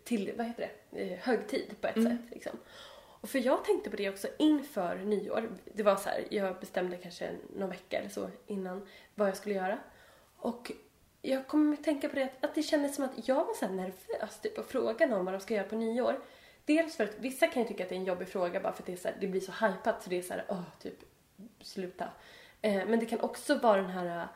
till, 0.04 0.34
vad 0.38 0.48
heter 0.48 0.70
det, 0.90 1.14
eh, 1.14 1.20
högtid 1.20 1.76
på 1.82 1.88
ett 1.88 1.96
Mm. 1.96 2.18
sätt 2.18 2.26
liksom. 2.32 2.58
Och 3.22 3.30
för 3.30 3.40
jag 3.40 3.66
tänkte 3.66 3.90
på 3.90 3.96
det 3.96 4.10
också 4.10 4.28
inför 4.40 4.96
nyår. 4.96 5.50
Det 5.74 5.84
var 5.84 5.96
så 5.96 6.10
här, 6.10 6.28
jag 6.30 6.60
bestämde 6.60 6.98
kanske 6.98 7.32
någon 7.56 7.70
vecka 7.70 8.00
eller 8.00 8.10
så 8.10 8.30
innan 8.48 8.88
vad 9.16 9.28
jag 9.28 9.38
skulle 9.38 9.56
göra. 9.56 9.80
Och 10.38 10.72
jag 11.22 11.48
kommer 11.48 11.74
att 11.74 11.84
tänka 11.84 12.10
på 12.10 12.16
det 12.16 12.24
att, 12.24 12.46
att 12.46 12.56
det 12.56 12.64
kändes 12.64 12.96
som 12.96 13.06
att 13.06 13.28
jag 13.28 13.46
var 13.46 13.54
så 13.54 13.68
nervös 13.68 14.40
typ 14.42 14.58
att 14.60 14.72
fråga 14.72 15.08
någon 15.08 15.26
vad 15.26 15.34
de 15.34 15.40
ska 15.40 15.54
göra 15.54 15.68
på 15.68 15.76
nyår. 15.76 16.20
Dels 16.70 16.96
för 16.96 17.04
att 17.04 17.20
vissa 17.20 17.48
kan 17.48 17.62
ju 17.62 17.68
tycka 17.68 17.84
att 17.84 17.90
det 17.90 17.96
är 17.96 18.00
en 18.00 18.06
jobbig 18.06 18.28
fråga 18.28 18.60
bara 18.60 18.74
för 18.74 18.82
att 18.82 18.86
det, 18.86 18.94
är 18.94 18.98
så 18.98 19.08
här, 19.08 19.18
det 19.20 19.28
blir 19.28 19.42
så 19.42 19.52
hypat 19.52 20.04
så 20.04 20.10
det 20.10 20.18
är 20.18 20.22
så 20.22 20.34
här, 20.34 20.46
åh, 20.48 20.64
typ 20.82 21.04
sluta. 21.62 22.10
Eh, 22.62 22.88
men 22.88 23.00
det 23.00 23.06
kan 23.06 23.20
också 23.20 23.56
vara 23.58 23.82
den 23.82 23.90
här 23.90 24.28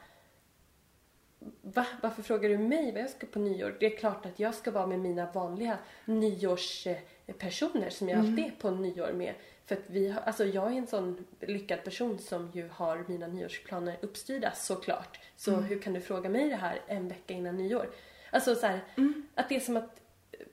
Va? 1.62 1.86
Varför 2.02 2.24
frågar 2.24 2.50
du 2.50 2.58
mig 2.58 2.92
vad 2.92 3.02
jag 3.02 3.10
ska 3.10 3.28
på 3.28 3.40
nyår? 3.40 3.78
Det 3.80 3.86
är 3.86 3.98
klart 3.98 4.26
att 4.26 4.40
jag 4.40 4.56
ska 4.56 4.72
vara 4.72 4.88
med 4.88 5.00
mina 5.00 5.32
vanliga 5.32 5.78
nyårspersoner 6.06 7.90
som 7.90 8.10
jag 8.10 8.20
alltid 8.20 8.46
är 8.46 8.52
på 8.60 8.72
nyår 8.72 9.14
med. 9.14 9.34
För 9.66 9.76
att 9.76 9.90
vi 9.90 10.10
har, 10.10 10.22
alltså 10.22 10.46
jag 10.46 10.74
är 10.74 10.78
en 10.78 10.88
sån 10.88 11.26
lyckad 11.40 11.84
person 11.84 12.20
som 12.20 12.52
ju 12.54 12.68
har 12.68 13.06
mina 13.08 13.28
nyårsplaner 13.28 13.98
uppstyrda 14.02 14.52
såklart. 14.52 15.20
Så 15.36 15.52
hur 15.56 15.80
kan 15.82 15.94
du 15.94 16.02
fråga 16.02 16.30
mig 16.30 16.50
det 16.50 16.56
här 16.56 16.82
en 16.88 17.08
vecka 17.08 17.34
innan 17.34 17.58
nyår? 17.58 17.90
Alltså 18.32 18.56
så 18.56 18.68
här, 18.68 18.80
att 19.36 19.50
det 19.50 19.56
är 19.56 19.60
som 19.60 19.78
att 19.78 20.03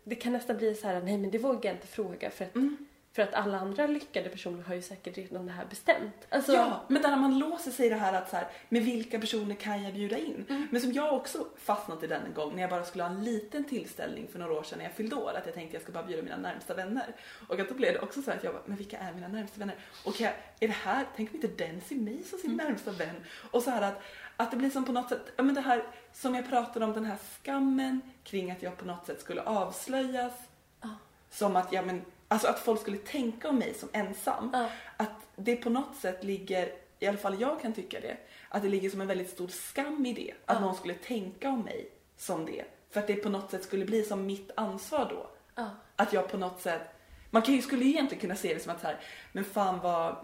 det 0.04 0.14
kan 0.14 0.32
nästan 0.32 0.56
bli 0.56 0.74
så 0.74 0.86
här, 0.86 1.02
nej 1.02 1.18
men 1.18 1.30
det 1.30 1.38
vågar 1.38 1.70
jag 1.70 1.74
inte 1.74 1.86
fråga 1.86 2.30
för 2.30 2.44
att, 2.44 2.54
mm 2.54 2.76
för 3.12 3.22
att 3.22 3.34
alla 3.34 3.58
andra 3.58 3.86
lyckade 3.86 4.28
personer 4.28 4.62
har 4.62 4.74
ju 4.74 4.82
säkert 4.82 5.16
redan 5.16 5.46
det 5.46 5.52
här 5.52 5.66
bestämt. 5.66 6.26
Alltså, 6.28 6.52
Ja, 6.52 6.84
men 6.88 7.02
där 7.02 7.16
man 7.16 7.38
låser 7.38 7.70
sig 7.70 7.86
i 7.86 7.88
det 7.88 7.96
här 7.96 8.12
att 8.12 8.30
så 8.30 8.36
här, 8.36 8.48
med 8.68 8.84
vilka 8.84 9.20
personer 9.20 9.54
kan 9.54 9.82
jag 9.82 9.94
bjuda 9.94 10.18
in? 10.18 10.46
Mm. 10.48 10.68
Men 10.70 10.80
som 10.80 10.92
jag 10.92 11.14
också 11.14 11.46
fastnat 11.56 12.02
i 12.02 12.06
den 12.06 12.26
en 12.26 12.34
gång 12.34 12.54
när 12.54 12.62
jag 12.62 12.70
bara 12.70 12.84
skulle 12.84 13.04
ha 13.04 13.10
en 13.10 13.24
liten 13.24 13.64
tillställning 13.64 14.28
för 14.32 14.38
några 14.38 14.52
år 14.52 14.62
sedan 14.62 14.78
när 14.78 14.84
jag 14.84 14.94
fyllde 14.94 15.16
år. 15.16 15.32
Att 15.36 15.46
jag 15.46 15.54
tänkte 15.54 15.76
jag 15.76 15.82
ska 15.82 15.92
bara 15.92 16.04
bjuda 16.04 16.22
mina 16.22 16.36
närmsta 16.36 16.74
vänner. 16.74 17.14
Och 17.48 17.60
att 17.60 17.68
då 17.68 17.74
blev 17.74 17.92
det 17.92 18.00
också 18.00 18.22
så 18.22 18.30
här 18.30 18.38
att 18.38 18.44
jag 18.44 18.52
bara, 18.52 18.62
men 18.66 18.76
vilka 18.76 18.98
är 18.98 19.12
mina 19.12 19.28
närmsta 19.28 19.58
vänner? 19.58 19.76
Och 20.04 20.20
jag, 20.20 20.32
är 20.60 20.68
det 20.68 20.74
här, 20.74 21.06
tänk 21.16 21.30
om 21.30 21.34
inte 21.34 21.64
den 21.64 21.80
ser 21.80 21.96
mig 21.96 22.22
som 22.22 22.38
sin 22.38 22.56
närmsta 22.56 22.90
vän? 22.90 23.16
Och 23.50 23.62
så 23.62 23.70
här 23.70 23.82
att, 23.82 24.02
att 24.36 24.50
det 24.50 24.56
blir 24.56 24.70
som 24.70 24.84
på 24.84 24.92
något 24.92 25.08
sätt, 25.08 25.32
ja 25.36 25.42
men 25.42 25.54
det 25.54 25.60
här 25.60 25.84
som 26.12 26.34
jag 26.34 26.48
pratade 26.48 26.84
om, 26.84 26.92
den 26.92 27.04
här 27.04 27.16
skammen 27.42 28.00
kring 28.24 28.50
att 28.50 28.62
jag 28.62 28.76
på 28.76 28.84
något 28.84 29.06
sätt 29.06 29.20
skulle 29.20 29.42
avslöjas. 29.42 30.32
Ja. 30.80 30.88
Som 31.30 31.56
att, 31.56 31.72
ja 31.72 31.82
men, 31.82 32.02
alltså 32.30 32.48
att 32.48 32.58
folk 32.60 32.80
skulle 32.80 32.98
tänka 32.98 33.48
om 33.48 33.56
mig 33.58 33.74
som 33.74 33.88
ensam. 33.92 34.50
Ja. 34.52 34.68
Att 34.96 35.10
det 35.36 35.56
på 35.56 35.70
något 35.70 35.96
sätt 35.96 36.24
ligger, 36.24 36.72
i 36.98 37.06
alla 37.06 37.18
fall 37.18 37.40
jag 37.40 37.60
kan 37.62 37.72
tycka 37.72 38.00
det, 38.00 38.16
att 38.48 38.62
det 38.62 38.68
ligger 38.68 38.90
som 38.90 39.00
en 39.00 39.06
väldigt 39.06 39.30
stor 39.30 39.48
skam 39.48 40.06
i 40.06 40.12
det. 40.12 40.32
Att 40.46 40.56
Ja. 40.56 40.60
någon 40.60 40.74
skulle 40.74 40.94
tänka 40.94 41.48
om 41.48 41.60
mig 41.62 41.90
som 42.16 42.46
det. 42.46 42.64
För 42.90 43.00
att 43.00 43.06
det 43.06 43.14
på 43.16 43.28
något 43.28 43.50
sätt 43.50 43.64
skulle 43.64 43.84
bli 43.84 44.02
som 44.02 44.26
mitt 44.26 44.50
ansvar 44.56 45.06
då. 45.10 45.30
ja. 45.54 45.70
Att 45.96 46.12
jag 46.12 46.28
på 46.30 46.36
något 46.38 46.60
sätt, 46.60 46.82
man 47.30 47.42
kan 47.42 47.54
ju, 47.54 47.62
skulle 47.62 47.84
ju 47.84 47.90
egentligen 47.90 48.20
kunna 48.20 48.36
se 48.36 48.54
det 48.54 48.60
som 48.60 48.72
att 48.72 48.80
så 48.80 48.86
här, 48.86 48.96
men 49.32 49.44
fan 49.44 49.80
vad 49.80 50.16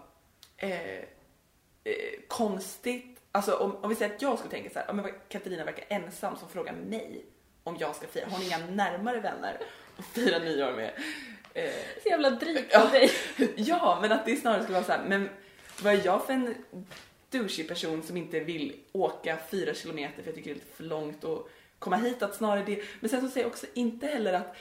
eh, 0.57 0.99
eh, 0.99 1.05
konstigt. 2.27 3.19
Alltså 3.31 3.55
om, 3.55 3.75
om 3.75 3.89
vi 3.89 3.95
säger 3.95 4.15
att 4.15 4.21
jag 4.21 4.37
skulle 4.39 4.51
tänka 4.51 4.69
så 4.69 4.79
här, 4.79 4.93
men 4.93 5.05
Katarina 5.29 5.65
verkar 5.65 5.85
ensam 5.89 6.35
som 6.37 6.49
frågar 6.49 6.73
mig 6.73 7.25
om 7.63 7.77
jag 7.79 7.95
ska 7.95 8.07
fira. 8.07 8.25
Har 8.25 8.31
hon 8.37 8.41
inga 8.45 8.57
närmare 8.57 9.19
vänner 9.19 9.59
att 9.97 10.05
fira 10.05 10.39
nyår 10.39 10.71
med? 10.71 10.91
Eh, 11.63 11.73
Så 12.03 12.09
jävla 12.09 12.29
drygt 12.29 12.69
Ja. 12.73 12.83
av 12.85 12.91
dig. 12.91 13.11
ja, 13.55 13.99
men 14.01 14.11
att 14.11 14.25
det 14.25 14.35
snarare 14.35 14.63
skulle 14.63 14.77
vara 14.77 14.85
så 14.85 14.91
här, 14.91 15.03
men 15.07 15.29
vad 15.83 15.93
är 15.93 16.01
jag 16.05 16.25
för 16.25 16.33
en 16.33 16.55
douchig 17.29 17.67
person 17.67 18.03
som 18.03 18.17
inte 18.17 18.39
vill 18.39 18.75
åka 18.91 19.37
fyra 19.51 19.73
kilometer 19.73 20.23
för 20.23 20.29
jag 20.29 20.35
tycker 20.35 20.49
det 20.49 20.53
är 20.53 20.55
lite 20.63 20.75
för 20.75 20.83
långt 20.83 21.23
och 21.23 21.49
komma 21.79 21.95
hit 21.95 22.21
att 22.21 22.35
snarare 22.35 22.63
det. 22.65 22.81
Men 22.99 23.09
sen 23.09 23.21
så 23.21 23.27
säger 23.27 23.45
jag 23.45 23.51
också 23.51 23.65
inte 23.73 24.07
heller 24.07 24.33
att 24.33 24.55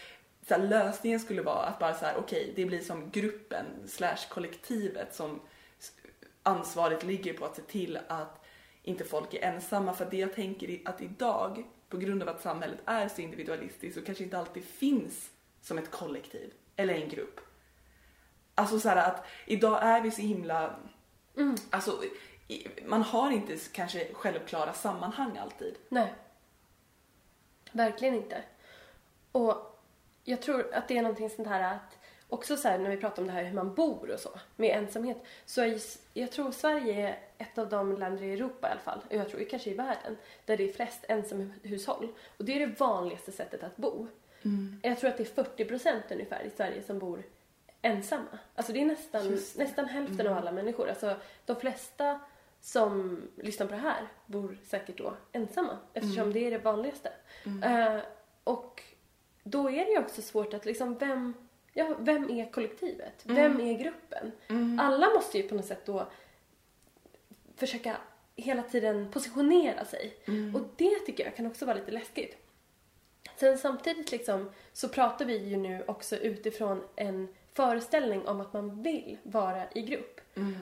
så 0.49 0.55
här, 0.55 0.63
lösningen 0.63 1.21
skulle 1.21 1.43
vara 1.43 1.63
att 1.67 1.79
bara 1.79 1.95
så 1.95 2.05
här, 2.05 2.17
okej, 2.19 2.53
det 2.57 2.65
blir 2.65 2.81
som 2.81 3.11
gruppen 3.11 3.67
slash 3.87 4.17
kollektivet 4.29 5.15
som 5.15 5.41
ansvaret 6.43 7.03
ligger 7.05 7.33
på 7.33 7.45
att 7.45 7.57
se 7.57 7.63
till 7.63 7.99
att 8.09 8.45
inte 8.83 9.05
folk 9.05 9.35
är 9.35 9.43
ensamma. 9.43 9.95
För 9.95 10.07
det 10.11 10.17
jag 10.17 10.35
tänker 10.35 10.71
är 10.71 10.79
att 10.85 11.01
idag, 11.03 11.65
på 11.89 11.97
grund 11.97 12.23
av 12.23 12.29
att 12.29 12.43
samhället 12.43 12.79
är 12.87 13.09
så 13.09 13.21
individualistiskt, 13.21 13.99
så 13.99 14.05
kanske 14.05 14.25
inte 14.25 14.39
alltid 14.39 14.65
finns 14.65 15.31
som 15.63 15.79
ett 15.79 15.91
kollektiv 15.91 16.53
eller 16.77 16.95
en 16.95 17.09
grupp. 17.09 17.41
Alltså 18.55 18.81
så 18.81 18.89
att 18.89 19.27
idag 19.47 19.83
är 19.83 20.01
vi 20.01 20.11
så 20.11 20.23
himla, 20.23 20.75
Mm. 21.37 21.57
alltså 21.71 22.03
man 22.87 23.03
har 23.03 23.31
inte 23.31 23.57
kanske 23.73 24.15
självklara 24.15 24.73
sammanhang 24.73 25.39
alltid. 25.39 25.75
Nej. 25.89 26.15
Verkligen 27.73 28.15
inte. 28.15 28.43
Och 29.33 29.81
jag 30.25 30.43
tror 30.43 30.75
att 30.75 30.89
det 30.89 30.99
är 30.99 31.03
någonting 31.03 31.31
sånt 31.31 31.49
här 31.49 31.75
att 31.75 31.99
också 32.29 32.57
så 32.57 32.69
här 32.69 32.79
när 32.79 32.91
vi 32.91 32.97
pratar 32.97 33.23
om 33.23 33.27
det 33.29 33.35
här 33.35 33.45
hur 33.45 33.55
man 33.55 33.75
bor 33.75 34.11
och 34.11 34.21
så 34.21 34.31
med 34.57 34.79
ensamhet 34.79 35.25
så 35.45 35.61
är 35.63 35.67
just, 35.67 36.01
jag 36.15 36.33
tror 36.33 36.53
Sverige 36.53 37.09
är 37.09 37.19
ett 37.39 37.59
av 37.59 37.69
de 37.69 37.97
länder 37.97 38.23
i 38.23 38.33
Europa 38.33 38.69
i 38.69 38.71
alla 38.71 38.81
fall 38.81 39.01
och 39.09 39.15
jag 39.15 39.31
tror 39.31 39.45
kanske 39.51 39.71
i 39.71 39.75
världen 39.75 40.17
där 40.45 40.57
det 40.57 40.69
är 40.69 40.73
flest 40.73 41.05
ensamhushåll 41.09 42.15
och 42.37 42.45
det 42.45 42.63
är 42.63 42.67
det 42.67 42.81
vanligaste 42.81 43.33
sättet 43.33 43.63
att 43.63 43.77
bo. 43.77 44.07
Jag 44.83 44.99
tror 44.99 45.11
att 45.11 45.17
det 45.17 45.23
är 45.23 45.45
40 45.45 45.65
procent 45.65 46.05
ungefär 46.11 46.43
i 46.45 46.51
Sverige 46.51 46.83
som 46.83 46.99
bor 46.99 47.23
ensamma. 47.83 48.39
Alltså 48.55 48.73
det 48.73 48.81
är 48.81 48.87
nästan, 48.87 49.29
det. 49.29 49.57
nästan 49.59 49.85
hälften 49.85 50.27
av 50.27 50.39
alla 50.39 50.53
människor. 50.53 50.89
Alltså 50.89 51.17
de 51.45 51.57
flesta 51.57 52.21
som 52.61 53.23
lyssnar 53.37 53.67
på 53.67 53.73
det 53.73 53.81
här 53.81 54.09
bor 54.27 54.59
säkert 54.65 54.99
då 54.99 55.15
ensamma 55.33 55.79
eftersom 55.95 56.33
det 56.33 56.47
är 56.47 56.51
det 56.51 56.59
vanligaste. 56.59 57.13
Eh, 57.65 57.99
och 58.45 58.83
då 59.43 59.71
är 59.71 59.85
det 59.85 59.91
ju 59.91 59.99
också 59.99 60.23
svårt 60.23 60.55
att 60.55 60.65
liksom 60.65 60.99
vem, 60.99 61.35
ja, 61.73 61.97
vem 61.99 62.31
är 62.31 62.51
kollektivet? 62.53 63.23
Vem 63.25 63.61
är 63.61 63.79
gruppen? 63.79 64.33
Alla 64.81 65.11
måste 65.15 65.39
ju 65.39 65.49
på 65.49 65.55
något 65.55 65.67
sätt 65.67 65.87
då 65.87 66.07
försöka 67.57 67.97
hela 68.37 68.63
tiden 68.63 69.11
positionera 69.11 69.85
sig. 69.85 70.17
Och 70.55 70.61
det 70.77 70.99
tycker 71.07 71.25
jag 71.25 71.37
kan 71.37 71.47
också 71.47 71.67
vara 71.67 71.77
lite 71.77 71.91
läskigt. 71.91 72.46
Sen 73.37 73.59
samtidigt 73.59 74.13
liksom 74.13 74.51
så 74.73 74.89
pratar 74.89 75.25
vi 75.25 75.37
ju 75.39 75.57
nu 75.57 75.85
också 75.87 76.17
utifrån 76.17 76.83
en 76.97 77.29
föreställning 77.53 78.27
om 78.29 78.41
att 78.41 78.53
man 78.53 78.83
vill 78.83 79.19
vara 79.23 79.63
i 79.75 79.83
grupp. 79.83 80.21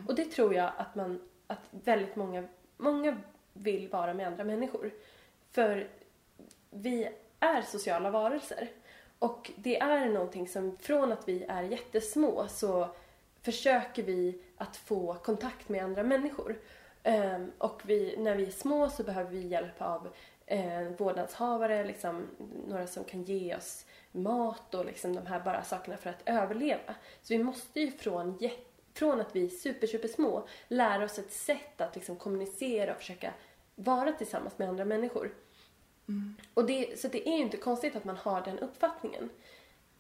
Och 0.09 0.15
det 0.15 0.25
tror 0.25 0.55
jag 0.55 0.73
att 0.77 0.95
man, 0.95 1.21
att 1.47 1.61
väldigt 1.71 2.17
många, 2.17 2.45
många 2.77 3.17
vill 3.53 3.89
vara 3.89 4.15
med 4.15 4.27
andra 4.27 4.45
människor. 4.45 4.91
För 5.51 5.89
vi 6.71 7.09
är 7.41 7.63
sociala 7.63 8.11
varelser. 8.11 8.69
Och 9.19 9.51
det 9.57 9.81
är 9.81 10.09
någonting 10.09 10.49
som 10.49 10.77
från 10.81 11.13
att 11.13 11.29
vi 11.29 11.45
är 11.49 11.63
jättesmå 11.63 12.47
så 12.49 12.89
försöker 13.43 14.03
vi 14.03 14.43
att 14.57 14.77
få 14.77 15.15
kontakt 15.15 15.69
med 15.69 15.85
andra 15.85 16.03
människor. 16.03 16.57
Ehm, 17.03 17.53
och 17.59 17.83
vi, 17.85 18.17
när 18.19 18.37
vi 18.37 18.47
är 18.47 18.51
små 18.51 18.91
så 18.91 19.03
behöver 19.03 19.31
vi 19.31 19.47
hjälp 19.47 19.83
av 19.83 20.09
eh, 20.47 20.83
vårdnadshavare, 20.99 21.85
liksom, 21.85 22.27
några 22.67 22.87
som 22.87 23.05
kan 23.05 23.23
ge 23.23 23.57
oss 23.57 23.85
mat 24.13 24.75
och 24.75 24.85
liksom 24.85 25.15
de 25.15 25.27
här 25.27 25.41
bara 25.41 25.65
sakerna 25.65 25.97
för 25.97 26.11
att 26.11 26.23
överleva. 26.25 26.95
Så 27.23 27.35
vi 27.35 27.45
måste 27.45 27.81
ju 27.81 27.91
från, 27.91 28.49
från 28.95 29.21
att 29.21 29.37
vi 29.37 29.45
är 29.45 29.49
super, 29.49 29.87
super 29.87 30.09
små 30.09 30.49
lära 30.69 31.05
oss 31.05 31.19
ett 31.19 31.33
sätt 31.33 31.81
att 31.81 31.95
liksom 31.95 32.17
kommunicera 32.17 32.93
och 32.93 32.99
försöka 32.99 33.33
vara 33.75 34.13
tillsammans 34.13 34.59
med 34.59 34.69
andra 34.69 34.85
människor. 34.85 35.35
Och 36.55 36.67
det, 36.67 37.01
så 37.01 37.09
det 37.09 37.29
är 37.29 37.37
ju 37.37 37.43
inte 37.43 37.57
konstigt 37.57 37.97
att 37.97 38.05
man 38.05 38.17
har 38.17 38.41
den 38.41 38.59
uppfattningen. 38.59 39.31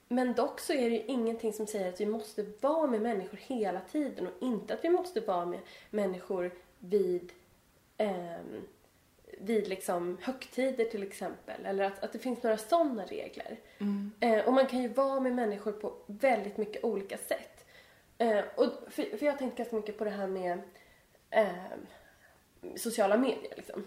Men 0.08 0.34
dock 0.34 0.60
så 0.60 0.72
är 0.72 0.90
det 0.90 0.96
ju 0.96 1.02
ingenting 1.06 1.52
som 1.52 1.66
säger 1.66 1.88
att 1.88 2.00
vi 2.00 2.06
måste 2.06 2.46
vara 2.60 2.86
med 2.86 3.00
människor 3.00 3.38
hela 3.42 3.80
tiden 3.80 4.26
och 4.26 4.42
inte 4.42 4.74
att 4.74 4.84
vi 4.84 4.90
måste 4.90 5.20
vara 5.20 5.46
med 5.46 5.60
människor 5.90 6.54
vid, 6.78 7.32
ehm, 7.96 8.66
vid 9.38 9.68
liksom 9.68 10.18
högtider 10.22 10.84
till 10.84 11.02
exempel. 11.02 11.66
Eller 11.66 11.84
att, 11.84 12.04
att 12.04 12.12
det 12.12 12.18
finns 12.18 12.42
några 12.42 12.56
sådana 12.58 13.04
regler. 13.04 13.56
Eh, 14.20 14.44
och 14.46 14.52
man 14.52 14.66
kan 14.66 14.82
ju 14.82 14.88
vara 14.88 15.20
med 15.20 15.34
människor 15.34 15.72
på 15.72 15.94
väldigt 16.06 16.56
mycket 16.56 16.84
olika 16.84 17.18
sätt. 17.18 17.64
Eh, 18.18 18.44
och 18.56 18.66
för, 18.88 19.16
för 19.16 19.26
jag 19.26 19.32
har 19.32 19.38
tänkt 19.38 19.56
ganska 19.56 19.76
mycket 19.76 19.98
på 19.98 20.04
det 20.04 20.10
här 20.10 20.26
med 20.26 20.58
ehm, 21.30 21.86
sociala 22.76 23.16
medier 23.16 23.52
liksom. 23.56 23.86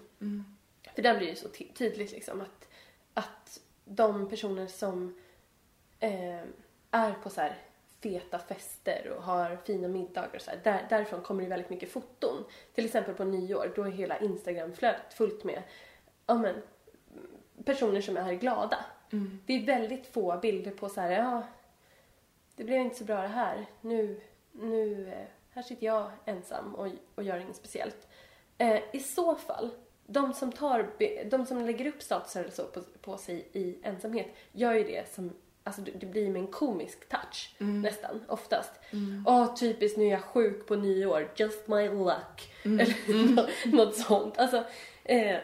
För 0.96 1.02
där 1.02 1.18
blir 1.18 1.28
det 1.28 1.32
ju 1.32 1.36
så 1.36 1.50
ty- 1.50 1.74
tydligt 1.74 2.12
liksom 2.12 2.42
att, 2.42 2.68
att 3.14 3.60
de 3.86 4.30
personer 4.30 4.68
som 4.68 5.20
eh, 6.00 6.42
är 6.92 7.14
på 7.24 7.30
så 7.30 7.42
här 7.42 7.58
feta 8.00 8.40
fester 8.40 9.14
och 9.18 9.24
har 9.24 9.58
fina 9.66 9.88
middagar 9.88 10.36
och 10.36 10.42
så 10.42 10.52
här, 10.52 10.60
där, 10.64 10.86
därifrån 10.90 11.22
kommer 11.22 11.44
det 11.44 11.50
väldigt 11.50 11.70
mycket 11.70 11.92
foton. 11.92 12.44
Till 12.74 12.86
exempel 12.86 13.16
på 13.16 13.24
nyår, 13.24 13.72
då 13.76 13.84
är 13.84 13.92
hela 13.92 14.20
Instagramflödet 14.20 15.14
fullt 15.14 15.44
med 15.44 15.64
ja, 16.26 16.36
men, 16.36 16.56
personer 17.66 18.02
som 18.02 18.18
är 18.18 18.34
glada. 18.34 18.86
Det 19.46 19.54
är 19.54 19.66
väldigt 19.66 20.08
få 20.08 20.38
bilder 20.42 20.72
på 20.72 20.90
så 20.90 21.02
här, 21.02 21.12
ja, 21.12 21.44
det 22.56 22.64
blev 22.64 22.82
inte 22.82 22.96
så 22.96 23.04
bra 23.04 23.22
det 23.22 23.28
här. 23.28 23.66
Nu, 23.82 24.22
nu, 24.52 25.10
eh, 25.10 25.28
här 25.50 25.62
sitter 25.62 25.86
jag 25.86 26.12
ensam 26.26 26.76
och, 26.76 26.88
och 27.16 27.24
gör 27.24 27.38
inget 27.38 27.56
speciellt. 27.56 28.08
Eh, 28.58 28.80
I 28.94 29.00
så 29.00 29.36
fall, 29.36 29.70
de 30.06 30.34
som, 30.34 30.52
tar, 30.52 30.90
de 31.30 31.46
som 31.46 31.66
lägger 31.66 31.86
upp 31.88 32.02
statusar 32.02 32.42
eller 32.42 32.52
så 32.52 32.64
på, 32.64 32.82
på 33.02 33.18
sig 33.18 33.48
i 33.54 33.78
ensamhet 33.84 34.28
gör 34.52 34.74
ju 34.74 34.84
det 34.84 35.14
som, 35.14 35.34
alltså 35.68 35.82
det, 35.82 35.92
det 35.92 36.06
blir 36.06 36.30
med 36.30 36.40
en 36.42 36.48
komisk 36.48 37.10
touch 37.10 37.56
nästan, 37.82 38.24
oftast. 38.28 38.72
Åh, 39.26 39.56
typiskt 39.56 39.98
nu 39.98 40.06
är 40.06 40.12
jag 40.12 40.22
sjuk 40.24 40.68
på 40.68 40.76
nyår, 40.76 41.32
just 41.36 41.68
my 41.68 41.90
luck. 41.90 42.54
Eller 42.64 43.36
nå- 43.36 43.48
något 43.78 43.96
sånt. 43.96 44.38
Alltså, 44.38 44.64
eh, 45.04 45.38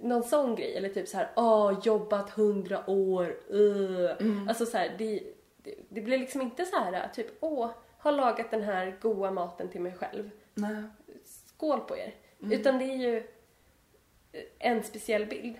någon 0.00 0.22
sån 0.22 0.54
grej. 0.56 0.76
Eller 0.76 0.88
typ 0.88 1.08
så 1.08 1.16
här, 1.16 1.30
åh, 1.36 1.80
jobbat 1.84 2.30
hundra 2.30 2.90
år, 2.90 3.36
uh. 3.54 4.10
Alltså 4.48 4.66
så 4.66 4.76
här, 4.78 4.94
det, 4.98 5.22
det, 5.56 5.74
det 5.88 6.00
blir 6.00 6.18
liksom 6.18 6.40
inte 6.40 6.64
så 6.64 6.76
här, 6.76 7.08
typ, 7.08 7.26
åh, 7.40 7.70
har 7.98 8.12
lagat 8.12 8.50
den 8.50 8.62
här 8.62 8.96
goda 9.00 9.30
maten 9.30 9.68
till 9.68 9.80
mig 9.80 9.92
själv. 9.92 10.30
Nej. 10.54 10.82
Skål 11.24 11.80
på 11.80 11.96
er. 11.96 12.14
Utan 12.52 12.78
det 12.78 12.84
är 12.84 12.96
ju 12.96 13.26
en 14.58 14.82
speciell 14.82 15.26
bild. 15.26 15.56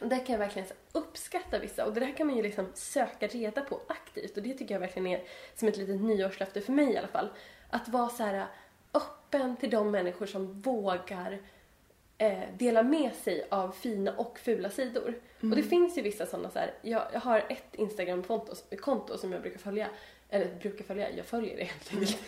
Och 0.00 0.08
där 0.08 0.16
kan 0.26 0.32
jag 0.32 0.38
verkligen 0.38 0.68
här 0.68 0.76
uppskatta 0.92 1.58
vissa 1.58 1.84
och 1.84 1.94
det 1.94 2.00
där 2.00 2.16
kan 2.16 2.26
man 2.26 2.36
ju 2.36 2.42
liksom 2.42 2.66
söka 2.74 3.26
reda 3.26 3.62
på 3.62 3.80
aktivt 3.86 4.36
och 4.36 4.42
det 4.42 4.54
tycker 4.54 4.74
jag 4.74 4.80
verkligen 4.80 5.06
är 5.06 5.22
som 5.54 5.68
ett 5.68 5.76
litet 5.76 6.00
nyårslöfte 6.00 6.60
för 6.60 6.72
mig 6.72 6.92
i 6.92 6.96
alla 6.96 7.08
fall. 7.08 7.28
Att 7.70 7.88
vara 7.88 8.08
så 8.08 8.22
här 8.22 8.46
öppen 8.94 9.56
till 9.56 9.70
de 9.70 9.90
människor 9.90 10.26
som 10.26 10.60
vågar 10.60 11.38
eh, 12.18 12.40
dela 12.58 12.82
med 12.82 13.14
sig 13.14 13.46
av 13.50 13.72
fina 13.72 14.12
och 14.12 14.38
fula 14.38 14.70
sidor. 14.70 15.14
Och 15.40 15.56
det 15.56 15.62
finns 15.62 15.98
ju 15.98 16.02
vissa 16.02 16.26
sådana 16.26 16.50
så 16.50 16.58
här, 16.58 16.74
jag, 16.82 17.02
jag 17.12 17.20
har 17.20 17.38
ett 17.48 17.74
Instagram-konto 17.74 18.54
konto 18.80 19.18
som 19.18 19.32
jag 19.32 19.42
brukar 19.42 19.58
följa, 19.58 19.88
eller 20.28 20.54
brukar 20.54 20.84
följa, 20.84 21.10
jag 21.10 21.26
följer 21.26 21.56
det 21.56 21.64
helt 21.64 21.92
enkelt. 21.92 22.18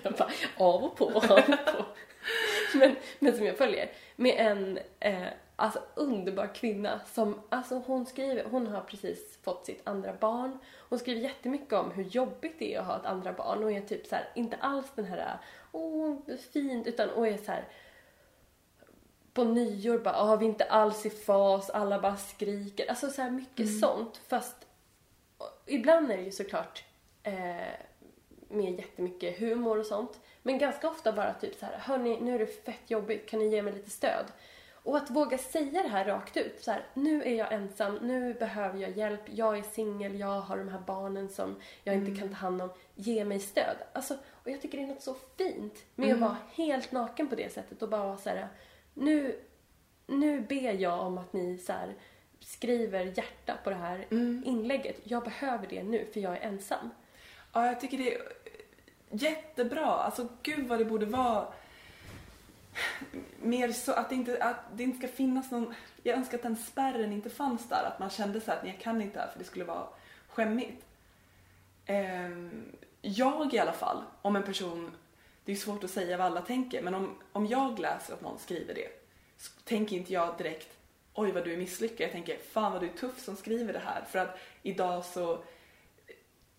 jag 0.04 0.12
bara, 0.12 0.30
av 0.56 0.84
och 0.84 0.96
på, 0.96 1.04
av 1.04 1.16
och 1.16 1.24
på. 1.46 1.84
Men, 2.78 2.96
men 3.18 3.36
som 3.36 3.46
jag 3.46 3.56
följer. 3.56 3.90
Med 4.16 4.34
en 4.38 4.78
eh, 5.00 5.28
alltså, 5.58 5.82
underbar 5.94 6.54
kvinna 6.54 7.00
som, 7.06 7.40
alltså 7.48 7.82
hon 7.86 8.06
skriver, 8.06 8.44
hon 8.44 8.66
har 8.66 8.80
precis 8.80 9.38
fått 9.42 9.66
sitt 9.66 9.88
andra 9.88 10.14
barn. 10.14 10.58
Hon 10.88 10.98
skriver 10.98 11.20
jättemycket 11.20 11.72
om 11.72 11.90
hur 11.90 12.04
jobbigt 12.04 12.58
det 12.58 12.74
är 12.74 12.80
att 12.80 12.86
ha 12.86 12.96
ett 12.96 13.06
andra 13.06 13.32
barn 13.32 13.64
och 13.64 13.72
är 13.72 13.80
typ 13.80 14.06
så 14.06 14.14
här, 14.14 14.28
inte 14.34 14.56
alls 14.56 14.86
den 14.94 15.04
här, 15.04 15.38
åh, 15.72 16.16
fint, 16.52 16.86
utan 16.86 17.10
och 17.10 17.28
är 17.28 17.36
så 17.36 17.52
här 17.52 17.68
på 19.32 19.44
nyår 19.44 19.98
bara, 19.98 20.14
ah, 20.16 20.36
vi 20.36 20.44
är 20.44 20.48
inte 20.48 20.64
alls 20.64 21.06
i 21.06 21.10
fas, 21.10 21.70
alla 21.70 22.00
bara 22.00 22.16
skriker. 22.16 22.90
Alltså 22.90 23.10
så 23.10 23.22
här 23.22 23.30
mycket 23.30 23.80
sånt. 23.80 24.20
Fast 24.28 24.56
ibland 25.66 26.10
är 26.10 26.16
det 26.16 26.22
ju 26.22 26.30
såklart 26.30 26.84
eh, 27.22 27.74
med 28.48 28.74
jättemycket 28.78 29.38
humor 29.38 29.78
och 29.78 29.86
sånt. 29.86 30.20
Men 30.42 30.58
ganska 30.58 30.88
ofta 30.88 31.12
bara 31.12 31.34
typ 31.34 31.58
så 31.58 31.66
här, 31.66 31.78
hörni, 31.78 32.20
nu 32.20 32.34
är 32.34 32.38
det 32.38 32.64
fett 32.64 32.90
jobbigt, 32.90 33.30
kan 33.30 33.38
ni 33.38 33.48
ge 33.48 33.62
mig 33.62 33.72
lite 33.72 33.90
stöd? 33.90 34.24
Och 34.88 34.96
att 34.96 35.10
våga 35.10 35.38
säga 35.38 35.82
det 35.82 35.88
här 35.88 36.04
rakt 36.04 36.36
ut, 36.36 36.60
så 36.60 36.70
här, 36.70 36.86
nu 36.94 37.22
är 37.22 37.34
jag 37.34 37.52
ensam, 37.52 37.94
nu 37.94 38.34
behöver 38.34 38.78
jag 38.78 38.90
hjälp, 38.90 39.20
jag 39.24 39.58
är 39.58 39.62
singel, 39.62 40.20
jag 40.20 40.40
har 40.40 40.56
de 40.56 40.68
här 40.68 40.82
barnen 40.86 41.28
som 41.28 41.56
jag 41.84 41.94
inte 41.94 42.20
kan 42.20 42.28
ta 42.28 42.34
hand 42.34 42.62
om, 42.62 42.70
ge 42.94 43.24
mig 43.24 43.40
stöd. 43.40 43.76
Alltså, 43.92 44.14
och 44.14 44.50
jag 44.50 44.62
tycker 44.62 44.78
det 44.78 44.84
är 44.84 44.88
något 44.88 45.02
så 45.02 45.14
fint 45.36 45.74
med 45.94 46.14
att 46.14 46.20
vara 46.20 46.36
helt 46.54 46.92
naken 46.92 47.28
på 47.28 47.34
det 47.34 47.52
sättet 47.52 47.82
och 47.82 47.88
bara 47.88 48.04
vara 48.04 48.16
så 48.16 48.28
här, 48.28 48.48
nu, 48.94 49.38
nu 50.06 50.40
ber 50.40 50.72
jag 50.72 51.00
om 51.00 51.18
att 51.18 51.32
ni 51.32 51.58
så 51.58 51.72
här, 51.72 51.94
skriver 52.40 53.04
hjärta 53.04 53.56
på 53.64 53.70
det 53.70 53.76
här 53.76 54.06
inlägget. 54.10 55.00
Jag 55.04 55.24
behöver 55.24 55.66
det 55.66 55.82
nu 55.82 56.06
för 56.12 56.20
jag 56.20 56.36
är 56.36 56.40
ensam. 56.40 56.90
Ja, 57.52 57.66
jag 57.66 57.80
tycker 57.80 57.98
det 57.98 58.14
är 58.14 58.22
jättebra. 59.10 59.86
Alltså 59.86 60.28
gud 60.42 60.68
vad 60.68 60.78
det 60.78 60.84
borde 60.84 61.06
vara 61.06 61.46
mer 63.42 63.72
så 63.72 63.92
att 63.92 64.08
det 64.08 64.14
inte, 64.14 64.44
att 64.44 64.56
det 64.76 64.82
inte 64.82 64.98
ska 64.98 65.16
finnas 65.16 65.50
någon... 65.50 65.74
Jag 66.02 66.16
önskar 66.16 66.38
att 66.38 66.42
den 66.42 66.56
spärren 66.56 67.12
inte 67.12 67.30
fanns 67.30 67.68
där. 67.68 67.84
Att 67.84 67.98
man 67.98 68.10
kände 68.10 68.40
så 68.40 68.50
här 68.50 68.58
att 68.58 68.64
"Nej, 68.64 68.72
jag 68.72 68.82
kan 68.82 69.02
inte 69.02 69.18
här 69.18 69.28
för 69.28 69.38
det 69.38 69.44
skulle 69.44 69.64
vara 69.64 69.86
skämmigt. 70.28 70.84
Ehm, 71.86 72.64
jag 73.02 73.54
i 73.54 73.58
alla 73.58 73.72
fall, 73.72 74.02
om 74.22 74.36
en 74.36 74.42
person... 74.42 74.90
Det 75.44 75.52
är 75.52 75.56
svårt 75.56 75.84
att 75.84 75.90
säga 75.90 76.16
vad 76.16 76.26
alla 76.26 76.40
tänker, 76.40 76.82
men 76.82 76.94
om, 76.94 77.14
om 77.32 77.46
jag 77.46 77.78
läser 77.78 78.14
att 78.14 78.20
någon 78.20 78.38
skriver 78.38 78.74
det 78.74 78.88
så 79.36 79.50
tänker 79.64 79.96
inte 79.96 80.12
jag 80.12 80.38
direkt 80.38 80.76
oj 81.14 81.32
vad 81.32 81.44
du 81.44 81.52
är 81.52 81.56
misslyckad. 81.56 82.00
Jag 82.04 82.12
tänker 82.12 82.38
fan 82.38 82.72
vad 82.72 82.82
du 82.82 82.86
är 82.86 82.92
tuff 82.92 83.18
som 83.20 83.36
skriver 83.36 83.72
det 83.72 83.82
här. 83.84 84.04
För 84.10 84.18
att 84.18 84.38
idag 84.62 85.04
så 85.04 85.38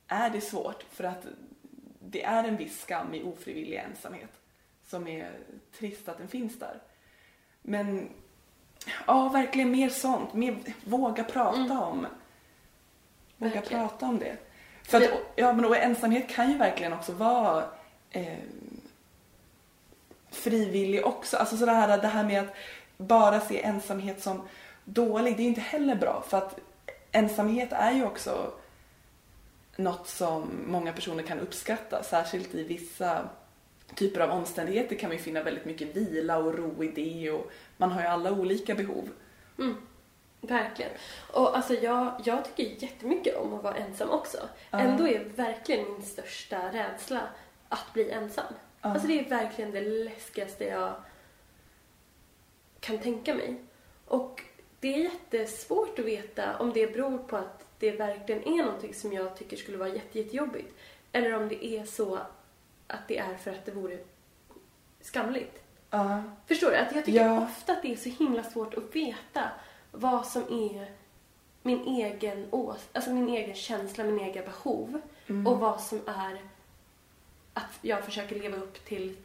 är 0.07 0.29
det 0.29 0.41
svårt 0.41 0.83
för 0.91 1.03
att 1.03 1.25
det 1.99 2.23
är 2.23 2.43
en 2.43 2.57
viss 2.57 2.81
skam 2.81 3.13
i 3.13 3.23
ofrivillig 3.23 3.77
ensamhet 3.77 4.38
som 4.89 5.07
är 5.07 5.31
trist 5.79 6.09
att 6.09 6.17
den 6.17 6.27
finns 6.27 6.59
där. 6.59 6.81
Men 7.61 8.09
Ja, 9.07 9.29
verkligen 9.29 9.71
mer 9.71 9.89
sånt. 9.89 10.33
Mer, 10.33 10.57
våga 10.85 11.23
prata 11.23 11.57
Mm. 11.59 11.77
om. 11.79 12.07
Våga 13.37 13.53
Verkligen. 13.55 13.87
prata 13.87 14.05
om 14.05 14.19
det. 14.19 14.37
För 14.83 14.97
att, 14.97 15.09
ja, 15.35 15.53
men 15.53 15.65
och 15.65 15.77
ensamhet 15.77 16.29
kan 16.29 16.51
ju 16.51 16.57
verkligen 16.57 16.93
också 16.93 17.11
vara 17.11 17.65
eh, 18.11 18.37
frivillig 20.29 21.05
också. 21.05 21.37
Alltså 21.37 21.57
sådär, 21.57 21.97
det 22.01 22.07
här 22.07 22.23
med 22.23 22.41
att 22.41 22.55
bara 22.97 23.39
se 23.41 23.63
ensamhet 23.63 24.23
som 24.23 24.41
dålig, 24.85 25.35
det 25.37 25.41
är 25.41 25.43
ju 25.43 25.49
inte 25.49 25.61
heller 25.61 25.95
bra. 25.95 26.23
För 26.27 26.37
att 26.37 26.59
ensamhet 27.11 27.69
är 27.73 27.91
ju 27.91 28.05
också 28.05 28.51
något 29.75 30.07
som 30.07 30.63
många 30.67 30.93
personer 30.93 31.23
kan 31.23 31.39
uppskatta. 31.39 32.03
Särskilt 32.03 32.55
i 32.55 32.63
vissa 32.63 33.29
typer 33.95 34.19
av 34.19 34.31
omständigheter 34.31 34.95
kan 34.95 35.09
man 35.09 35.17
ju 35.17 35.23
finna 35.23 35.43
väldigt 35.43 35.65
mycket 35.65 35.95
vila 35.95 36.37
och 36.37 36.57
ro 36.57 36.83
i 36.83 36.87
det. 36.87 37.31
Och 37.31 37.51
man 37.77 37.91
har 37.91 38.01
ju 38.01 38.07
alla 38.07 38.31
olika 38.31 38.75
behov. 38.75 39.09
Mm. 39.59 39.75
Verkligen. 40.41 40.91
Och 41.33 41.57
alltså 41.57 41.73
jag, 41.73 42.21
jag 42.25 42.45
tycker 42.45 42.83
jättemycket 42.83 43.37
om 43.37 43.53
att 43.53 43.63
vara 43.63 43.75
ensam 43.75 44.09
också. 44.09 44.37
Ja. 44.71 44.79
Ändå 44.79 45.07
är 45.07 45.23
verkligen 45.35 45.91
min 45.91 46.03
största 46.03 46.71
rädsla 46.71 47.21
att 47.69 47.93
bli 47.93 48.11
ensam. 48.11 48.53
Ja. 48.81 48.89
Alltså 48.89 49.07
det 49.07 49.19
är 49.19 49.29
verkligen 49.29 49.71
det 49.71 49.81
läskigaste 49.81 50.65
jag 50.65 50.93
kan 52.79 52.99
tänka 52.99 53.33
mig. 53.33 53.61
Och 54.05 54.43
det 54.79 54.93
är 54.93 54.97
jättesvårt 54.97 55.99
att 55.99 56.05
veta 56.05 56.57
om 56.57 56.73
det 56.73 56.93
beror 56.93 57.17
på 57.17 57.37
att 57.37 57.65
det 57.79 57.91
verkligen 57.91 58.43
är 58.43 58.63
någonting 58.63 58.93
som 58.93 59.13
jag 59.13 59.37
tycker 59.37 59.57
skulle 59.57 59.77
vara 59.77 59.89
jätte, 59.89 60.19
jättejobbigt. 60.19 60.73
Eller 61.11 61.33
om 61.33 61.49
det 61.49 61.65
är 61.65 61.85
så 61.85 62.19
att 62.89 63.07
det 63.07 63.17
är 63.17 63.35
för 63.35 63.51
att 63.51 63.65
det 63.65 63.71
vore 63.71 63.97
skamligt. 65.01 65.63
Ja. 65.89 66.23
Förstår 66.47 66.69
du? 66.71 66.75
Att 66.77 66.95
jag 66.95 67.05
tycker 67.05 67.25
Ja. 67.25 67.43
ofta 67.43 67.71
att 67.73 67.81
det 67.81 67.91
är 67.91 67.95
så 67.95 68.09
himla 68.09 68.43
svårt 68.43 68.73
att 68.73 68.95
veta 68.95 69.43
vad 69.91 70.25
som 70.27 70.41
är 70.43 70.91
min 71.61 71.87
egen 71.87 72.47
ås 72.51 72.87
alltså 72.93 73.09
min 73.11 73.29
egen 73.29 73.55
känsla, 73.55 74.03
min 74.03 74.19
egen 74.19 74.45
behov 74.45 75.01
Mm. 75.27 75.47
och 75.47 75.59
vad 75.59 75.81
som 75.81 76.01
är 76.07 76.41
att 77.53 77.79
jag 77.81 78.03
försöker 78.05 78.35
leva 78.39 78.57
upp 78.57 78.85
till 78.85 79.15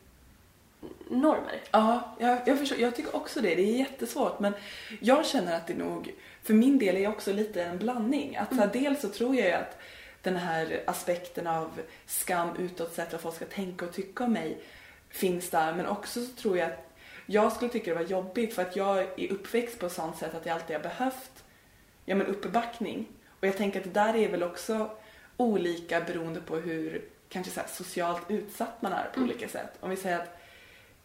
normer. 1.08 1.60
Ja, 1.70 2.16
jag, 2.18 2.38
jag, 2.46 2.58
förstår, 2.58 2.78
jag 2.78 2.96
tycker 2.96 3.16
också 3.16 3.40
det. 3.40 3.54
Det 3.54 3.62
är 3.62 3.78
jättesvårt. 3.78 4.40
Men 4.40 4.52
jag 5.00 5.26
känner 5.26 5.56
att 5.56 5.66
det 5.66 5.74
nog, 5.74 6.14
för 6.42 6.54
min 6.54 6.78
del 6.78 6.96
är 6.96 7.08
också 7.08 7.32
lite 7.32 7.64
en 7.64 7.78
blandning. 7.78 8.36
Att 8.36 8.48
så 8.48 8.54
här, 8.54 8.66
dels 8.72 9.00
så 9.00 9.08
tror 9.08 9.34
jag 9.36 9.46
ju 9.46 9.52
att 9.52 9.78
den 10.24 10.36
här 10.36 10.82
aspekten 10.86 11.46
av 11.46 11.80
skam 12.06 12.56
utåt 12.58 12.94
sett, 12.94 13.12
vad 13.12 13.20
folk 13.20 13.34
ska 13.34 13.44
tänka 13.44 13.84
och 13.84 13.92
tycka 13.92 14.24
om 14.24 14.32
mig, 14.32 14.62
finns 15.08 15.50
där. 15.50 15.74
Men 15.74 15.86
också 15.86 16.24
så 16.24 16.32
tror 16.32 16.58
jag 16.58 16.70
att 16.70 16.90
jag 17.26 17.52
skulle 17.52 17.70
tycka 17.70 17.90
det 17.90 18.00
var 18.00 18.10
jobbigt 18.10 18.54
för 18.54 18.62
att 18.62 18.76
jag 18.76 18.98
är 18.98 19.32
uppväxt 19.32 19.78
på 19.78 19.86
ett 19.86 19.92
sånt 19.92 20.16
sätt 20.16 20.34
att 20.34 20.46
jag 20.46 20.54
alltid 20.54 20.76
har 20.76 20.82
behövt 20.82 21.44
ja, 22.04 22.14
men 22.14 22.26
uppbackning. 22.26 23.06
Och 23.40 23.46
jag 23.46 23.56
tänker 23.56 23.78
att 23.78 23.84
det 23.84 24.00
där 24.00 24.16
är 24.16 24.28
väl 24.28 24.42
också 24.42 24.90
olika 25.36 26.00
beroende 26.00 26.40
på 26.40 26.56
hur 26.56 27.04
kanske 27.28 27.52
så 27.52 27.60
socialt 27.68 28.22
utsatt 28.28 28.82
man 28.82 28.92
är 28.92 29.10
på 29.14 29.20
olika 29.20 29.48
sätt. 29.48 29.70
Om 29.80 29.90
vi 29.90 29.96
säger 29.96 30.18
att 30.18 30.38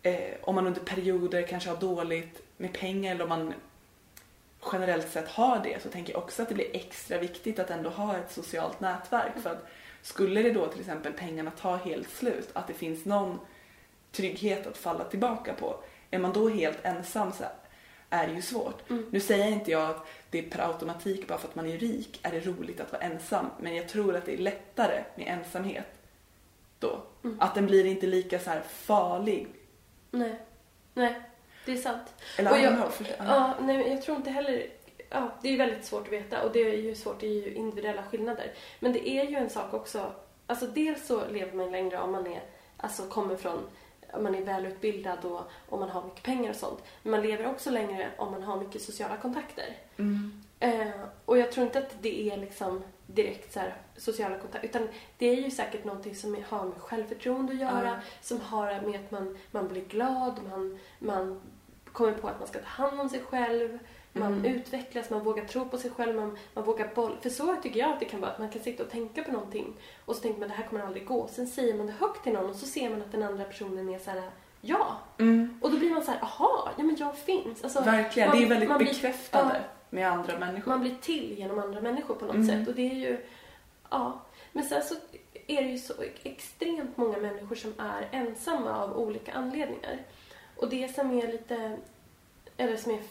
eh, 0.04 0.36
om 0.42 0.56
man 0.56 0.68
under 0.68 0.82
perioder 0.82 1.48
kanske 1.48 1.70
har 1.70 1.78
dåligt 1.78 2.42
med 2.58 2.74
pengar 2.74 3.12
eller 3.12 3.24
om 3.24 3.30
man 3.30 3.54
generellt 4.72 5.12
sett 5.12 5.28
har 5.28 5.60
det 5.64 5.84
så 5.84 5.90
tänker 5.90 6.14
jag 6.14 6.24
också 6.24 6.42
att 6.42 6.50
det 6.50 6.56
blir 6.56 6.76
extra 6.76 7.18
viktigt 7.18 7.60
att 7.60 7.70
ändå 7.70 7.90
ha 7.90 8.18
ett 8.18 8.32
socialt 8.32 8.80
nätverk 8.80 9.34
för 9.44 9.50
att 9.50 9.68
skulle 10.02 10.42
det 10.42 10.52
då 10.52 10.68
till 10.68 10.80
exempel 10.80 11.14
pengarna 11.14 11.52
ta 11.52 11.76
helt 11.76 12.10
slut, 12.10 12.50
att 12.54 12.68
det 12.68 12.74
finns 12.74 13.06
någon 13.06 13.40
trygghet 14.12 14.68
att 14.68 14.78
falla 14.78 15.04
tillbaka 15.04 15.54
på. 15.54 15.76
Är 16.12 16.20
man 16.20 16.34
då 16.34 16.50
helt 16.50 16.86
ensam 16.86 17.32
så 17.32 17.44
är 18.10 18.28
det 18.28 18.34
ju 18.34 18.42
svårt. 18.42 18.90
Mm. 18.90 19.06
Nu 19.12 19.20
säger 19.20 19.48
inte 19.48 19.72
jag 19.72 19.90
att 19.90 20.08
det 20.30 20.40
är 20.40 20.50
per 20.50 20.68
automatik 20.68 21.28
bara 21.28 21.38
för 21.38 21.48
att 21.48 21.56
man 21.56 21.68
är 21.68 21.78
rik 21.78 22.20
är 22.24 22.32
det 22.32 22.40
roligt 22.40 22.80
att 22.80 22.92
vara 22.92 23.02
ensam 23.02 23.46
men 23.60 23.76
jag 23.76 23.90
tror 23.90 24.16
att 24.16 24.26
det 24.26 24.34
är 24.34 24.38
lättare 24.38 25.04
med 25.16 25.28
ensamhet 25.28 25.88
då. 26.80 27.04
Mm. 27.24 27.38
Att 27.40 27.56
den 27.56 27.66
blir 27.66 27.86
inte 27.86 28.08
lika 28.08 28.40
så 28.40 28.50
här 28.50 28.62
farlig. 28.62 29.48
Nej. 30.12 30.40
Nej, 30.94 31.22
det 31.70 31.78
är 31.78 31.82
sant. 31.82 32.14
Eller 32.38 32.52
Och 32.52 32.58
jag- 32.60 32.76
know, 32.76 32.92
Ja, 33.18 33.54
nej, 33.62 33.90
jag 33.90 34.02
tror 34.02 34.18
inte 34.18 34.30
heller... 34.30 34.68
Ja, 35.10 35.32
det 35.42 35.50
är 35.54 35.58
väldigt 35.58 35.86
svårt 35.86 36.08
att 36.08 36.14
veta 36.14 36.44
och 36.44 36.52
det 36.52 36.60
är 36.60 36.78
ju 36.78 36.96
svårt, 36.96 37.20
det 37.20 37.28
är 37.28 37.34
ju 37.48 37.54
individuella 37.54 38.04
skillnader. 38.04 38.52
Men 38.80 38.94
det 38.94 39.10
är 39.10 39.26
ju 39.26 39.36
en 39.36 39.50
sak 39.50 39.74
också, 39.74 40.12
alltså 40.48 40.66
dels 40.68 41.08
så 41.08 41.28
lever 41.28 41.54
man 41.54 41.72
längre 41.72 42.00
om 42.00 42.12
man 42.12 42.28
är, 42.28 42.42
alltså 42.78 43.04
kommer 43.04 43.36
från, 43.36 43.60
om 44.14 44.24
man 44.24 44.36
är 44.36 44.42
välutbildad 44.42 45.26
och 45.26 45.42
om 45.70 45.80
man 45.80 45.90
har 45.90 46.04
mycket 46.04 46.24
pengar 46.24 46.50
och 46.50 46.56
sånt. 46.56 46.84
Men 47.04 47.12
man 47.12 47.22
lever 47.22 47.48
också 47.48 47.70
längre 47.70 48.08
om 48.18 48.32
man 48.32 48.44
har 48.44 48.58
mycket 48.60 48.82
sociala 48.82 49.18
kontakter. 49.18 49.78
Mm. 49.98 50.44
Eh, 50.60 50.88
och 51.26 51.38
jag 51.38 51.52
tror 51.52 51.66
inte 51.66 51.80
att 51.80 51.96
det 52.02 52.30
är 52.32 52.38
liksom 52.38 52.84
direkt 53.08 53.54
så 53.54 53.60
här 53.60 53.76
sociala 53.98 54.38
kontakter 54.40 54.68
utan 54.70 54.88
det 55.18 55.26
är 55.28 55.36
ju 55.36 55.52
säkert 55.52 55.84
någonting 55.86 56.16
som 56.16 56.44
har 56.50 56.66
med 56.66 56.78
självförtroende 56.78 57.54
att 57.54 57.60
göra, 57.60 57.88
Ja. 57.88 57.96
som 58.22 58.42
har 58.42 58.66
med 58.82 59.00
att 59.06 59.12
man, 59.12 59.38
man 59.52 59.68
blir 59.68 59.82
glad, 59.86 60.40
man, 60.50 60.80
man 61.00 61.42
kommer 62.00 62.14
på 62.14 62.28
att 62.28 62.40
man 62.40 62.48
ska 62.48 62.60
ta 62.60 62.66
hand 62.66 63.00
om 63.02 63.10
sig 63.10 63.22
själv, 63.22 63.80
man 64.14 64.34
Mm. 64.34 64.46
utvecklas, 64.46 65.10
man 65.10 65.24
vågar 65.24 65.46
tro 65.46 65.66
på 65.70 65.78
sig 65.78 65.92
själv, 65.92 66.16
man, 66.16 66.38
man 66.54 66.64
vågar 66.64 66.92
boll. 66.96 67.18
För 67.22 67.30
så 67.30 67.56
tycker 67.56 67.80
jag 67.80 67.90
att 67.94 68.00
det 68.00 68.06
kan 68.06 68.22
vara, 68.22 68.32
att 68.32 68.40
man 68.40 68.50
kan 68.50 68.62
sitta 68.62 68.84
och 68.84 68.90
tänka 68.90 69.24
på 69.24 69.32
någonting 69.32 69.74
och 70.06 70.16
så 70.16 70.22
tänker 70.22 70.40
man 70.40 70.50
det 70.50 70.56
här 70.56 70.64
kommer 70.68 70.82
aldrig 70.86 71.06
gå. 71.08 71.28
Sen 71.28 71.48
säger 71.48 71.74
man 71.74 71.86
det 71.88 71.94
högt 72.00 72.24
till 72.24 72.34
någon 72.34 72.50
och 72.50 72.56
så 72.56 72.66
ser 72.66 72.90
man 72.90 73.02
att 73.02 73.12
den 73.12 73.24
andra 73.24 73.44
personen 73.44 73.90
är 73.90 74.00
så 74.00 74.12
här 74.12 74.30
ja. 74.62 74.98
Mm. 75.18 75.60
Och 75.62 75.72
då 75.72 75.78
blir 75.78 75.90
man 75.90 76.04
så 76.04 76.12
här, 76.12 76.22
aha, 76.24 76.70
ja 76.78 76.84
men 76.84 76.96
jag 77.00 77.18
finns. 77.18 77.64
Alltså, 77.64 77.82
Verkligen, 77.82 78.30
man- 78.30 78.38
det 78.38 78.44
är 78.46 78.50
väldigt 78.50 78.70
man 78.70 78.78
blir- 78.78 78.88
bekräftande 78.94 79.56
ja. 79.56 79.62
med 79.90 80.08
andra 80.12 80.40
människor. 80.40 80.72
Man 80.72 80.82
blir 80.82 80.96
till 81.02 81.34
genom 81.40 81.60
andra 81.60 81.82
människor 81.82 82.16
på 82.16 82.26
något 82.26 82.36
Mm. 82.36 82.48
sätt. 82.48 82.68
Och 82.68 82.76
det 82.76 82.92
är 82.92 82.96
ju, 82.96 83.26
ja. 83.90 84.20
Men 84.52 84.64
sen 84.64 84.84
så 84.84 84.96
är 85.48 85.62
det 85.64 85.70
ju 85.70 85.78
så 85.78 85.94
extremt 86.24 86.98
många 86.98 87.18
människor 87.18 87.56
som 87.56 87.74
är 87.78 88.08
ensamma 88.12 88.84
av 88.84 88.98
olika 89.00 89.34
anledningar. 89.34 89.98
Och 90.60 90.70
det 90.70 90.96
som 90.96 91.20
är 91.20 91.28
lite, 91.28 91.78
eller 92.58 92.78
som 92.78 92.92
är 92.92 93.02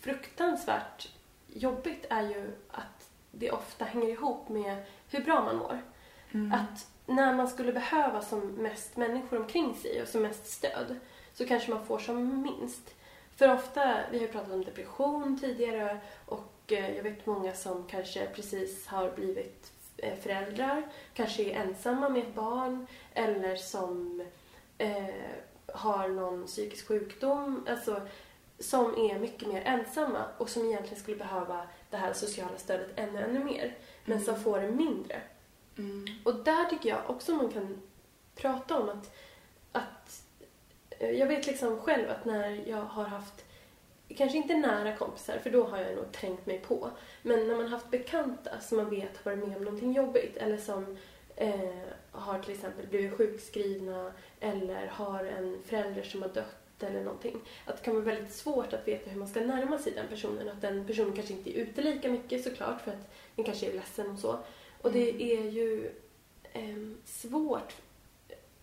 fruktansvärt 0.00 1.08
jobbigt 1.46 2.06
är 2.10 2.22
ju 2.22 2.52
att 2.70 3.10
det 3.30 3.50
ofta 3.50 3.84
hänger 3.84 4.08
ihop 4.08 4.48
med 4.48 4.84
hur 5.10 5.20
bra 5.20 5.44
man 5.44 5.56
mår. 5.56 5.82
Mm. 6.32 6.52
Att 6.52 6.86
när 7.06 7.34
man 7.34 7.48
skulle 7.48 7.72
behöva 7.72 8.22
som 8.22 8.40
mest 8.40 8.96
människor 8.96 9.40
omkring 9.40 9.74
sig 9.74 10.02
och 10.02 10.08
som 10.08 10.22
mest 10.22 10.46
stöd 10.46 10.96
så 11.34 11.46
kanske 11.46 11.70
man 11.70 11.86
får 11.86 11.98
som 11.98 12.42
minst. 12.42 12.94
För 13.36 13.54
ofta, 13.54 14.00
vi 14.10 14.18
har 14.18 14.26
ju 14.26 14.32
pratat 14.32 14.52
om 14.52 14.64
depression 14.64 15.40
tidigare 15.40 16.00
och 16.26 16.52
eh, 16.72 16.96
jag 16.96 17.02
vet 17.02 17.26
många 17.26 17.54
som 17.54 17.86
kanske 17.86 18.26
precis 18.26 18.86
har 18.86 19.10
blivit 19.10 19.72
eh, 19.96 20.18
föräldrar, 20.18 20.82
kanske 21.14 21.42
är 21.42 21.60
ensamma 21.60 22.08
med 22.08 22.22
ett 22.22 22.34
barn 22.34 22.86
eller 23.14 23.56
som 23.56 24.22
eh, 24.78 25.06
har 25.74 26.08
någon 26.08 26.46
psykisk 26.46 26.88
sjukdom, 26.88 27.66
alltså 27.68 28.00
som 28.58 29.10
är 29.10 29.18
mycket 29.18 29.48
mer 29.48 29.62
ensamma 29.64 30.24
och 30.38 30.48
som 30.48 30.66
egentligen 30.66 31.02
skulle 31.02 31.16
behöva 31.16 31.68
det 31.90 31.96
här 31.96 32.12
sociala 32.12 32.56
stödet 32.58 32.90
ännu, 32.96 33.20
ännu 33.20 33.44
mer, 33.44 33.74
men 34.04 34.20
som 34.20 34.42
får 34.42 34.60
det 34.60 34.70
mindre. 34.70 35.22
Mm. 35.78 36.06
Och 36.24 36.34
där 36.34 36.64
tycker 36.64 36.88
jag 36.88 37.10
också 37.10 37.32
man 37.32 37.48
kan 37.48 37.82
prata 38.34 38.80
om 38.80 38.88
att, 38.88 39.16
att 39.72 40.22
eh, 40.90 41.10
jag 41.10 41.26
vet 41.26 41.46
liksom 41.46 41.80
själv 41.80 42.10
att 42.10 42.24
när 42.24 42.68
jag 42.68 42.82
har 42.82 43.04
haft, 43.04 43.44
kanske 44.08 44.36
inte 44.36 44.56
nära 44.56 44.96
kompisar 44.96 45.38
för 45.38 45.50
då 45.50 45.64
har 45.64 45.78
jag 45.78 45.96
nog 45.96 46.12
trängt 46.12 46.46
mig 46.46 46.58
på, 46.58 46.90
men 47.22 47.48
när 47.48 47.54
man 47.54 47.64
har 47.64 47.70
haft 47.70 47.90
bekanta 47.90 48.60
som 48.60 48.76
man 48.76 48.90
vet 48.90 49.16
har 49.16 49.32
varit 49.32 49.48
med 49.48 49.56
om 49.56 49.64
någonting 49.64 49.92
jobbigt 49.92 50.36
eller 50.36 50.58
som 50.58 50.98
har 52.12 52.38
till 52.38 52.54
exempel 52.54 52.86
blivit 52.86 53.12
sjukskrivna 53.12 54.12
eller 54.40 54.86
har 54.86 55.24
en 55.24 55.62
förälder 55.66 56.02
som 56.02 56.22
har 56.22 56.28
dött 56.28 56.82
eller 56.82 57.04
någonting. 57.04 57.40
Att 57.64 57.76
det 57.76 57.82
kan 57.82 57.94
vara 57.94 58.04
väldigt 58.04 58.34
svårt 58.34 58.72
att 58.72 58.88
veta 58.88 59.10
hur 59.10 59.18
man 59.18 59.28
ska 59.28 59.40
närma 59.40 59.78
sig 59.78 59.92
den 59.92 60.08
personen. 60.08 60.48
Att 60.48 60.60
den 60.60 60.86
personen 60.86 61.12
kanske 61.12 61.32
inte 61.32 61.50
är 61.50 61.62
ute 61.62 61.82
lika 61.82 62.08
mycket 62.08 62.44
såklart 62.44 62.80
för 62.80 62.90
att 62.90 63.14
den 63.36 63.44
kanske 63.44 63.66
är 63.66 63.72
ledsen 63.72 64.10
och 64.10 64.18
så. 64.18 64.38
Och 64.82 64.92
det 64.92 65.22
är 65.22 65.50
ju 65.50 65.90
ehm, 66.52 66.98
svårt 67.04 67.74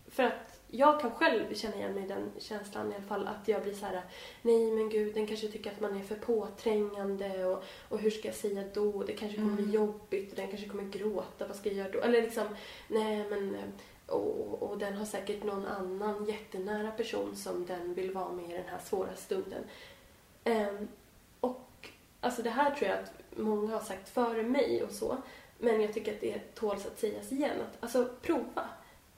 för 0.06 0.22
att 0.22 0.57
jag 0.70 1.00
kan 1.00 1.10
själv 1.10 1.54
känna 1.54 1.76
igen 1.76 1.92
mig 1.92 2.04
i 2.04 2.08
den 2.08 2.30
känslan 2.38 2.92
i 2.92 2.94
alla 2.94 3.04
fall 3.04 3.26
att 3.26 3.48
jag 3.48 3.62
blir 3.62 3.74
så 3.74 3.86
här 3.86 4.02
nej 4.42 4.70
men 4.70 4.88
gud 4.88 5.14
den 5.14 5.26
kanske 5.26 5.48
tycker 5.48 5.70
att 5.70 5.80
man 5.80 5.96
är 5.96 6.02
för 6.02 6.14
påträngande 6.14 7.44
och, 7.44 7.64
och 7.88 7.98
hur 7.98 8.10
ska 8.10 8.28
jag 8.28 8.34
säga 8.34 8.64
då? 8.74 9.02
Det 9.02 9.12
kanske 9.12 9.36
kommer 9.36 9.52
bli 9.54 9.62
Mm. 9.64 9.74
jobbigt 9.74 10.30
och 10.30 10.36
den 10.36 10.48
kanske 10.48 10.68
kommer 10.68 10.84
gråta, 10.84 11.46
vad 11.46 11.56
ska 11.56 11.68
jag 11.68 11.78
göra 11.78 11.90
då? 11.90 12.00
Eller 12.00 12.22
liksom 12.22 12.46
nej 12.88 13.26
men 13.30 13.56
och, 14.06 14.62
och 14.62 14.78
den 14.78 14.96
har 14.96 15.04
säkert 15.04 15.44
någon 15.44 15.66
annan 15.66 16.24
jättenära 16.24 16.90
person 16.90 17.36
som 17.36 17.66
den 17.66 17.94
vill 17.94 18.10
vara 18.12 18.32
med 18.32 18.50
i 18.50 18.52
den 18.52 18.68
här 18.68 18.78
svåra 18.84 19.16
stunden. 19.16 19.64
Ehm, 20.44 20.88
och 21.40 21.88
alltså 22.20 22.42
det 22.42 22.50
här 22.50 22.70
tror 22.74 22.90
jag 22.90 22.98
att 22.98 23.12
många 23.38 23.72
har 23.72 23.80
sagt 23.80 24.08
före 24.08 24.42
mig 24.42 24.82
och 24.82 24.90
så. 24.92 25.16
Men 25.58 25.80
jag 25.80 25.94
tycker 25.94 26.14
att 26.14 26.20
det 26.20 26.54
tåls 26.54 26.86
att 26.86 26.98
sägas 26.98 27.32
igen. 27.32 27.56
Att, 27.60 27.82
alltså 27.82 28.08
prova. 28.22 28.68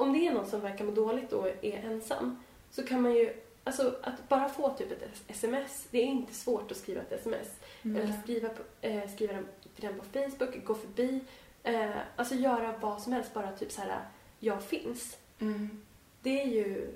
Om 0.01 0.13
det 0.13 0.27
är 0.27 0.33
någon 0.33 0.47
som 0.47 0.61
verkar 0.61 0.85
må 0.85 0.91
dåligt 0.91 1.33
och 1.33 1.49
är 1.49 1.85
ensam 1.85 2.43
så 2.71 2.83
kan 2.83 3.03
man 3.03 3.15
ju 3.15 3.33
alltså 3.65 3.95
att 4.03 4.29
bara 4.29 4.49
få 4.49 4.71
typ 4.71 4.93
ett 4.93 5.09
sms, 5.29 5.87
det 5.91 5.99
är 5.99 6.05
inte 6.07 6.35
svårt 6.35 6.71
att 6.71 6.77
skriva 6.77 7.01
ett 7.01 7.13
sms. 7.13 7.49
Eller 7.83 8.23
skriva, 8.23 8.49
eh, 8.81 9.11
skriva 9.15 9.35
till 9.75 9.85
den 9.89 9.99
på 9.99 10.05
Facebook, 10.05 10.65
gå 10.65 10.75
förbi. 10.75 11.21
Eh, 11.63 11.91
alltså 12.17 12.35
göra 12.35 12.75
vad 12.81 13.03
som 13.03 13.13
helst, 13.13 13.35
bara 13.35 13.53
typ 13.53 13.73
så 13.73 13.81
här, 13.81 14.01
jag 14.39 14.63
finns. 14.63 15.17
Mm. 15.39 15.83
Det 16.23 16.41
är 16.43 16.47
ju, 16.47 16.89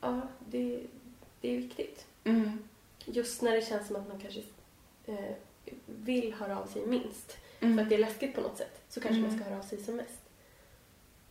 ja, 0.00 0.20
det, 0.48 0.80
det 1.40 1.52
är 1.52 1.56
viktigt. 1.56 2.06
Mm. 2.24 2.58
Just 3.04 3.42
när 3.42 3.52
det 3.54 3.62
känns 3.62 3.86
som 3.86 3.96
att 3.96 4.08
man 4.08 4.20
kanske 4.20 4.42
eh, 5.06 5.34
vill 5.86 6.34
höra 6.34 6.58
av 6.60 6.66
sig 6.66 6.86
minst. 6.86 7.36
Mm. 7.60 7.76
För 7.76 7.82
att 7.82 7.88
det 7.88 7.94
är 7.94 7.98
läskigt 7.98 8.34
på 8.34 8.40
något 8.40 8.58
sätt. 8.58 8.80
Så 8.88 9.00
kanske 9.00 9.18
Mm. 9.18 9.30
man 9.30 9.38
ska 9.40 9.48
höra 9.48 9.58
av 9.58 9.64
sig 9.66 9.78
som 9.78 9.96
mest. 9.96 10.20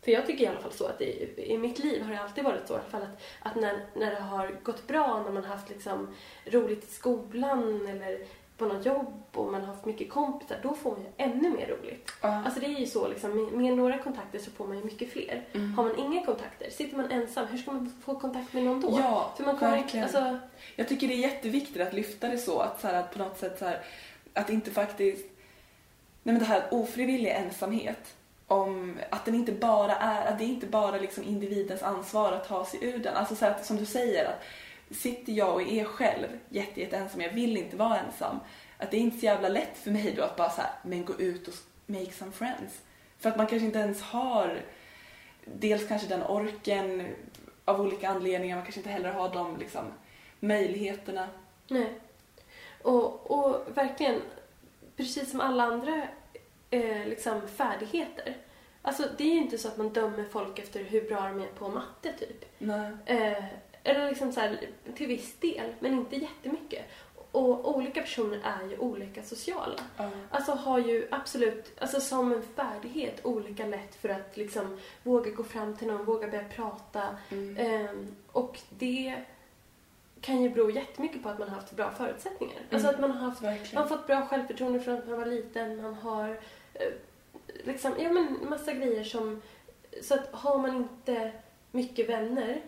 För 0.06 0.12
jag 0.12 0.26
tycker 0.28 0.43
i 0.43 0.47
alla 0.47 0.60
fall 0.60 0.72
så 0.72 0.86
att 0.86 0.99
det, 0.99 1.39
i 1.51 1.58
mitt 1.58 1.80
liv 1.80 2.01
har 2.03 2.14
det 2.14 2.20
alltid 2.22 2.43
varit 2.43 2.68
så 2.68 2.74
i 2.74 2.78
alla 2.78 2.86
fall 2.89 3.01
att, 3.01 3.22
att 3.39 3.56
när, 3.56 3.86
när 3.93 4.12
det 4.12 4.22
har 4.22 4.60
gått 4.64 4.88
bra, 4.88 5.24
när 5.24 5.32
man 5.32 5.43
har 5.43 5.56
haft 5.56 5.70
liksom 5.70 6.16
roligt 6.45 6.84
i 6.84 6.93
skolan 6.93 7.88
eller 7.88 8.20
på 8.58 8.66
något 8.66 8.86
jobb 8.86 9.24
och 9.34 9.51
man 9.51 9.62
har 9.62 9.68
haft 9.68 9.86
mycket 9.86 10.10
kompisar, 10.10 10.58
då 10.64 10.74
får 10.74 10.91
man 10.91 10.99
ju 10.99 11.08
ännu 11.18 11.49
mer 11.49 11.68
roligt. 11.68 12.12
Ja. 12.22 12.43
Alltså 12.45 12.60
det 12.60 12.66
är 12.66 12.80
ju 12.80 12.86
så 12.86 13.08
liksom, 13.08 13.43
med, 13.45 13.53
med 13.53 13.78
några 13.78 13.97
kontakter 13.97 14.39
så 14.39 14.51
får 14.51 14.68
man 14.68 14.78
ju 14.78 14.84
mycket 14.84 15.12
fler. 15.12 15.43
Mm. 15.53 15.74
Har 15.74 15.84
man 15.84 15.99
inga 15.99 16.26
kontakter, 16.26 16.70
sitter 16.70 16.97
man 16.97 17.12
ensam, 17.12 17.47
hur 17.47 17.58
ska 17.58 17.72
man 17.72 17.93
få 18.06 18.20
kontakt 18.20 18.53
med 18.53 18.64
någon 18.64 18.82
då? 18.82 18.99
Ja, 18.99 19.34
För 19.38 19.43
man 19.43 19.58
kommer, 19.58 19.72
verkligen. 19.78 20.03
alltså, 20.03 20.39
Jag 20.76 20.88
tycker 20.88 21.08
det 21.08 21.14
är 21.14 21.32
jätteviktigt 21.32 21.82
att 21.82 21.93
lyfta 21.93 22.28
det 22.28 22.38
så, 22.38 22.60
att, 22.60 22.82
så 22.82 22.88
här, 22.88 22.99
att 22.99 23.12
på 23.12 23.20
något 23.20 23.38
sätt 23.39 23.60
så 23.60 23.66
här, 23.66 23.82
att 24.34 24.49
inte 24.49 24.72
faktiskt, 24.72 25.26
nej 26.24 26.34
men 26.34 26.39
det 26.39 26.45
här 26.45 26.64
ofrivillig 26.72 27.30
ensamhet, 27.30 28.16
om 28.48 29.00
att 29.10 29.26
den 29.26 29.36
inte 29.36 29.52
bara 29.52 29.96
är, 29.96 30.32
att 30.32 30.39
det 30.39 30.46
inte 30.46 30.68
bara 30.68 30.98
liksom 30.98 31.24
individens 31.24 31.84
ansvar 31.84 32.32
att 32.32 32.48
ta 32.48 32.66
sig 32.66 32.84
ur 32.84 32.98
den. 32.98 33.16
Alltså 33.16 33.36
så 33.36 33.46
att, 33.46 33.66
som 33.66 33.78
du 33.78 33.86
säger, 33.86 34.26
att 34.26 34.43
sitter 34.96 35.34
jag 35.34 35.54
och 35.54 35.62
är 35.62 35.84
själv 35.84 36.28
jätte, 36.50 36.82
jätte 36.82 36.98
ensam, 36.98 37.22
jag 37.22 37.34
vill 37.34 37.58
inte 37.58 37.78
vara 37.78 38.00
ensam, 38.00 38.39
att 38.78 38.91
det 38.91 38.98
är 38.98 39.02
inte 39.02 39.20
så 39.20 39.26
jävla 39.26 39.50
lätt 39.50 39.78
för 39.78 39.91
mig 39.91 40.14
då 40.18 40.24
att 40.24 40.36
bara 40.36 40.50
så 40.50 40.62
här, 40.62 40.72
men 40.84 41.06
gå 41.06 41.14
ut 41.14 41.48
och 41.48 41.54
make 41.86 42.12
some 42.12 42.32
friends. 42.32 42.82
För 43.20 43.30
att 43.30 43.38
man 43.38 43.48
kanske 43.48 43.66
inte 43.66 43.80
ens 43.80 44.02
har 44.02 44.62
dels 45.46 45.88
kanske 45.88 46.08
den 46.08 46.24
orken 46.24 47.16
av 47.66 47.82
olika 47.82 48.10
anledningar, 48.10 48.56
man 48.56 48.66
kanske 48.66 48.80
inte 48.80 48.89
heller 48.89 49.12
har 49.12 49.34
de 49.34 49.58
liksom, 49.58 49.84
möjligheterna. 50.39 51.28
Nej. 51.68 52.00
Och, 52.82 53.32
och 53.32 53.78
verkligen, 53.78 54.22
precis 54.98 55.32
som 55.32 55.41
alla 55.41 55.64
andra 55.64 56.08
eh, 56.76 57.08
liksom 57.08 57.48
färdigheter. 57.48 58.38
Alltså 58.82 59.04
det 59.18 59.24
är 59.24 59.34
ju 59.34 59.38
inte 59.42 59.58
så 59.58 59.68
att 59.68 59.78
man 59.78 59.90
dömer 59.90 60.24
folk 60.32 60.60
efter 60.60 60.84
hur 60.84 61.02
bra 61.02 61.22
de 61.22 61.42
är 61.42 61.48
på 61.48 61.70
matte 61.70 62.14
typ. 62.20 62.46
Nej. 62.58 62.92
Eh, 63.06 63.44
eller 63.84 64.10
liksom 64.10 64.32
så 64.32 64.40
här, 64.40 64.60
till 64.96 65.08
viss 65.08 65.36
del, 65.40 65.74
men 65.80 65.94
inte 65.94 66.16
jättemycket. 66.16 66.86
Och 67.32 67.76
olika 67.76 68.02
personer 68.02 68.40
är 68.44 68.70
ju 68.70 68.78
olika 68.78 69.24
sociala. 69.24 69.80
Ja. 69.98 70.10
Alltså 70.30 70.52
har 70.52 70.80
ju 70.80 71.08
absolut, 71.12 71.72
alltså 71.82 72.02
som 72.02 72.32
en 72.32 72.42
färdighet, 72.56 73.26
olika 73.26 73.66
lätt 73.66 73.96
för 73.96 74.10
att 74.10 74.38
liksom 74.38 74.80
våga 75.04 75.32
gå 75.32 75.44
fram 75.44 75.76
till 75.76 75.88
någon, 75.88 76.06
våga 76.06 76.28
börja 76.28 76.44
prata. 76.56 77.18
Mm. 77.32 77.58
Ehm, 77.58 78.16
och 78.32 78.60
det 78.70 79.16
kan 80.22 80.42
ju 80.42 80.50
bero 80.50 80.70
jättemycket 80.70 81.24
på 81.24 81.30
att 81.30 81.40
man 81.40 81.50
har 81.50 81.56
haft 81.56 81.72
bra 81.72 81.92
förutsättningar. 81.92 82.58
Alltså 82.72 82.88
Mm. 82.88 82.96
att 82.96 83.02
man 83.02 83.12
har, 83.12 83.30
haft, 83.30 83.42
man 83.74 83.84
har 83.84 83.88
fått 83.88 84.08
bra 84.08 84.26
självförtroende 84.26 84.80
från 84.80 84.96
att 84.98 85.08
man 85.08 85.18
var 85.18 85.26
liten. 85.26 85.82
Man 85.82 85.94
har 85.94 86.30
eh, 86.30 86.36
liksom, 87.64 87.94
ja 88.00 88.12
men 88.12 88.38
massa 88.50 88.74
grejer 88.74 89.04
som... 89.04 89.42
Så 90.02 90.14
att 90.14 90.28
har 90.32 90.58
man 90.58 90.76
inte 90.76 91.32
mycket 91.72 92.10
vänner 92.10 92.62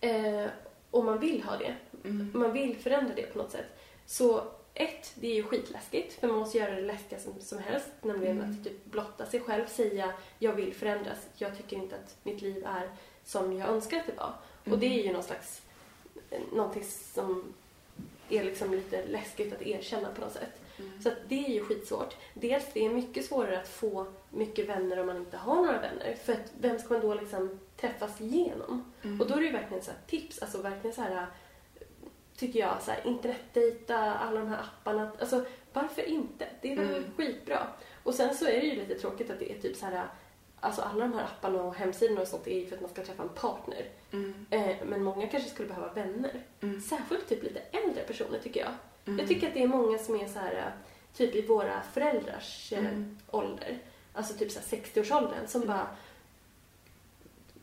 eh, 0.00 0.46
och 0.90 1.04
man 1.04 1.18
vill 1.18 1.42
ha 1.42 1.56
det, 1.56 1.74
Mm. 2.04 2.30
man 2.34 2.52
vill 2.52 2.76
förändra 2.76 3.14
det 3.14 3.22
på 3.32 3.38
något 3.38 3.50
sätt. 3.50 3.66
Så 4.06 4.44
ett, 4.74 5.12
det 5.14 5.26
är 5.30 5.34
ju 5.34 5.42
skitläskigt 5.42 6.12
för 6.20 6.28
man 6.28 6.38
måste 6.38 6.58
göra 6.58 6.74
det 6.74 6.80
läskiga 6.82 7.18
som, 7.18 7.40
som 7.40 7.58
helst. 7.58 7.88
Nämligen 8.02 8.38
Mm. 8.40 8.50
att 8.50 8.64
typ 8.64 8.84
blotta 8.84 9.26
sig 9.26 9.40
själv, 9.40 9.66
säga 9.66 10.12
jag 10.38 10.52
vill 10.52 10.74
förändras. 10.74 11.26
Jag 11.36 11.56
tycker 11.56 11.76
inte 11.76 11.94
att 11.96 12.16
mitt 12.22 12.42
liv 12.42 12.66
är 12.66 12.90
som 13.24 13.52
jag 13.52 13.68
önskar 13.68 13.98
att 14.00 14.06
det 14.06 14.12
var. 14.16 14.32
Och 14.60 14.66
Mm. 14.66 14.80
det 14.80 14.86
är 14.86 15.04
ju 15.04 15.12
någon 15.12 15.22
slags, 15.22 15.62
eh, 16.30 16.40
någonting 16.52 16.84
som 16.84 17.44
är 18.28 18.44
liksom 18.44 18.70
lite 18.74 19.06
läskigt 19.06 19.52
att 19.54 19.62
erkänna 19.62 20.08
på 20.14 20.20
något 20.20 20.32
sätt. 20.32 20.60
Mm. 20.78 21.02
Så 21.02 21.10
det 21.28 21.46
är 21.46 21.50
ju 21.50 21.64
skitsvårt. 21.64 22.16
Dels 22.34 22.64
det 22.72 22.84
är 22.84 22.90
mycket 22.90 23.24
svårare 23.24 23.60
att 23.60 23.68
få 23.68 24.06
mycket 24.30 24.68
vänner 24.68 24.98
om 25.00 25.06
man 25.06 25.16
inte 25.16 25.36
har 25.36 25.56
några 25.56 25.80
vänner. 25.80 26.14
För 26.24 26.32
att 26.32 26.52
vem 26.60 26.78
ska 26.78 26.94
man 26.94 27.02
då 27.02 27.14
liksom 27.14 27.60
träffas 27.76 28.20
igenom? 28.20 28.92
Mm. 29.02 29.20
Och 29.20 29.26
då 29.28 29.34
är 29.34 29.38
det 29.38 29.46
ju 29.46 29.52
verkligen 29.52 29.82
så 29.82 29.90
här 29.90 29.98
tips, 30.06 30.38
alltså 30.42 30.62
verkligen 30.62 30.96
så 30.96 31.02
här 31.02 31.26
tycker 32.36 32.58
jag, 32.60 32.82
så 32.82 32.90
här, 32.90 33.06
internetdejta, 33.06 33.98
alla 34.14 34.40
de 34.40 34.48
här 34.48 34.58
apparna. 34.62 35.10
Alltså 35.20 35.44
varför 35.72 36.02
inte? 36.02 36.46
Det 36.62 36.72
är 36.72 36.76
väl 36.76 36.88
Mm. 36.88 37.04
skitbra. 37.16 37.66
Och 38.02 38.14
sen 38.14 38.34
så 38.34 38.44
är 38.46 38.60
det 38.60 38.66
ju 38.66 38.74
lite 38.76 38.94
tråkigt 38.94 39.30
att 39.30 39.38
det 39.38 39.52
är 39.52 39.58
typ 39.60 39.76
så 39.76 39.86
här, 39.86 40.06
alltså 40.60 40.82
alla 40.82 41.00
de 41.00 41.12
här 41.14 41.24
apparna 41.24 41.62
och 41.62 41.74
hemsidorna 41.74 42.20
och 42.20 42.28
sånt 42.28 42.46
är 42.46 42.58
ju 42.60 42.66
för 42.66 42.74
att 42.74 42.80
man 42.82 42.90
ska 42.90 43.04
träffa 43.04 43.22
en 43.22 43.28
partner. 43.28 43.84
Mm. 44.12 44.46
Eh, 44.50 44.76
men 44.86 45.02
många 45.02 45.26
kanske 45.28 45.50
skulle 45.50 45.68
behöva 45.68 45.92
vänner. 45.92 46.42
Mm. 46.60 46.80
Särskilt 46.80 47.28
typ 47.28 47.42
lite 47.42 47.60
äldre 47.60 48.02
personer 48.02 48.38
tycker 48.38 48.60
jag. 48.60 48.70
Mm. 49.06 49.18
Jag 49.18 49.28
tycker 49.28 49.48
att 49.48 49.54
det 49.54 49.62
är 49.62 49.66
många 49.68 49.98
som 49.98 50.14
är 50.14 50.28
så 50.28 50.38
här, 50.38 50.54
eh, 50.54 50.72
typ 51.16 51.34
i 51.34 51.42
våra 51.42 51.82
föräldrars 51.92 52.72
eh, 52.72 52.78
Mm. 52.78 53.18
ålder. 53.30 53.78
Alltså 54.12 54.34
typ 54.34 54.50
så 54.52 54.58
här 54.58 54.66
60-årsåldern 54.66 55.46
som 55.46 55.62
Mm. 55.62 55.74
bara 55.76 55.86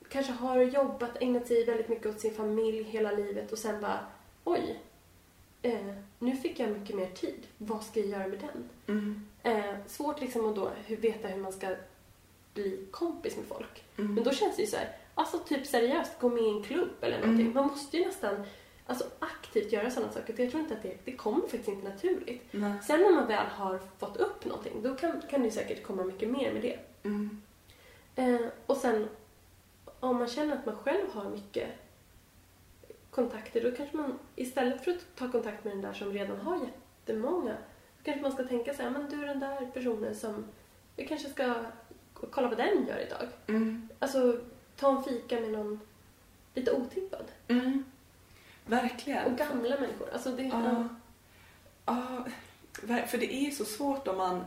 kanske 0.09 0.31
har 0.31 0.57
jobbat, 0.61 1.11
ägnat 1.21 1.47
sig 1.47 1.65
väldigt 1.65 1.89
mycket 1.89 2.05
åt 2.07 2.19
sin 2.19 2.33
familj 2.33 2.83
hela 2.83 3.11
livet 3.11 3.51
och 3.51 3.57
sen 3.57 3.81
bara 3.81 3.99
oj, 4.43 4.79
eh, 5.61 5.93
nu 6.19 6.35
fick 6.37 6.59
jag 6.59 6.69
mycket 6.69 6.95
mer 6.95 7.09
tid. 7.09 7.47
Vad 7.57 7.83
ska 7.83 7.99
jag 7.99 8.09
göra 8.09 8.27
med 8.27 8.39
den? 8.39 8.69
Mm. 8.87 9.27
Eh, 9.43 9.75
svårt 9.87 10.21
liksom 10.21 10.49
att 10.49 10.55
då 10.55 10.71
veta 10.87 11.27
hur 11.27 11.41
man 11.41 11.53
ska 11.53 11.75
bli 12.53 12.85
kompis 12.91 13.35
med 13.37 13.45
folk. 13.45 13.83
Mm. 13.97 14.13
Men 14.15 14.23
då 14.23 14.31
känns 14.31 14.55
det 14.55 14.61
ju 14.61 14.67
så 14.67 14.77
här, 14.77 14.95
alltså 15.15 15.39
typ 15.39 15.67
seriöst, 15.67 16.19
gå 16.19 16.29
med 16.29 16.43
i 16.43 16.49
en 16.49 16.63
klubb 16.63 16.89
eller 17.01 17.19
någonting. 17.19 17.41
Mm. 17.45 17.53
Man 17.53 17.67
måste 17.67 17.97
ju 17.97 18.05
nästan 18.05 18.45
alltså, 18.85 19.05
aktivt 19.19 19.71
göra 19.71 19.91
sådana 19.91 20.11
saker. 20.11 20.35
Jag 20.37 20.51
tror 20.51 20.63
inte 20.63 20.73
att 20.73 20.83
det, 20.83 20.97
det 21.05 21.11
kommer 21.11 21.41
faktiskt 21.41 21.67
inte 21.67 21.89
naturligt. 21.89 22.43
Nej. 22.51 22.73
Sen 22.83 23.01
när 23.01 23.11
man 23.11 23.27
väl 23.27 23.45
har 23.45 23.79
fått 23.97 24.17
upp 24.17 24.45
någonting, 24.45 24.81
då 24.81 24.95
kan, 24.95 25.21
kan 25.29 25.43
det 25.43 25.51
säkert 25.51 25.83
komma 25.83 26.03
mycket 26.03 26.29
mer 26.29 26.53
med 26.53 26.61
det. 26.61 26.79
Mm. 27.03 27.41
Eh, 28.15 28.47
och 28.65 28.77
sen 28.77 29.07
om 29.99 30.17
man 30.17 30.27
känner 30.27 30.55
att 30.55 30.65
man 30.65 30.75
själv 30.75 31.13
har 31.13 31.29
mycket 31.29 31.69
kontakter, 33.09 33.63
då 33.63 33.71
kanske 33.77 33.97
man 33.97 34.19
istället 34.35 34.83
för 34.83 34.91
att 34.91 35.15
ta 35.15 35.31
kontakt 35.31 35.63
med 35.63 35.73
den 35.73 35.81
där 35.81 35.93
som 35.93 36.13
redan 36.13 36.39
har 36.39 36.59
jättemånga, 36.65 37.51
då 37.97 38.03
kanske 38.03 38.21
man 38.21 38.31
ska 38.31 38.43
tänka 38.43 38.73
så 38.73 38.81
här, 38.81 38.89
men 38.89 39.09
du 39.09 39.25
den 39.25 39.39
där 39.39 39.65
personen 39.73 40.15
som, 40.15 40.45
vi 40.95 41.07
kanske 41.07 41.29
ska 41.29 41.55
kolla 42.31 42.47
vad 42.47 42.57
den 42.57 42.87
gör 42.87 42.99
idag. 43.07 43.27
Mm. 43.47 43.89
Alltså, 43.99 44.39
ta 44.77 44.97
en 44.97 45.03
fika 45.03 45.39
med 45.39 45.51
någon 45.51 45.79
lite 46.53 46.71
otippad. 46.71 47.25
Mm. 47.47 47.83
Verkligen. 48.81 49.25
Och 49.25 49.37
gamla 49.37 49.79
människor. 49.79 50.09
Alltså 50.13 50.31
det, 50.31 50.43
Ja. 50.43 50.87
Ja, 51.85 52.25
för 53.07 53.17
det 53.17 53.33
är 53.33 53.51
så 53.51 53.65
svårt 53.65 54.07
om 54.07 54.17
man... 54.17 54.45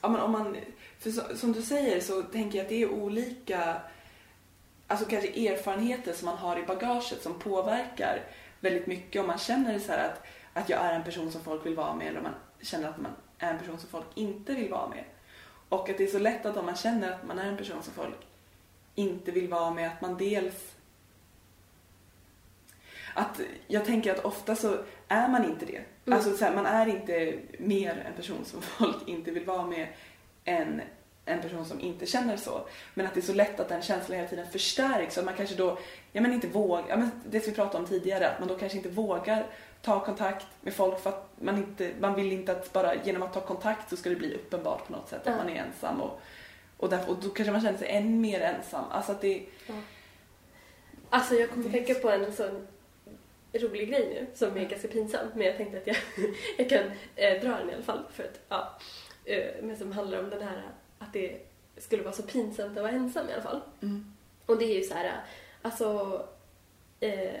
Ja, 0.00 0.08
men 0.08 0.20
om 0.20 0.32
man 0.32 0.56
för 0.98 1.36
som 1.36 1.52
du 1.52 1.62
säger 1.62 2.00
så 2.00 2.22
tänker 2.22 2.58
jag 2.58 2.64
att 2.64 2.68
det 2.68 2.82
är 2.82 2.90
olika 2.90 3.82
alltså 4.86 5.06
kanske 5.06 5.48
erfarenheter 5.48 6.12
som 6.12 6.26
man 6.26 6.36
har 6.36 6.58
i 6.58 6.62
bagaget 6.62 7.22
som 7.22 7.38
påverkar 7.38 8.22
väldigt 8.60 8.86
mycket 8.86 9.20
om 9.20 9.26
man 9.26 9.38
känner 9.38 9.78
så 9.78 9.92
här 9.92 10.08
att, 10.08 10.26
att 10.52 10.68
jag 10.68 10.80
är 10.80 10.92
en 10.92 11.04
person 11.04 11.32
som 11.32 11.44
folk 11.44 11.66
vill 11.66 11.74
vara 11.74 11.94
med 11.94 12.06
eller 12.06 12.18
om 12.18 12.24
man 12.24 12.34
känner 12.60 12.88
att 12.88 13.00
man 13.00 13.12
är 13.38 13.52
en 13.52 13.58
person 13.58 13.78
som 13.78 13.88
folk 13.88 14.06
inte 14.14 14.54
vill 14.54 14.70
vara 14.70 14.88
med. 14.88 15.04
Och 15.68 15.90
att 15.90 15.98
det 15.98 16.04
är 16.04 16.08
så 16.08 16.18
lätt 16.18 16.46
att 16.46 16.56
om 16.56 16.66
man 16.66 16.76
känner 16.76 17.12
att 17.12 17.26
man 17.26 17.38
är 17.38 17.48
en 17.48 17.56
person 17.56 17.82
som 17.82 17.94
folk 17.94 18.26
inte 18.94 19.30
vill 19.30 19.48
vara 19.48 19.70
med, 19.70 19.88
att 19.88 20.00
man 20.00 20.18
dels 20.18 20.71
att 23.14 23.40
jag 23.66 23.84
tänker 23.84 24.12
att 24.12 24.24
ofta 24.24 24.56
så 24.56 24.76
är 25.08 25.28
man 25.28 25.44
inte 25.44 25.66
det. 25.66 25.80
Mm. 26.04 26.18
Alltså 26.18 26.36
så 26.36 26.44
här, 26.44 26.54
man 26.54 26.66
är 26.66 26.86
inte 26.86 27.38
mer 27.58 28.04
en 28.06 28.14
person 28.14 28.44
som 28.44 28.62
folk 28.78 29.08
inte 29.08 29.30
vill 29.30 29.44
vara 29.44 29.66
med 29.66 29.88
än 30.44 30.82
en 31.24 31.40
person 31.40 31.64
som 31.64 31.80
inte 31.80 32.06
känner 32.06 32.36
så. 32.36 32.60
Men 32.94 33.06
att 33.06 33.14
det 33.14 33.20
är 33.20 33.22
så 33.22 33.34
lätt 33.34 33.60
att 33.60 33.68
den 33.68 33.82
känslan 33.82 34.18
hela 34.18 34.28
tiden 34.28 34.46
förstärks 34.50 35.16
och 35.16 35.20
att 35.20 35.24
man 35.24 35.34
kanske 35.34 35.54
då, 35.54 35.78
ja 36.12 36.20
men 36.20 36.32
inte 36.32 36.46
vågar, 36.48 36.84
ja 36.88 36.96
men 36.96 37.10
det 37.30 37.40
som 37.40 37.50
vi 37.50 37.56
pratade 37.56 37.78
om 37.78 37.86
tidigare, 37.88 38.30
att 38.30 38.38
man 38.38 38.48
då 38.48 38.58
kanske 38.58 38.78
inte 38.78 38.90
vågar 38.90 39.46
ta 39.82 40.04
kontakt 40.04 40.46
med 40.60 40.74
folk 40.74 41.00
för 41.00 41.10
att 41.10 41.28
man 41.40 41.56
inte, 41.56 41.90
man 42.00 42.14
vill 42.14 42.32
inte 42.32 42.52
att 42.52 42.72
bara 42.72 42.94
genom 42.94 43.22
att 43.22 43.32
ta 43.32 43.40
kontakt 43.40 43.90
så 43.90 43.96
ska 43.96 44.10
det 44.10 44.16
bli 44.16 44.34
uppenbart 44.34 44.86
på 44.86 44.92
något 44.92 45.08
sätt 45.08 45.20
att 45.20 45.26
Ja. 45.26 45.36
man 45.36 45.48
är 45.48 45.56
ensam 45.56 46.00
och, 46.00 46.20
och, 46.76 46.88
därför, 46.90 47.10
och 47.10 47.16
då 47.22 47.28
kanske 47.28 47.52
man 47.52 47.60
känner 47.60 47.78
sig 47.78 47.88
än 47.88 48.20
mer 48.20 48.40
ensam. 48.40 48.84
Alltså 48.90 49.12
att 49.12 49.20
det, 49.20 49.42
Alltså 51.10 51.34
jag 51.34 51.50
kommer 51.50 51.66
att 51.66 51.72
tänka 51.72 51.94
på 51.94 52.10
en 52.10 52.32
sån 52.32 52.66
rolig 53.52 53.88
grej 53.88 54.08
nu 54.08 54.26
som 54.34 54.56
är 54.56 54.68
ganska 54.68 54.88
pinsam 54.88 55.26
men 55.34 55.46
jag 55.46 55.56
tänkte 55.56 55.78
att 55.78 55.86
jag, 55.86 55.96
jag 56.58 56.68
kan 56.68 56.84
eh, 57.16 57.40
dra 57.42 57.58
den 57.58 57.70
i 57.70 57.74
alla 57.74 57.82
fall 57.82 58.02
för 58.12 58.22
att, 58.22 58.40
ja, 58.48 58.78
eh, 59.24 59.62
men 59.62 59.76
som 59.76 59.92
handlar 59.92 60.18
om 60.18 60.30
den 60.30 60.42
här 60.42 60.62
att 60.98 61.12
det 61.12 61.38
skulle 61.76 62.02
vara 62.02 62.14
så 62.14 62.22
pinsamt 62.22 62.76
att 62.76 62.82
vara 62.82 62.92
ensam 62.92 63.28
i 63.28 63.32
alla 63.32 63.42
fall. 63.42 63.60
mm, 63.82 64.12
Och 64.46 64.58
det 64.58 64.64
är 64.64 64.76
ju 64.76 64.82
så 64.82 64.94
här 64.94 65.20
Alltså, 65.62 66.20
eh, 67.00 67.40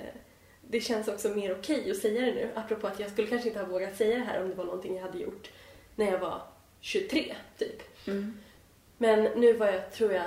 det 0.60 0.80
känns 0.80 1.08
också 1.08 1.28
mer 1.28 1.58
okej 1.58 1.90
att 1.90 1.96
säga 1.96 2.20
det 2.20 2.34
nu. 2.34 2.50
Apropå 2.54 2.86
att 2.86 3.00
jag 3.00 3.10
skulle 3.10 3.28
kanske 3.28 3.48
inte 3.48 3.60
ha 3.60 3.66
vågat 3.66 3.96
säga 3.96 4.18
det 4.18 4.24
här 4.24 4.42
om 4.42 4.48
det 4.48 4.54
var 4.54 4.64
någonting 4.64 4.96
jag 4.96 5.02
hade 5.02 5.18
gjort 5.18 5.50
när 5.96 6.12
jag 6.12 6.18
var 6.18 6.42
23, 6.80 7.34
typ. 7.58 8.06
Mm. 8.06 8.38
Men 8.98 9.22
nu 9.22 9.52
var 9.52 9.66
jag, 9.66 9.92
tror 9.92 10.12
jag, 10.12 10.26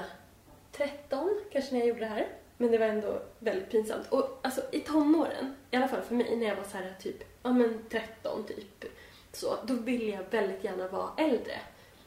13 0.71 1.41
kanske 1.51 1.71
när 1.71 1.79
jag 1.79 1.87
gjorde 1.87 1.99
det 1.99 2.05
här. 2.05 2.27
Men 2.57 2.71
det 2.71 2.77
var 2.77 2.85
ändå 2.85 3.21
väldigt 3.39 3.69
pinsamt. 3.71 4.07
Och 4.11 4.39
alltså 4.41 4.61
i 4.71 4.79
tonåren, 4.79 5.55
i 5.71 5.75
alla 5.75 5.87
fall 5.87 6.01
för 6.01 6.15
mig, 6.15 6.35
när 6.35 6.47
jag 6.47 6.55
var 6.55 6.63
så 6.63 6.77
här 6.77 6.95
typ, 7.01 7.23
ja 7.43 7.51
men 7.53 7.79
13 7.89 8.43
typ, 8.43 8.85
så, 9.33 9.55
då 9.65 9.73
ville 9.73 10.05
jag 10.11 10.23
väldigt 10.31 10.63
gärna 10.63 10.87
vara 10.87 11.09
äldre. 11.17 11.59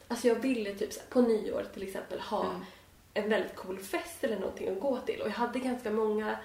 Alltså 0.08 0.28
jag 0.28 0.34
ville 0.34 0.74
typ 0.74 0.92
så 0.92 1.00
här, 1.00 1.06
på 1.08 1.20
nyår 1.20 1.66
till 1.74 1.82
exempel 1.82 2.20
ha 2.20 2.44
Mm. 2.44 2.64
en 3.14 3.28
väldigt 3.30 3.56
cool 3.56 3.78
fest 3.78 4.24
eller 4.24 4.38
någonting 4.38 4.68
att 4.68 4.80
gå 4.80 4.96
till. 4.96 5.20
Och 5.20 5.26
jag 5.28 5.32
hade 5.32 5.58
ganska 5.58 5.90
många, 5.90 6.38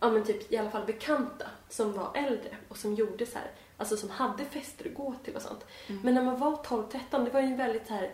ja 0.00 0.10
men 0.10 0.24
typ 0.24 0.52
i 0.52 0.56
alla 0.56 0.70
fall 0.70 0.86
bekanta 0.86 1.46
som 1.68 1.92
var 1.92 2.10
äldre 2.14 2.56
och 2.68 2.76
som 2.76 2.94
gjorde 2.94 3.26
så 3.26 3.38
här, 3.38 3.50
alltså 3.76 3.96
som 3.96 4.10
hade 4.10 4.44
fester 4.44 4.86
att 4.88 4.94
gå 4.94 5.14
till 5.24 5.36
och 5.36 5.42
sånt. 5.42 5.64
Mm. 5.88 6.00
Men 6.04 6.14
när 6.14 6.22
man 6.22 6.38
var 6.40 6.56
12-13, 6.56 7.24
det 7.24 7.30
var 7.30 7.40
ju 7.40 7.54
väldigt 7.56 7.86
så 7.86 7.94
här, 7.94 8.12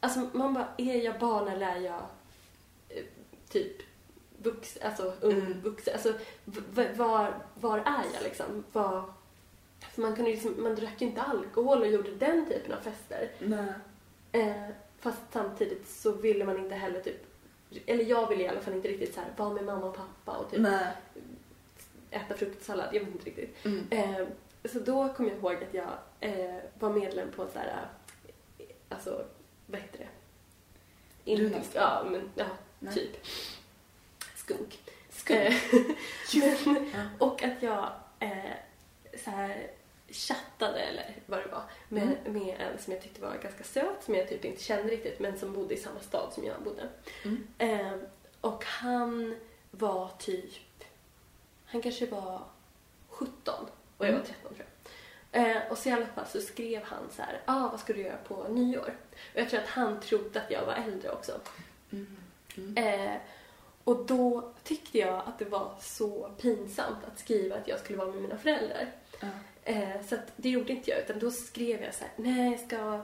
alltså 0.00 0.28
man 0.32 0.54
bara, 0.54 0.68
är 0.76 0.94
jag 1.04 1.18
barn 1.18 1.48
eller 1.48 1.66
är 1.66 1.80
jag 1.80 2.02
eh, 2.88 3.04
typ 3.48 3.76
vux, 4.42 4.78
alltså 4.82 5.12
ung 5.20 5.32
Mm. 5.32 5.60
vuxen? 5.60 5.94
Alltså 5.94 6.12
var, 6.96 7.34
var 7.54 7.78
är 7.78 8.04
jag 8.14 8.22
liksom? 8.22 8.64
Var, 8.72 9.04
för 9.80 10.02
man 10.02 10.16
kunde 10.16 10.30
liksom, 10.30 10.62
man 10.62 10.74
drack 10.74 11.00
ju 11.00 11.06
inte 11.06 11.22
alkohol 11.22 11.80
och 11.80 11.88
gjorde 11.88 12.10
den 12.10 12.46
typen 12.46 12.72
av 12.72 12.80
fester. 12.80 13.30
Nej. 13.38 13.72
Eh, 14.32 14.68
fast 14.98 15.22
samtidigt 15.32 15.88
så 15.88 16.12
ville 16.12 16.44
man 16.44 16.58
inte 16.58 16.74
heller 16.74 17.00
typ, 17.00 17.26
eller 17.86 18.04
jag 18.04 18.28
ville 18.28 18.42
i 18.44 18.48
alla 18.48 18.60
fall 18.60 18.74
inte 18.74 18.88
riktigt 18.88 19.14
så 19.14 19.20
här 19.20 19.28
vara 19.36 19.50
med 19.54 19.64
mamma 19.64 19.86
och 19.86 19.96
pappa 19.96 20.38
och 20.38 20.50
typ 20.50 20.60
Nej. 20.60 20.86
äta 22.10 22.34
fruktsallad, 22.34 22.88
jag 22.92 23.00
vet 23.00 23.08
inte 23.14 23.26
riktigt. 23.26 23.64
Mm. 23.64 23.86
Eh, 23.90 24.26
så 24.72 24.78
då 24.78 25.08
kom 25.08 25.28
jag 25.28 25.36
ihåg 25.38 25.54
att 25.54 25.74
jag 25.74 25.88
eh, 26.20 26.56
var 26.78 26.90
medlem 26.90 27.28
på 27.36 27.42
en 27.42 27.48
sån 27.50 27.60
här, 27.60 27.88
eh, 28.58 28.64
alltså 28.88 29.24
vad 29.66 29.80
heter 29.80 29.98
det? 29.98 31.36
Runastic. 31.36 31.74
Ja, 31.74 32.06
men 32.10 32.30
ja, 32.34 32.44
Nej. 32.78 32.94
typ. 32.94 33.16
Skunk. 34.50 34.78
Skunk. 35.10 35.40
Eh, 35.40 36.56
men, 36.92 37.08
och 37.18 37.42
att 37.42 37.62
jag 37.62 37.92
eh, 38.20 38.52
så 39.24 39.30
här 39.30 39.70
chattade, 40.08 40.80
eller 40.80 41.16
vad 41.26 41.38
det 41.38 41.48
var, 41.48 41.62
med, 41.88 42.16
med 42.24 42.56
en 42.60 42.78
som 42.78 42.92
jag 42.92 43.02
tyckte 43.02 43.20
var 43.20 43.38
ganska 43.42 43.64
söt, 43.64 44.04
som 44.04 44.14
jag 44.14 44.28
typ 44.28 44.44
inte 44.44 44.62
kände 44.62 44.92
riktigt, 44.92 45.20
men 45.20 45.38
som 45.38 45.52
bodde 45.52 45.74
i 45.74 45.76
samma 45.76 46.00
stad 46.00 46.32
som 46.32 46.44
jag 46.44 46.62
bodde. 46.62 46.88
Mm. 47.24 47.46
Eh, 47.58 47.92
och 48.40 48.64
han 48.64 49.36
var 49.70 50.10
typ, 50.18 50.84
han 51.64 51.82
kanske 51.82 52.06
var 52.06 52.42
17 53.08 53.54
och 53.96 54.06
jag 54.06 54.12
var 54.12 54.18
Mm. 54.18 54.26
13 54.26 54.54
tror 54.54 54.66
jag. 54.66 54.66
Eh, 55.32 55.62
och 55.70 55.78
så 55.78 55.88
i 55.88 55.92
alla 55.92 56.06
fall 56.06 56.26
så 56.26 56.40
skrev 56.40 56.82
han 56.82 57.10
så 57.10 57.22
här, 57.22 57.40
ah, 57.44 57.68
vad 57.68 57.80
ska 57.80 57.92
du 57.92 58.00
göra 58.00 58.16
på 58.16 58.48
nyår? 58.48 58.96
Och 59.34 59.40
jag 59.40 59.50
tror 59.50 59.60
att 59.60 59.68
han 59.68 60.00
trodde 60.00 60.40
att 60.40 60.50
jag 60.50 60.66
var 60.66 60.74
äldre 60.74 61.10
också. 61.10 61.40
Mm. 61.90 62.16
Mm. 62.56 62.76
Eh, 62.76 63.16
och 63.90 64.06
då 64.06 64.52
tyckte 64.64 64.98
jag 64.98 65.14
att 65.26 65.38
det 65.38 65.44
var 65.44 65.72
så 65.80 66.30
pinsamt 66.40 66.98
att 67.12 67.18
skriva 67.18 67.56
att 67.56 67.68
jag 67.68 67.78
skulle 67.80 67.98
vara 67.98 68.08
med 68.10 68.22
mina 68.22 68.36
föräldrar. 68.38 68.92
Ja. 69.20 69.26
Eh, 69.64 70.02
så 70.08 70.16
det 70.36 70.48
gjorde 70.50 70.72
inte 70.72 70.90
jag, 70.90 71.00
utan 71.00 71.18
då 71.18 71.30
skrev 71.30 71.82
jag 71.82 71.94
så 71.94 72.04
här, 72.04 72.12
nej 72.16 72.50
jag 72.50 72.60
ska, 72.60 73.00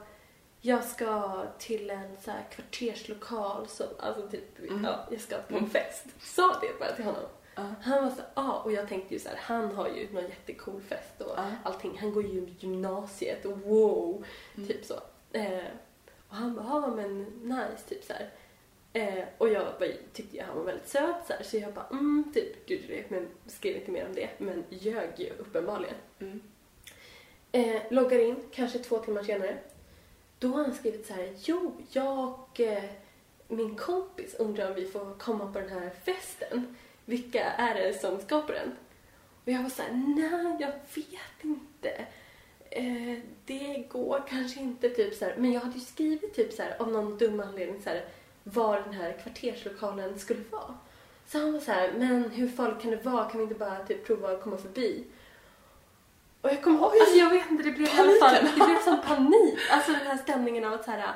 jag 0.61 0.85
ska 0.85 1.43
till 1.59 1.91
en 1.91 2.17
så 2.25 2.31
här 2.31 2.45
kvarterslokal, 2.51 3.67
som, 3.69 3.87
alltså 4.01 4.29
typ, 4.29 4.59
Mm. 4.59 4.85
ja, 4.85 5.07
jag 5.11 5.21
ska 5.21 5.37
på 5.37 5.55
en 5.55 5.59
Mm. 5.59 5.71
fest. 5.71 6.05
Sa 6.21 6.59
det 6.61 6.79
bara 6.81 6.93
till 6.97 7.05
honom. 7.05 7.23
Ja. 7.55 7.75
Han 7.83 8.03
var 8.05 8.11
så 8.11 8.17
ja, 8.35 8.43
ah, 8.43 8.53
och 8.63 8.73
jag 8.73 8.89
tänkte 8.89 9.15
ju 9.15 9.21
så 9.21 9.29
här, 9.29 9.37
han 9.41 9.75
har 9.75 9.89
ju 9.89 10.13
någon 10.13 10.23
jättecool 10.25 10.81
fest 10.83 11.21
och 11.21 11.33
Ja. 11.37 11.51
allting. 11.65 11.99
Han 12.01 12.13
går 12.13 12.23
ju 12.27 12.55
gymnasiet 12.59 13.45
och 13.45 13.59
wow, 13.61 14.25
Mm. 14.57 14.69
typ 14.69 14.85
så. 14.85 14.95
Eh, 15.33 15.65
och 16.29 16.37
han 16.37 16.55
bara, 16.55 16.65
ja 16.67 16.87
men 16.97 17.25
nice, 17.25 17.89
typ 17.89 18.05
så 18.05 18.13
här. 18.13 18.31
Eh, 18.97 19.25
och 19.39 19.49
jag 19.49 19.65
bara, 19.79 19.89
tyckte 20.13 20.37
ju 20.37 20.43
han 20.43 20.57
var 20.57 20.65
väldigt 20.65 20.89
söt 20.89 21.27
så 21.27 21.33
här, 21.33 21.43
så 21.43 21.57
jag 21.57 21.73
bara, 21.73 21.87
mm, 21.91 22.33
typ, 22.35 22.67
du, 22.67 22.77
du, 22.77 23.05
men 23.09 23.29
skrev 23.47 23.77
inte 23.77 23.91
mer 23.91 24.07
om 24.07 24.15
det, 24.15 24.29
men 24.39 24.65
ljög 24.69 25.11
ju 25.17 25.31
uppenbarligen. 25.39 25.95
Mm. 26.19 26.43
Eh, 27.53 27.83
loggar 27.91 28.19
in, 28.19 28.37
kanske 28.53 28.79
två 28.79 28.99
timmar 28.99 29.23
senare. 29.23 29.59
Då 30.39 30.49
har 30.49 30.65
han 30.65 30.75
skrivit 30.75 31.07
så 31.07 31.13
här, 31.13 31.35
jo, 31.39 31.73
jag 31.91 32.29
och 32.29 32.61
eh, 32.61 32.85
min 33.49 33.77
kompis 33.77 34.35
undrar 34.35 34.69
om 34.69 34.75
vi 34.75 34.87
får 34.87 35.19
komma 35.19 35.53
på 35.53 35.61
den 35.61 35.69
här 35.69 35.91
festen. 36.05 36.77
Vilka 37.05 37.45
är 37.45 37.75
det 37.75 38.01
som 38.01 38.21
ska 38.21 38.43
på 38.43 38.53
den? 38.53 38.77
Och 39.45 39.53
jag 39.53 39.63
var 39.63 39.71
så 39.71 39.83
här, 39.83 39.93
nej, 39.93 40.57
jag 40.61 40.73
vet 40.95 41.45
inte. 41.45 42.07
Eh, 42.71 43.19
det 43.47 43.87
går 43.89 44.25
kanske 44.29 44.61
inte, 44.61 44.89
typ 44.89 45.15
så 45.15 45.25
här. 45.25 45.35
Men 45.37 45.53
jag 45.53 45.61
hade 45.61 45.79
ju 45.79 45.85
skrivit 45.85 46.35
typ 46.35 46.53
så 46.53 46.63
här, 46.63 46.83
av 46.83 46.93
någon 46.93 47.19
dum 47.19 47.41
anledning 47.41 47.83
så 47.83 47.91
här, 47.91 48.05
var 48.55 48.81
den 48.81 48.93
här 48.93 49.13
kvarterslokalen 49.23 50.19
skulle 50.19 50.43
vara. 50.51 50.75
Så 51.27 51.39
han 51.39 51.53
var 51.53 51.61
så 51.61 51.73
här, 51.73 51.93
men 51.99 52.31
hur 52.31 52.49
farligt 52.49 52.83
kan 52.83 52.91
det 52.91 53.05
vara? 53.05 53.25
Kan 53.25 53.39
vi 53.39 53.43
inte 53.43 53.55
bara 53.59 53.85
typ 53.85 54.07
prova 54.07 54.31
att 54.33 54.43
komma 54.43 54.57
förbi? 54.57 55.05
Och 56.41 56.51
jag 56.51 56.63
kommer 56.63 56.79
ihåg, 56.79 56.93
alltså 57.01 57.17
jag 57.17 57.31
vet 57.31 57.51
inte, 57.51 57.63
det 57.63 57.71
blev 57.71 57.89
i 57.89 57.99
alla 58.01 58.13
fall, 58.21 58.45
det 58.45 58.53
blev 58.65 58.83
sån 58.85 59.01
panik. 59.03 59.59
Alltså 59.71 59.93
den 59.93 60.01
här 60.07 60.17
stämningen 60.17 60.65
av 60.65 60.73
att 60.73 60.85
så 60.85 60.91
här, 60.91 61.15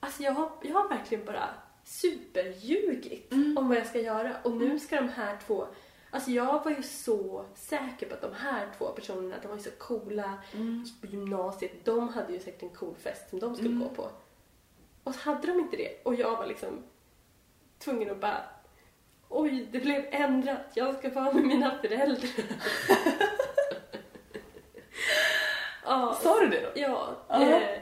alltså 0.00 0.22
jag 0.22 0.32
har, 0.32 0.50
jag 0.62 0.74
har 0.74 0.88
verkligen 0.88 1.24
bara 1.24 1.48
superljugit 1.84 3.32
Mm. 3.32 3.58
om 3.58 3.68
vad 3.68 3.76
jag 3.76 3.86
ska 3.86 4.00
göra. 4.00 4.32
Och 4.42 4.52
nu 4.52 4.78
ska 4.78 4.96
de 4.96 5.08
här 5.08 5.38
två, 5.46 5.66
alltså 6.10 6.30
jag 6.30 6.64
var 6.64 6.70
ju 6.70 6.82
så 6.82 7.44
säker 7.54 8.06
på 8.08 8.14
att 8.14 8.20
de 8.22 8.32
här 8.34 8.66
två 8.78 8.86
personerna, 8.88 9.36
de 9.42 9.48
var 9.48 9.56
ju 9.56 9.62
så 9.62 9.70
coola, 9.70 10.32
Mm. 10.54 10.84
på 11.00 11.06
gymnasiet, 11.06 11.84
de 11.84 12.08
hade 12.08 12.32
ju 12.32 12.40
säkert 12.40 12.62
en 12.62 12.68
cool 12.68 12.94
fest 13.02 13.30
som 13.30 13.40
de 13.40 13.54
skulle 13.54 13.70
Mm. 13.70 13.82
gå 13.82 13.88
på. 13.94 14.08
Och 15.08 15.14
så 15.14 15.20
hade 15.30 15.46
de 15.46 15.58
inte 15.60 15.76
det. 15.76 16.00
Och 16.02 16.14
jag 16.14 16.36
var 16.36 16.46
liksom 16.46 16.82
tvungen 17.78 18.10
att 18.10 18.20
bara, 18.20 18.40
oj, 19.28 19.68
det 19.72 19.78
blev 19.78 20.06
ändrat, 20.10 20.60
jag 20.74 20.98
ska 20.98 21.08
vara 21.10 21.32
med 21.32 21.44
mina 21.44 21.78
föräldrar. 21.82 22.30
ja, 25.84 26.18
Sa 26.22 26.40
du 26.40 26.46
det 26.48 26.60
då? 26.60 26.68
ja 26.80 27.16
Ja. 27.28 27.42
eh, 27.42 27.78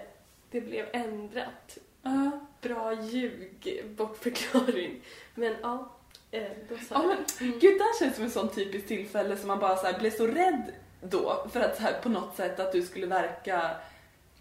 det 0.51 0.61
blev 0.61 0.87
ändrat. 0.93 1.79
Ja. 2.03 2.31
Bra 2.61 2.93
ljug, 3.03 3.85
bortförklaring. 3.97 5.01
Men 5.35 5.55
ja, 5.63 5.89
eh, 6.31 6.43
då 6.69 6.77
sa 6.77 6.85
Ja, 6.95 7.03
men, 7.03 7.17
det. 7.39 7.45
Mm. 7.45 7.59
Gud, 7.59 7.79
det 7.79 7.85
här 7.85 7.99
känns 7.99 8.15
som 8.15 8.25
en 8.25 8.31
sån 8.31 8.49
typiskt 8.49 8.89
tillfälle 8.89 9.37
som 9.37 9.49
man 9.49 9.59
bara 9.59 9.77
så 9.77 9.87
här 9.87 9.99
blev 9.99 10.11
så 10.11 10.27
rädd 10.27 10.63
då 11.01 11.47
för 11.53 11.61
att 11.61 11.77
så 11.77 11.83
här, 11.83 11.93
på 12.03 12.09
något 12.09 12.37
sätt 12.37 12.61
att 12.61 12.73
du 12.73 12.83
skulle 12.83 13.07
verka 13.07 13.71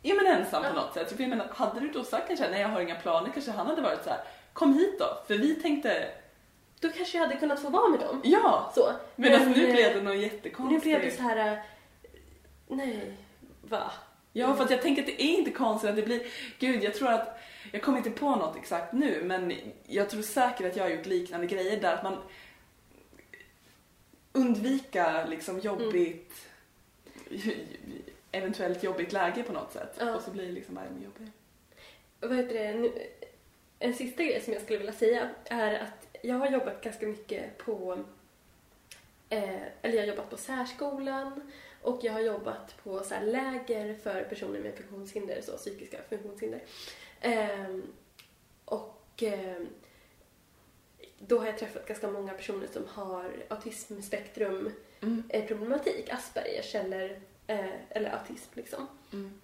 ja, 0.07 0.15
men 0.15 0.27
ensam 0.27 0.63
på 0.63 0.73
något 0.73 0.93
sätt. 0.93 1.11
För 1.11 1.21
jag 1.21 1.29
menar, 1.29 1.47
hade 1.51 1.79
du 1.79 1.87
då 1.89 2.03
sagt 2.03 2.27
kanske 2.27 2.49
nej 2.49 2.61
jag 2.61 2.69
har 2.69 2.81
inga 2.81 2.95
planer, 2.95 3.31
kanske 3.33 3.51
han 3.51 3.67
hade 3.67 3.81
varit 3.81 4.03
så 4.03 4.09
här 4.09 4.19
kom 4.53 4.73
hit 4.73 4.99
då, 4.99 5.17
för 5.27 5.37
vi 5.37 5.55
tänkte 5.55 6.07
Då 6.79 6.89
kanske 6.89 7.17
jag 7.17 7.25
hade 7.27 7.39
kunnat 7.39 7.61
få 7.61 7.69
vara 7.69 7.89
med 7.89 7.99
dem. 7.99 8.21
ja. 8.23 8.71
Så. 8.75 8.91
Medan 9.15 9.41
Men, 9.41 9.51
nu 9.51 9.67
eh, 9.67 9.73
blev 9.75 9.93
det 9.93 10.01
något 10.01 10.15
Nu 10.15 10.21
jättekonstigt. 10.21 10.83
blev 10.83 11.01
det 11.01 11.11
så 11.11 11.21
här, 11.21 11.51
eh, 11.51 11.57
nej, 12.67 13.17
va? 13.61 13.91
Ja, 14.33 14.55
för 14.55 14.63
att 14.63 14.71
jag 14.71 14.81
tänker 14.81 15.01
att 15.01 15.07
det 15.07 15.23
är 15.23 15.37
inte 15.37 15.51
konstigt 15.51 15.89
att 15.89 15.95
det 15.95 16.01
blir... 16.01 16.21
Gud, 16.59 16.83
jag 16.83 16.93
tror 16.93 17.11
att... 17.11 17.39
Jag 17.71 17.81
kommer 17.81 17.97
inte 17.97 18.11
på 18.11 18.35
något 18.35 18.55
exakt 18.55 18.93
nu, 18.93 19.21
men 19.23 19.53
jag 19.87 20.09
tror 20.09 20.21
säkert 20.21 20.65
att 20.65 20.75
jag 20.75 20.83
har 20.83 20.89
gjort 20.89 21.05
liknande 21.05 21.47
grejer 21.47 21.81
där 21.81 21.93
att 21.93 22.03
man 22.03 22.17
undvika 24.33 25.25
liksom 25.25 25.59
jobbigt... 25.59 26.33
Eventuellt 28.35 28.83
jobbigt 28.83 29.13
läge 29.13 29.43
på 29.43 29.53
något 29.53 29.73
sätt. 29.73 29.95
Ja. 29.99 30.15
Och 30.15 30.21
så 30.21 30.31
blir 30.31 30.45
det 30.45 30.51
liksom 30.51 30.75
bara 30.75 30.85
ännu 30.85 31.03
jobbigare. 31.03 31.31
vad 32.19 32.35
heter 32.37 32.53
det, 32.53 32.73
nu, 32.73 32.91
en 33.79 33.93
sista 33.93 34.23
grej 34.23 34.41
som 34.41 34.53
jag 34.53 34.61
skulle 34.61 34.77
vilja 34.77 34.93
säga 34.93 35.29
är 35.45 35.79
att 35.79 36.07
jag 36.21 36.35
har 36.35 36.49
jobbat 36.49 36.81
ganska 36.81 37.05
mycket 37.07 37.57
på, 37.57 38.03
eh, 39.29 39.61
eller 39.81 39.95
jag 39.95 40.01
har 40.01 40.07
jobbat 40.07 40.29
på 40.29 40.37
särskolan 40.37 41.51
och 41.81 41.99
jag 42.03 42.13
har 42.13 42.19
jobbat 42.19 42.77
på 42.83 43.03
så 43.03 43.13
här 43.15 43.25
läger 43.25 43.93
för 43.95 44.23
personer 44.23 44.59
med 44.59 44.73
funktionshinder, 44.75 45.41
så 45.41 45.57
psykiska 45.57 45.97
funktionshinder. 46.09 46.61
Ehm, 47.21 47.83
och 48.65 49.23
ehm, 49.23 49.67
då 51.19 51.39
har 51.39 51.45
jag 51.45 51.57
träffat 51.57 51.87
ganska 51.87 52.07
många 52.11 52.33
personer 52.33 52.67
som 52.73 52.85
har 52.87 53.31
autismspektrum 53.49 54.71
Mm. 55.01 55.23
eh, 55.29 55.45
problematik, 55.45 56.09
Aspergers 56.09 56.75
eller, 56.75 57.21
eh, 57.47 57.75
eller 57.89 58.09
autism 58.09 58.51
liksom. 58.53 58.87
Mm. 59.13 59.41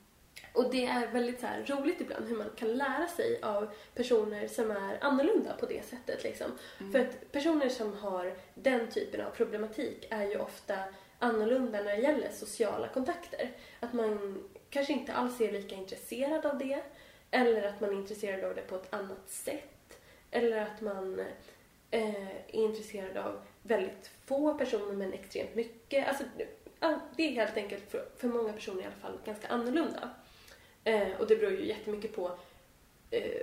Och 0.54 0.72
det 0.72 0.86
är 0.86 1.08
väldigt 1.08 1.40
så 1.40 1.46
här 1.46 1.66
roligt 1.68 2.02
ibland 2.02 2.28
hur 2.28 2.38
man 2.38 2.50
kan 2.56 2.74
lära 2.74 3.08
sig 3.08 3.40
av 3.42 3.74
personer 3.96 4.48
som 4.48 4.72
är 4.72 5.04
annorlunda 5.04 5.54
på 5.60 5.66
det 5.66 5.86
sättet. 5.86 6.24
Liksom. 6.24 6.52
Mm. 6.80 6.92
För 6.92 7.00
att 7.00 7.32
personer 7.32 7.70
som 7.70 7.94
har 7.94 8.34
den 8.54 8.88
typen 8.88 9.26
av 9.26 9.30
problematik 9.30 10.08
är 10.10 10.26
ju 10.26 10.40
ofta 10.40 10.76
annorlunda 11.20 11.78
när 11.78 11.96
det 11.96 12.02
gäller 12.02 12.32
sociala 12.32 12.88
kontakter. 12.88 13.52
Att 13.80 13.94
man 13.94 14.44
kanske 14.70 14.94
inte 14.94 15.14
alls 15.14 15.42
är 15.42 15.52
lika 15.52 15.76
intresserad 15.76 16.46
av 16.46 16.58
det 16.58 16.84
eller 17.32 17.64
att 17.64 17.82
man 17.82 17.90
är 17.90 17.94
intresserad 17.94 18.44
av 18.44 18.56
det 18.56 18.62
på 18.62 18.76
ett 18.76 18.94
annat 18.94 19.30
sätt. 19.30 20.00
Eller 20.32 20.62
att 20.62 20.82
man 20.82 21.20
eh, 21.92 22.28
är 22.28 22.46
intresserad 22.48 23.18
av 23.18 23.42
väldigt 23.64 24.12
få 24.26 24.54
personer 24.54 24.94
men 24.94 25.14
extremt 25.14 25.56
mycket. 25.56 26.08
Alltså, 26.08 26.24
ja, 26.82 27.00
det 27.18 27.24
är 27.24 27.32
helt 27.32 27.58
enkelt 27.58 27.92
för, 27.92 28.10
för 28.18 28.28
många 28.28 28.54
personer 28.54 28.82
i 28.82 28.86
alla 28.86 28.96
fall 28.96 29.20
ganska 29.26 29.48
annorlunda. 29.48 30.10
Eh, 30.84 31.12
och 31.20 31.28
det 31.28 31.36
beror 31.36 31.52
ju 31.52 31.66
jättemycket 31.68 32.16
på 32.16 32.32
eh, 33.12 33.42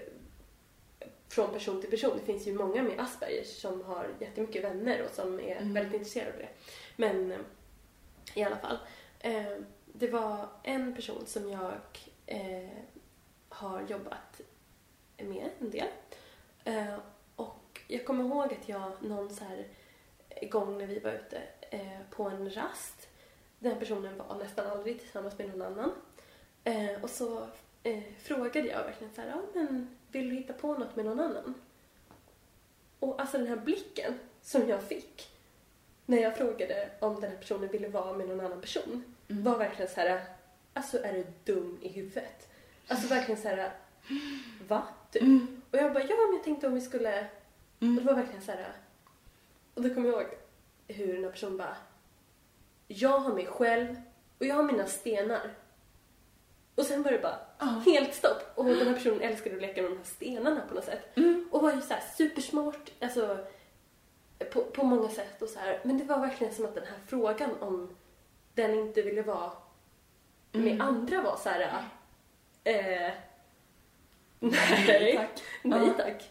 från 1.29 1.53
person 1.53 1.81
till 1.81 1.91
person. 1.91 2.19
Det 2.19 2.25
finns 2.33 2.47
ju 2.47 2.55
många 2.55 2.83
med 2.83 3.01
Asperger 3.01 3.45
som 3.45 3.83
har 3.83 4.09
jättemycket 4.21 4.65
vänner 4.65 5.03
och 5.05 5.11
som 5.11 5.41
är 5.41 5.57
Mm. 5.57 5.75
väldigt 5.75 5.95
intresserade 5.95 6.33
av 6.33 6.39
det. 6.39 6.49
Men 6.97 7.33
eh, 7.33 7.39
i 8.35 8.43
alla 8.43 8.57
fall. 8.57 8.79
Eh, 9.21 9.57
det 9.93 10.09
var 10.09 10.49
en 10.63 10.95
person 10.95 11.27
som 11.27 11.51
jag 11.51 11.73
eh, 12.27 12.69
har 13.49 13.83
jobbat 13.89 14.41
med 15.19 15.51
en 15.59 15.71
del. 15.71 15.89
Eh, 16.65 16.95
och 17.37 17.81
jag 17.89 18.07
kommer 18.07 18.25
ihåg 18.25 18.53
att 18.53 18.69
jag 18.69 18.93
någon 19.03 19.31
så 19.35 19.45
här 19.45 19.67
gång 20.51 20.79
när 20.79 20.87
vi 20.87 20.99
var 20.99 21.13
ute 21.13 21.43
på 22.11 22.23
en 22.25 22.51
rast. 22.51 23.09
Den 23.59 23.79
personen 23.79 24.19
var 24.19 24.37
nästan 24.39 24.67
aldrig 24.67 25.01
tillsammans 25.01 25.39
med 25.39 25.49
någon 25.49 25.63
annan. 25.63 25.93
Eh, 26.65 27.03
och 27.03 27.11
så 27.11 27.47
eh, 27.83 28.03
frågade 28.23 28.69
jag 28.69 28.85
verkligen 28.85 29.15
så 29.15 29.21
här, 29.21 29.29
ja 29.29 29.41
men 29.55 29.89
vill 30.13 30.29
du 30.29 30.35
hitta 30.35 30.53
på 30.53 30.75
något 30.75 30.97
med 30.97 31.05
någon 31.05 31.21
annan? 31.21 31.55
Och 33.01 33.21
alltså 33.21 33.39
den 33.39 33.47
här 33.47 33.57
blicken 33.57 34.19
som 34.43 34.69
jag 34.69 34.83
fick 34.83 35.31
när 36.07 36.19
jag 36.23 36.37
frågade 36.37 36.91
om 37.01 37.21
den 37.21 37.31
här 37.31 37.37
personen 37.39 37.69
ville 37.69 37.89
vara 37.89 38.13
med 38.13 38.29
någon 38.29 38.41
annan 38.41 38.61
person 38.61 39.15
Mm. 39.31 39.45
var 39.45 39.59
verkligen 39.59 39.91
så 39.91 40.01
här, 40.01 40.25
alltså 40.73 41.03
är 41.05 41.13
du 41.13 41.27
dum 41.45 41.79
i 41.83 41.89
huvudet? 41.89 42.49
Alltså 42.89 43.09
verkligen 43.09 43.41
så 43.43 43.49
här, 43.49 43.73
va? 44.69 44.83
Typ. 45.11 45.23
Mm. 45.23 45.63
Och 45.71 45.79
jag 45.79 45.93
bara, 45.93 46.03
ja 46.05 46.17
men 46.17 46.35
jag 46.37 46.45
tänkte 46.45 46.67
om 46.67 46.75
vi 46.75 46.81
skulle... 46.81 47.21
Och 47.77 47.83
Mm. 47.83 47.97
det 47.97 48.03
var 48.03 48.15
verkligen 48.15 48.43
så 48.43 48.53
här. 48.53 48.73
Och 49.75 49.83
då 49.83 49.95
kommer 49.95 50.09
jag 50.09 50.21
ihåg 50.23 50.31
hur 50.89 51.15
den 51.15 51.25
här 51.25 51.31
personen 51.31 51.57
bara, 51.57 51.77
jag 52.89 53.19
har 53.19 53.35
mig 53.35 53.47
själv 53.47 53.97
och 54.39 54.47
jag 54.47 54.55
har 54.55 54.63
mina 54.63 54.87
stenar. 54.87 55.51
Och 56.75 56.85
sen 56.87 57.03
var 57.03 57.11
det 57.11 57.19
bara 57.19 57.39
Ja. 57.59 57.67
helt 57.67 58.15
stopp. 58.15 58.53
Och 58.55 58.65
den 58.65 58.87
här 58.87 58.95
personen 58.95 59.21
älskade 59.21 59.57
att 59.57 59.63
leka 59.63 59.83
med 59.83 59.91
de 59.91 59.97
här 59.97 60.05
stenarna 60.05 60.61
på 60.69 60.75
något 60.75 60.85
sätt. 60.85 61.17
Mm. 61.17 61.49
Och 61.53 61.63
var 61.63 61.73
ju 61.73 61.81
så 61.81 61.95
här 61.95 62.03
supersmart, 62.17 62.91
alltså 63.01 63.47
på, 64.53 64.63
på 64.65 64.85
många 64.85 65.09
sätt 65.09 65.43
och 65.43 65.49
så 65.49 65.59
här. 65.59 65.81
Men 65.83 65.99
det 65.99 66.05
var 66.05 66.19
verkligen 66.19 66.55
som 66.55 66.65
att 66.65 66.75
den 66.75 66.87
här 66.87 66.99
frågan 67.07 67.51
om 67.61 67.97
den 68.55 68.75
inte 68.75 69.03
ville 69.03 69.23
vara 69.23 69.53
med 70.53 70.73
Mm. 70.73 70.81
andra 70.81 71.23
var 71.23 71.37
så 71.37 71.49
här. 71.49 71.83
Eh, 72.65 73.13
Nej, 74.41 75.17
tack. 75.17 75.43
nej 75.63 75.91
tack. 75.97 76.31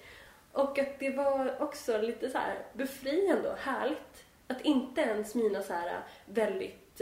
Och 0.51 0.79
att 0.79 0.99
det 0.99 1.09
var 1.09 1.61
också 1.61 1.97
lite 2.01 2.29
så 2.29 2.37
här 2.37 2.65
befriande 2.73 3.51
och 3.51 3.57
härligt. 3.57 4.25
Att 4.47 4.61
inte 4.61 5.01
ens 5.01 5.35
mina 5.35 5.61
så 5.61 5.73
här 5.73 6.01
väldigt 6.25 7.01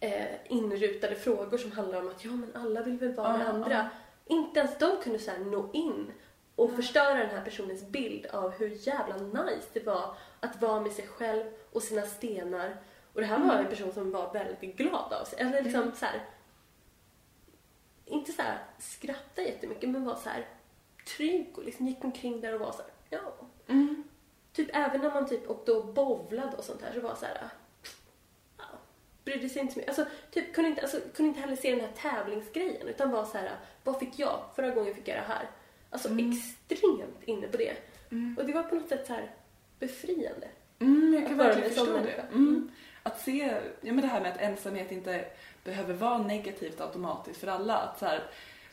eh, 0.00 0.26
inrutade 0.48 1.14
frågor 1.14 1.58
som 1.58 1.72
handlar 1.72 2.00
om 2.00 2.08
att 2.08 2.24
ja 2.24 2.30
men 2.30 2.50
alla 2.56 2.82
vill 2.82 2.98
väl 2.98 3.14
vara 3.14 3.36
med 3.36 3.46
Ja, 3.46 3.50
andra. 3.50 3.72
ja. 3.72 3.88
Inte 4.36 4.60
ens 4.60 4.78
de 4.78 4.96
kunde 5.02 5.18
så 5.18 5.30
här 5.30 5.38
nå 5.38 5.70
in 5.72 6.12
och 6.56 6.70
Ja. 6.70 6.76
förstöra 6.76 7.14
den 7.14 7.30
här 7.30 7.44
personens 7.44 7.82
bild 7.88 8.26
av 8.26 8.50
hur 8.50 8.86
jävla 8.88 9.16
nice 9.16 9.66
det 9.72 9.86
var 9.86 10.14
att 10.40 10.62
vara 10.62 10.80
med 10.80 10.92
sig 10.92 11.06
själv 11.06 11.44
och 11.72 11.82
sina 11.82 12.02
stenar. 12.02 12.76
Och 13.12 13.20
det 13.20 13.26
här 13.26 13.38
var 13.38 13.54
en 13.54 13.66
person 13.66 13.92
som 13.92 14.10
var 14.10 14.32
väldigt 14.32 14.76
glad 14.76 15.12
av 15.12 15.24
sig. 15.24 15.38
Eller 15.40 15.62
liksom 15.62 15.82
Mm. 15.82 15.94
så 15.94 16.04
här, 16.06 16.20
inte 18.04 18.32
så 18.32 18.42
här 18.42 18.58
skratta 18.78 19.42
jättemycket 19.42 19.88
men 19.90 20.04
var 20.04 20.14
så 20.14 20.28
här 20.28 20.46
trygg 21.16 21.52
och 21.58 21.64
liksom 21.64 21.86
gick 21.86 22.04
omkring 22.04 22.40
där 22.40 22.54
och 22.54 22.60
var 22.60 22.72
så 22.72 22.78
här, 22.82 22.90
ja. 23.10 23.32
Mm. 23.66 24.04
Typ 24.52 24.68
även 24.72 25.00
när 25.00 25.10
man 25.10 25.28
typ 25.28 25.50
åkte 25.50 25.72
och 25.72 25.94
bowlade 25.94 26.56
och 26.56 26.64
sånt 26.64 26.82
här 26.82 26.92
så 26.94 27.00
var 27.00 27.14
så 27.14 27.26
här, 27.26 27.48
ja, 28.58 28.64
brydde 29.24 29.48
sig 29.48 29.62
inte 29.62 29.72
så 29.74 29.78
mycket. 29.78 29.98
Alltså, 29.98 30.14
typ 30.30 30.54
kunde 30.54 30.70
inte, 30.70 30.82
alltså, 30.82 31.00
kunde 31.14 31.28
inte 31.28 31.40
heller 31.40 31.56
se 31.56 31.70
den 31.70 31.80
här 31.80 31.92
tävlingsgrejen 31.92 32.88
utan 32.88 33.10
var 33.10 33.24
så 33.24 33.38
här, 33.38 33.50
vad 33.84 33.98
fick 33.98 34.18
jag? 34.18 34.40
Förra 34.56 34.70
gången 34.70 34.94
fick 34.94 35.08
jag 35.08 35.16
det 35.18 35.24
här. 35.34 35.48
Alltså 35.90 36.08
Mm. 36.08 36.30
extremt 36.30 37.22
inne 37.24 37.46
på 37.48 37.56
det. 37.56 37.76
Mm. 38.10 38.36
Och 38.38 38.46
det 38.46 38.52
var 38.52 38.62
på 38.62 38.74
något 38.74 38.88
sätt 38.88 39.06
så 39.06 39.12
här 39.12 39.30
befriande. 39.78 40.48
Mm, 40.78 41.14
jag 41.14 41.26
kan 41.26 41.36
verkligen 41.36 41.68
förstå 41.70 41.84
det. 41.86 41.92
människa. 41.92 42.22
Mm. 42.22 42.70
Att 43.02 43.20
se, 43.20 43.60
ja 43.80 43.92
men 43.92 44.00
det 44.00 44.06
här 44.06 44.20
med 44.20 44.32
att 44.32 44.40
ensamhet 44.40 44.92
inte 44.92 45.24
behöver 45.64 45.94
vara 45.94 46.18
negativt 46.18 46.80
automatiskt 46.80 47.40
för 47.40 47.46
alla. 47.46 47.76
Att 47.76 47.98
så 47.98 48.06
här, 48.06 48.22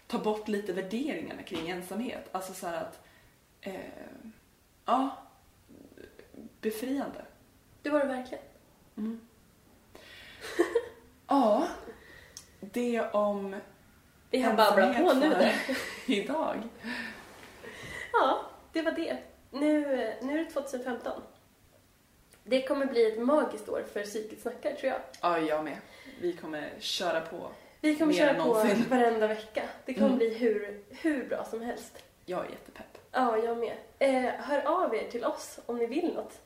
ta 0.07 0.17
bort 0.19 0.47
lite 0.47 0.73
värderingarna 0.73 1.43
kring 1.43 1.69
ensamhet. 1.69 2.29
Alltså 2.31 2.53
så 2.53 2.67
här 2.67 2.77
att, 2.81 3.05
eh, 3.61 3.73
ja, 4.85 5.17
befriande. 6.71 7.25
Det 7.81 7.89
var 7.89 7.99
det 7.99 8.05
verkligen. 8.07 8.43
Mm. 8.97 9.19
ja, 11.27 11.67
det 12.59 13.01
om 13.11 13.55
Vi 14.29 14.41
har 14.41 14.53
babblat 14.53 14.97
på 14.97 15.13
nu 15.13 15.29
där. 15.29 15.55
idag. 16.05 16.57
Ja, 18.13 18.39
det 18.73 18.81
var 18.81 18.91
det. 18.91 19.17
Nu, 19.51 19.81
nu 20.21 20.39
är 20.39 20.45
det 20.45 20.51
2015. 20.51 21.21
Det 22.43 22.67
kommer 22.67 22.85
bli 22.85 23.11
ett 23.11 23.19
magiskt 23.21 23.69
år 23.69 23.83
för 23.93 24.03
Psyket 24.03 24.41
snackar 24.41 24.71
tror 24.73 24.91
jag. 24.91 24.99
Ja, 25.21 25.39
jag 25.39 25.63
med. 25.63 25.77
Vi 26.21 26.33
kommer 26.33 26.69
köra 26.79 27.21
på. 27.21 27.49
Vi 27.81 27.95
kommer 27.95 28.13
Mer 28.13 28.19
köra 28.19 28.33
på 28.33 28.39
någonsin. 28.45 28.85
varenda 28.89 29.27
vecka. 29.27 29.63
Det 29.85 29.93
kommer 29.93 30.07
Mm. 30.07 30.17
bli 30.17 30.33
hur, 30.33 30.83
hur 30.89 31.27
bra 31.29 31.45
som 31.45 31.61
helst. 31.61 32.03
Jag 32.25 32.45
är 32.45 32.49
jättepepp. 32.49 32.97
Ja, 33.11 33.37
jag 33.37 33.57
med. 33.57 33.75
Eh, 33.99 34.31
hör 34.33 34.61
av 34.83 34.95
er 34.95 35.11
till 35.11 35.25
oss 35.25 35.59
om 35.65 35.77
ni 35.77 35.85
vill 35.85 36.13
något. 36.13 36.39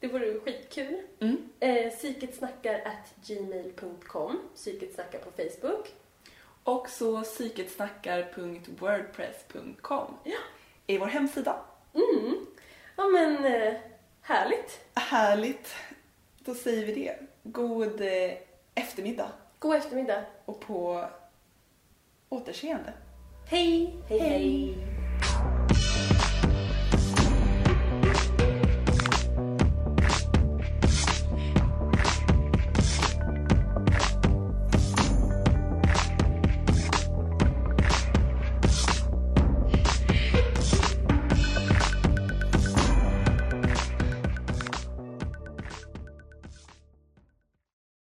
Det 0.00 0.08
vore 0.08 0.40
skitkul. 0.40 1.02
Mm. 1.20 1.48
Eh, 1.60 1.90
psyketsnackar 1.92 2.74
at 2.74 3.14
gmail.com. 3.26 4.38
Psyketsnackar 4.54 5.18
på 5.18 5.30
Facebook. 5.30 5.94
Och 6.64 6.88
så 6.88 7.22
psyketsnackar.wordpress.com 7.22 10.14
Ja. 10.24 10.36
är 10.86 10.98
vår 10.98 11.06
hemsida. 11.06 11.60
Mm. 11.94 12.46
Ja, 12.96 13.08
men 13.08 13.44
eh, 13.44 13.74
härligt. 14.22 14.80
Härligt. 14.94 15.74
Då 16.38 16.54
säger 16.54 16.86
vi 16.86 16.94
det. 16.94 17.16
God 17.42 18.00
eh, 18.00 18.32
eftermiddag 18.74 19.32
God 19.58 19.76
eftermiddag. 19.76 20.24
och 20.44 20.60
på 20.60 21.04
återseende. 22.28 22.92
Hej, 23.50 23.96
hej, 24.08 24.18
hej. 24.18 24.30
Hej. 24.30 24.76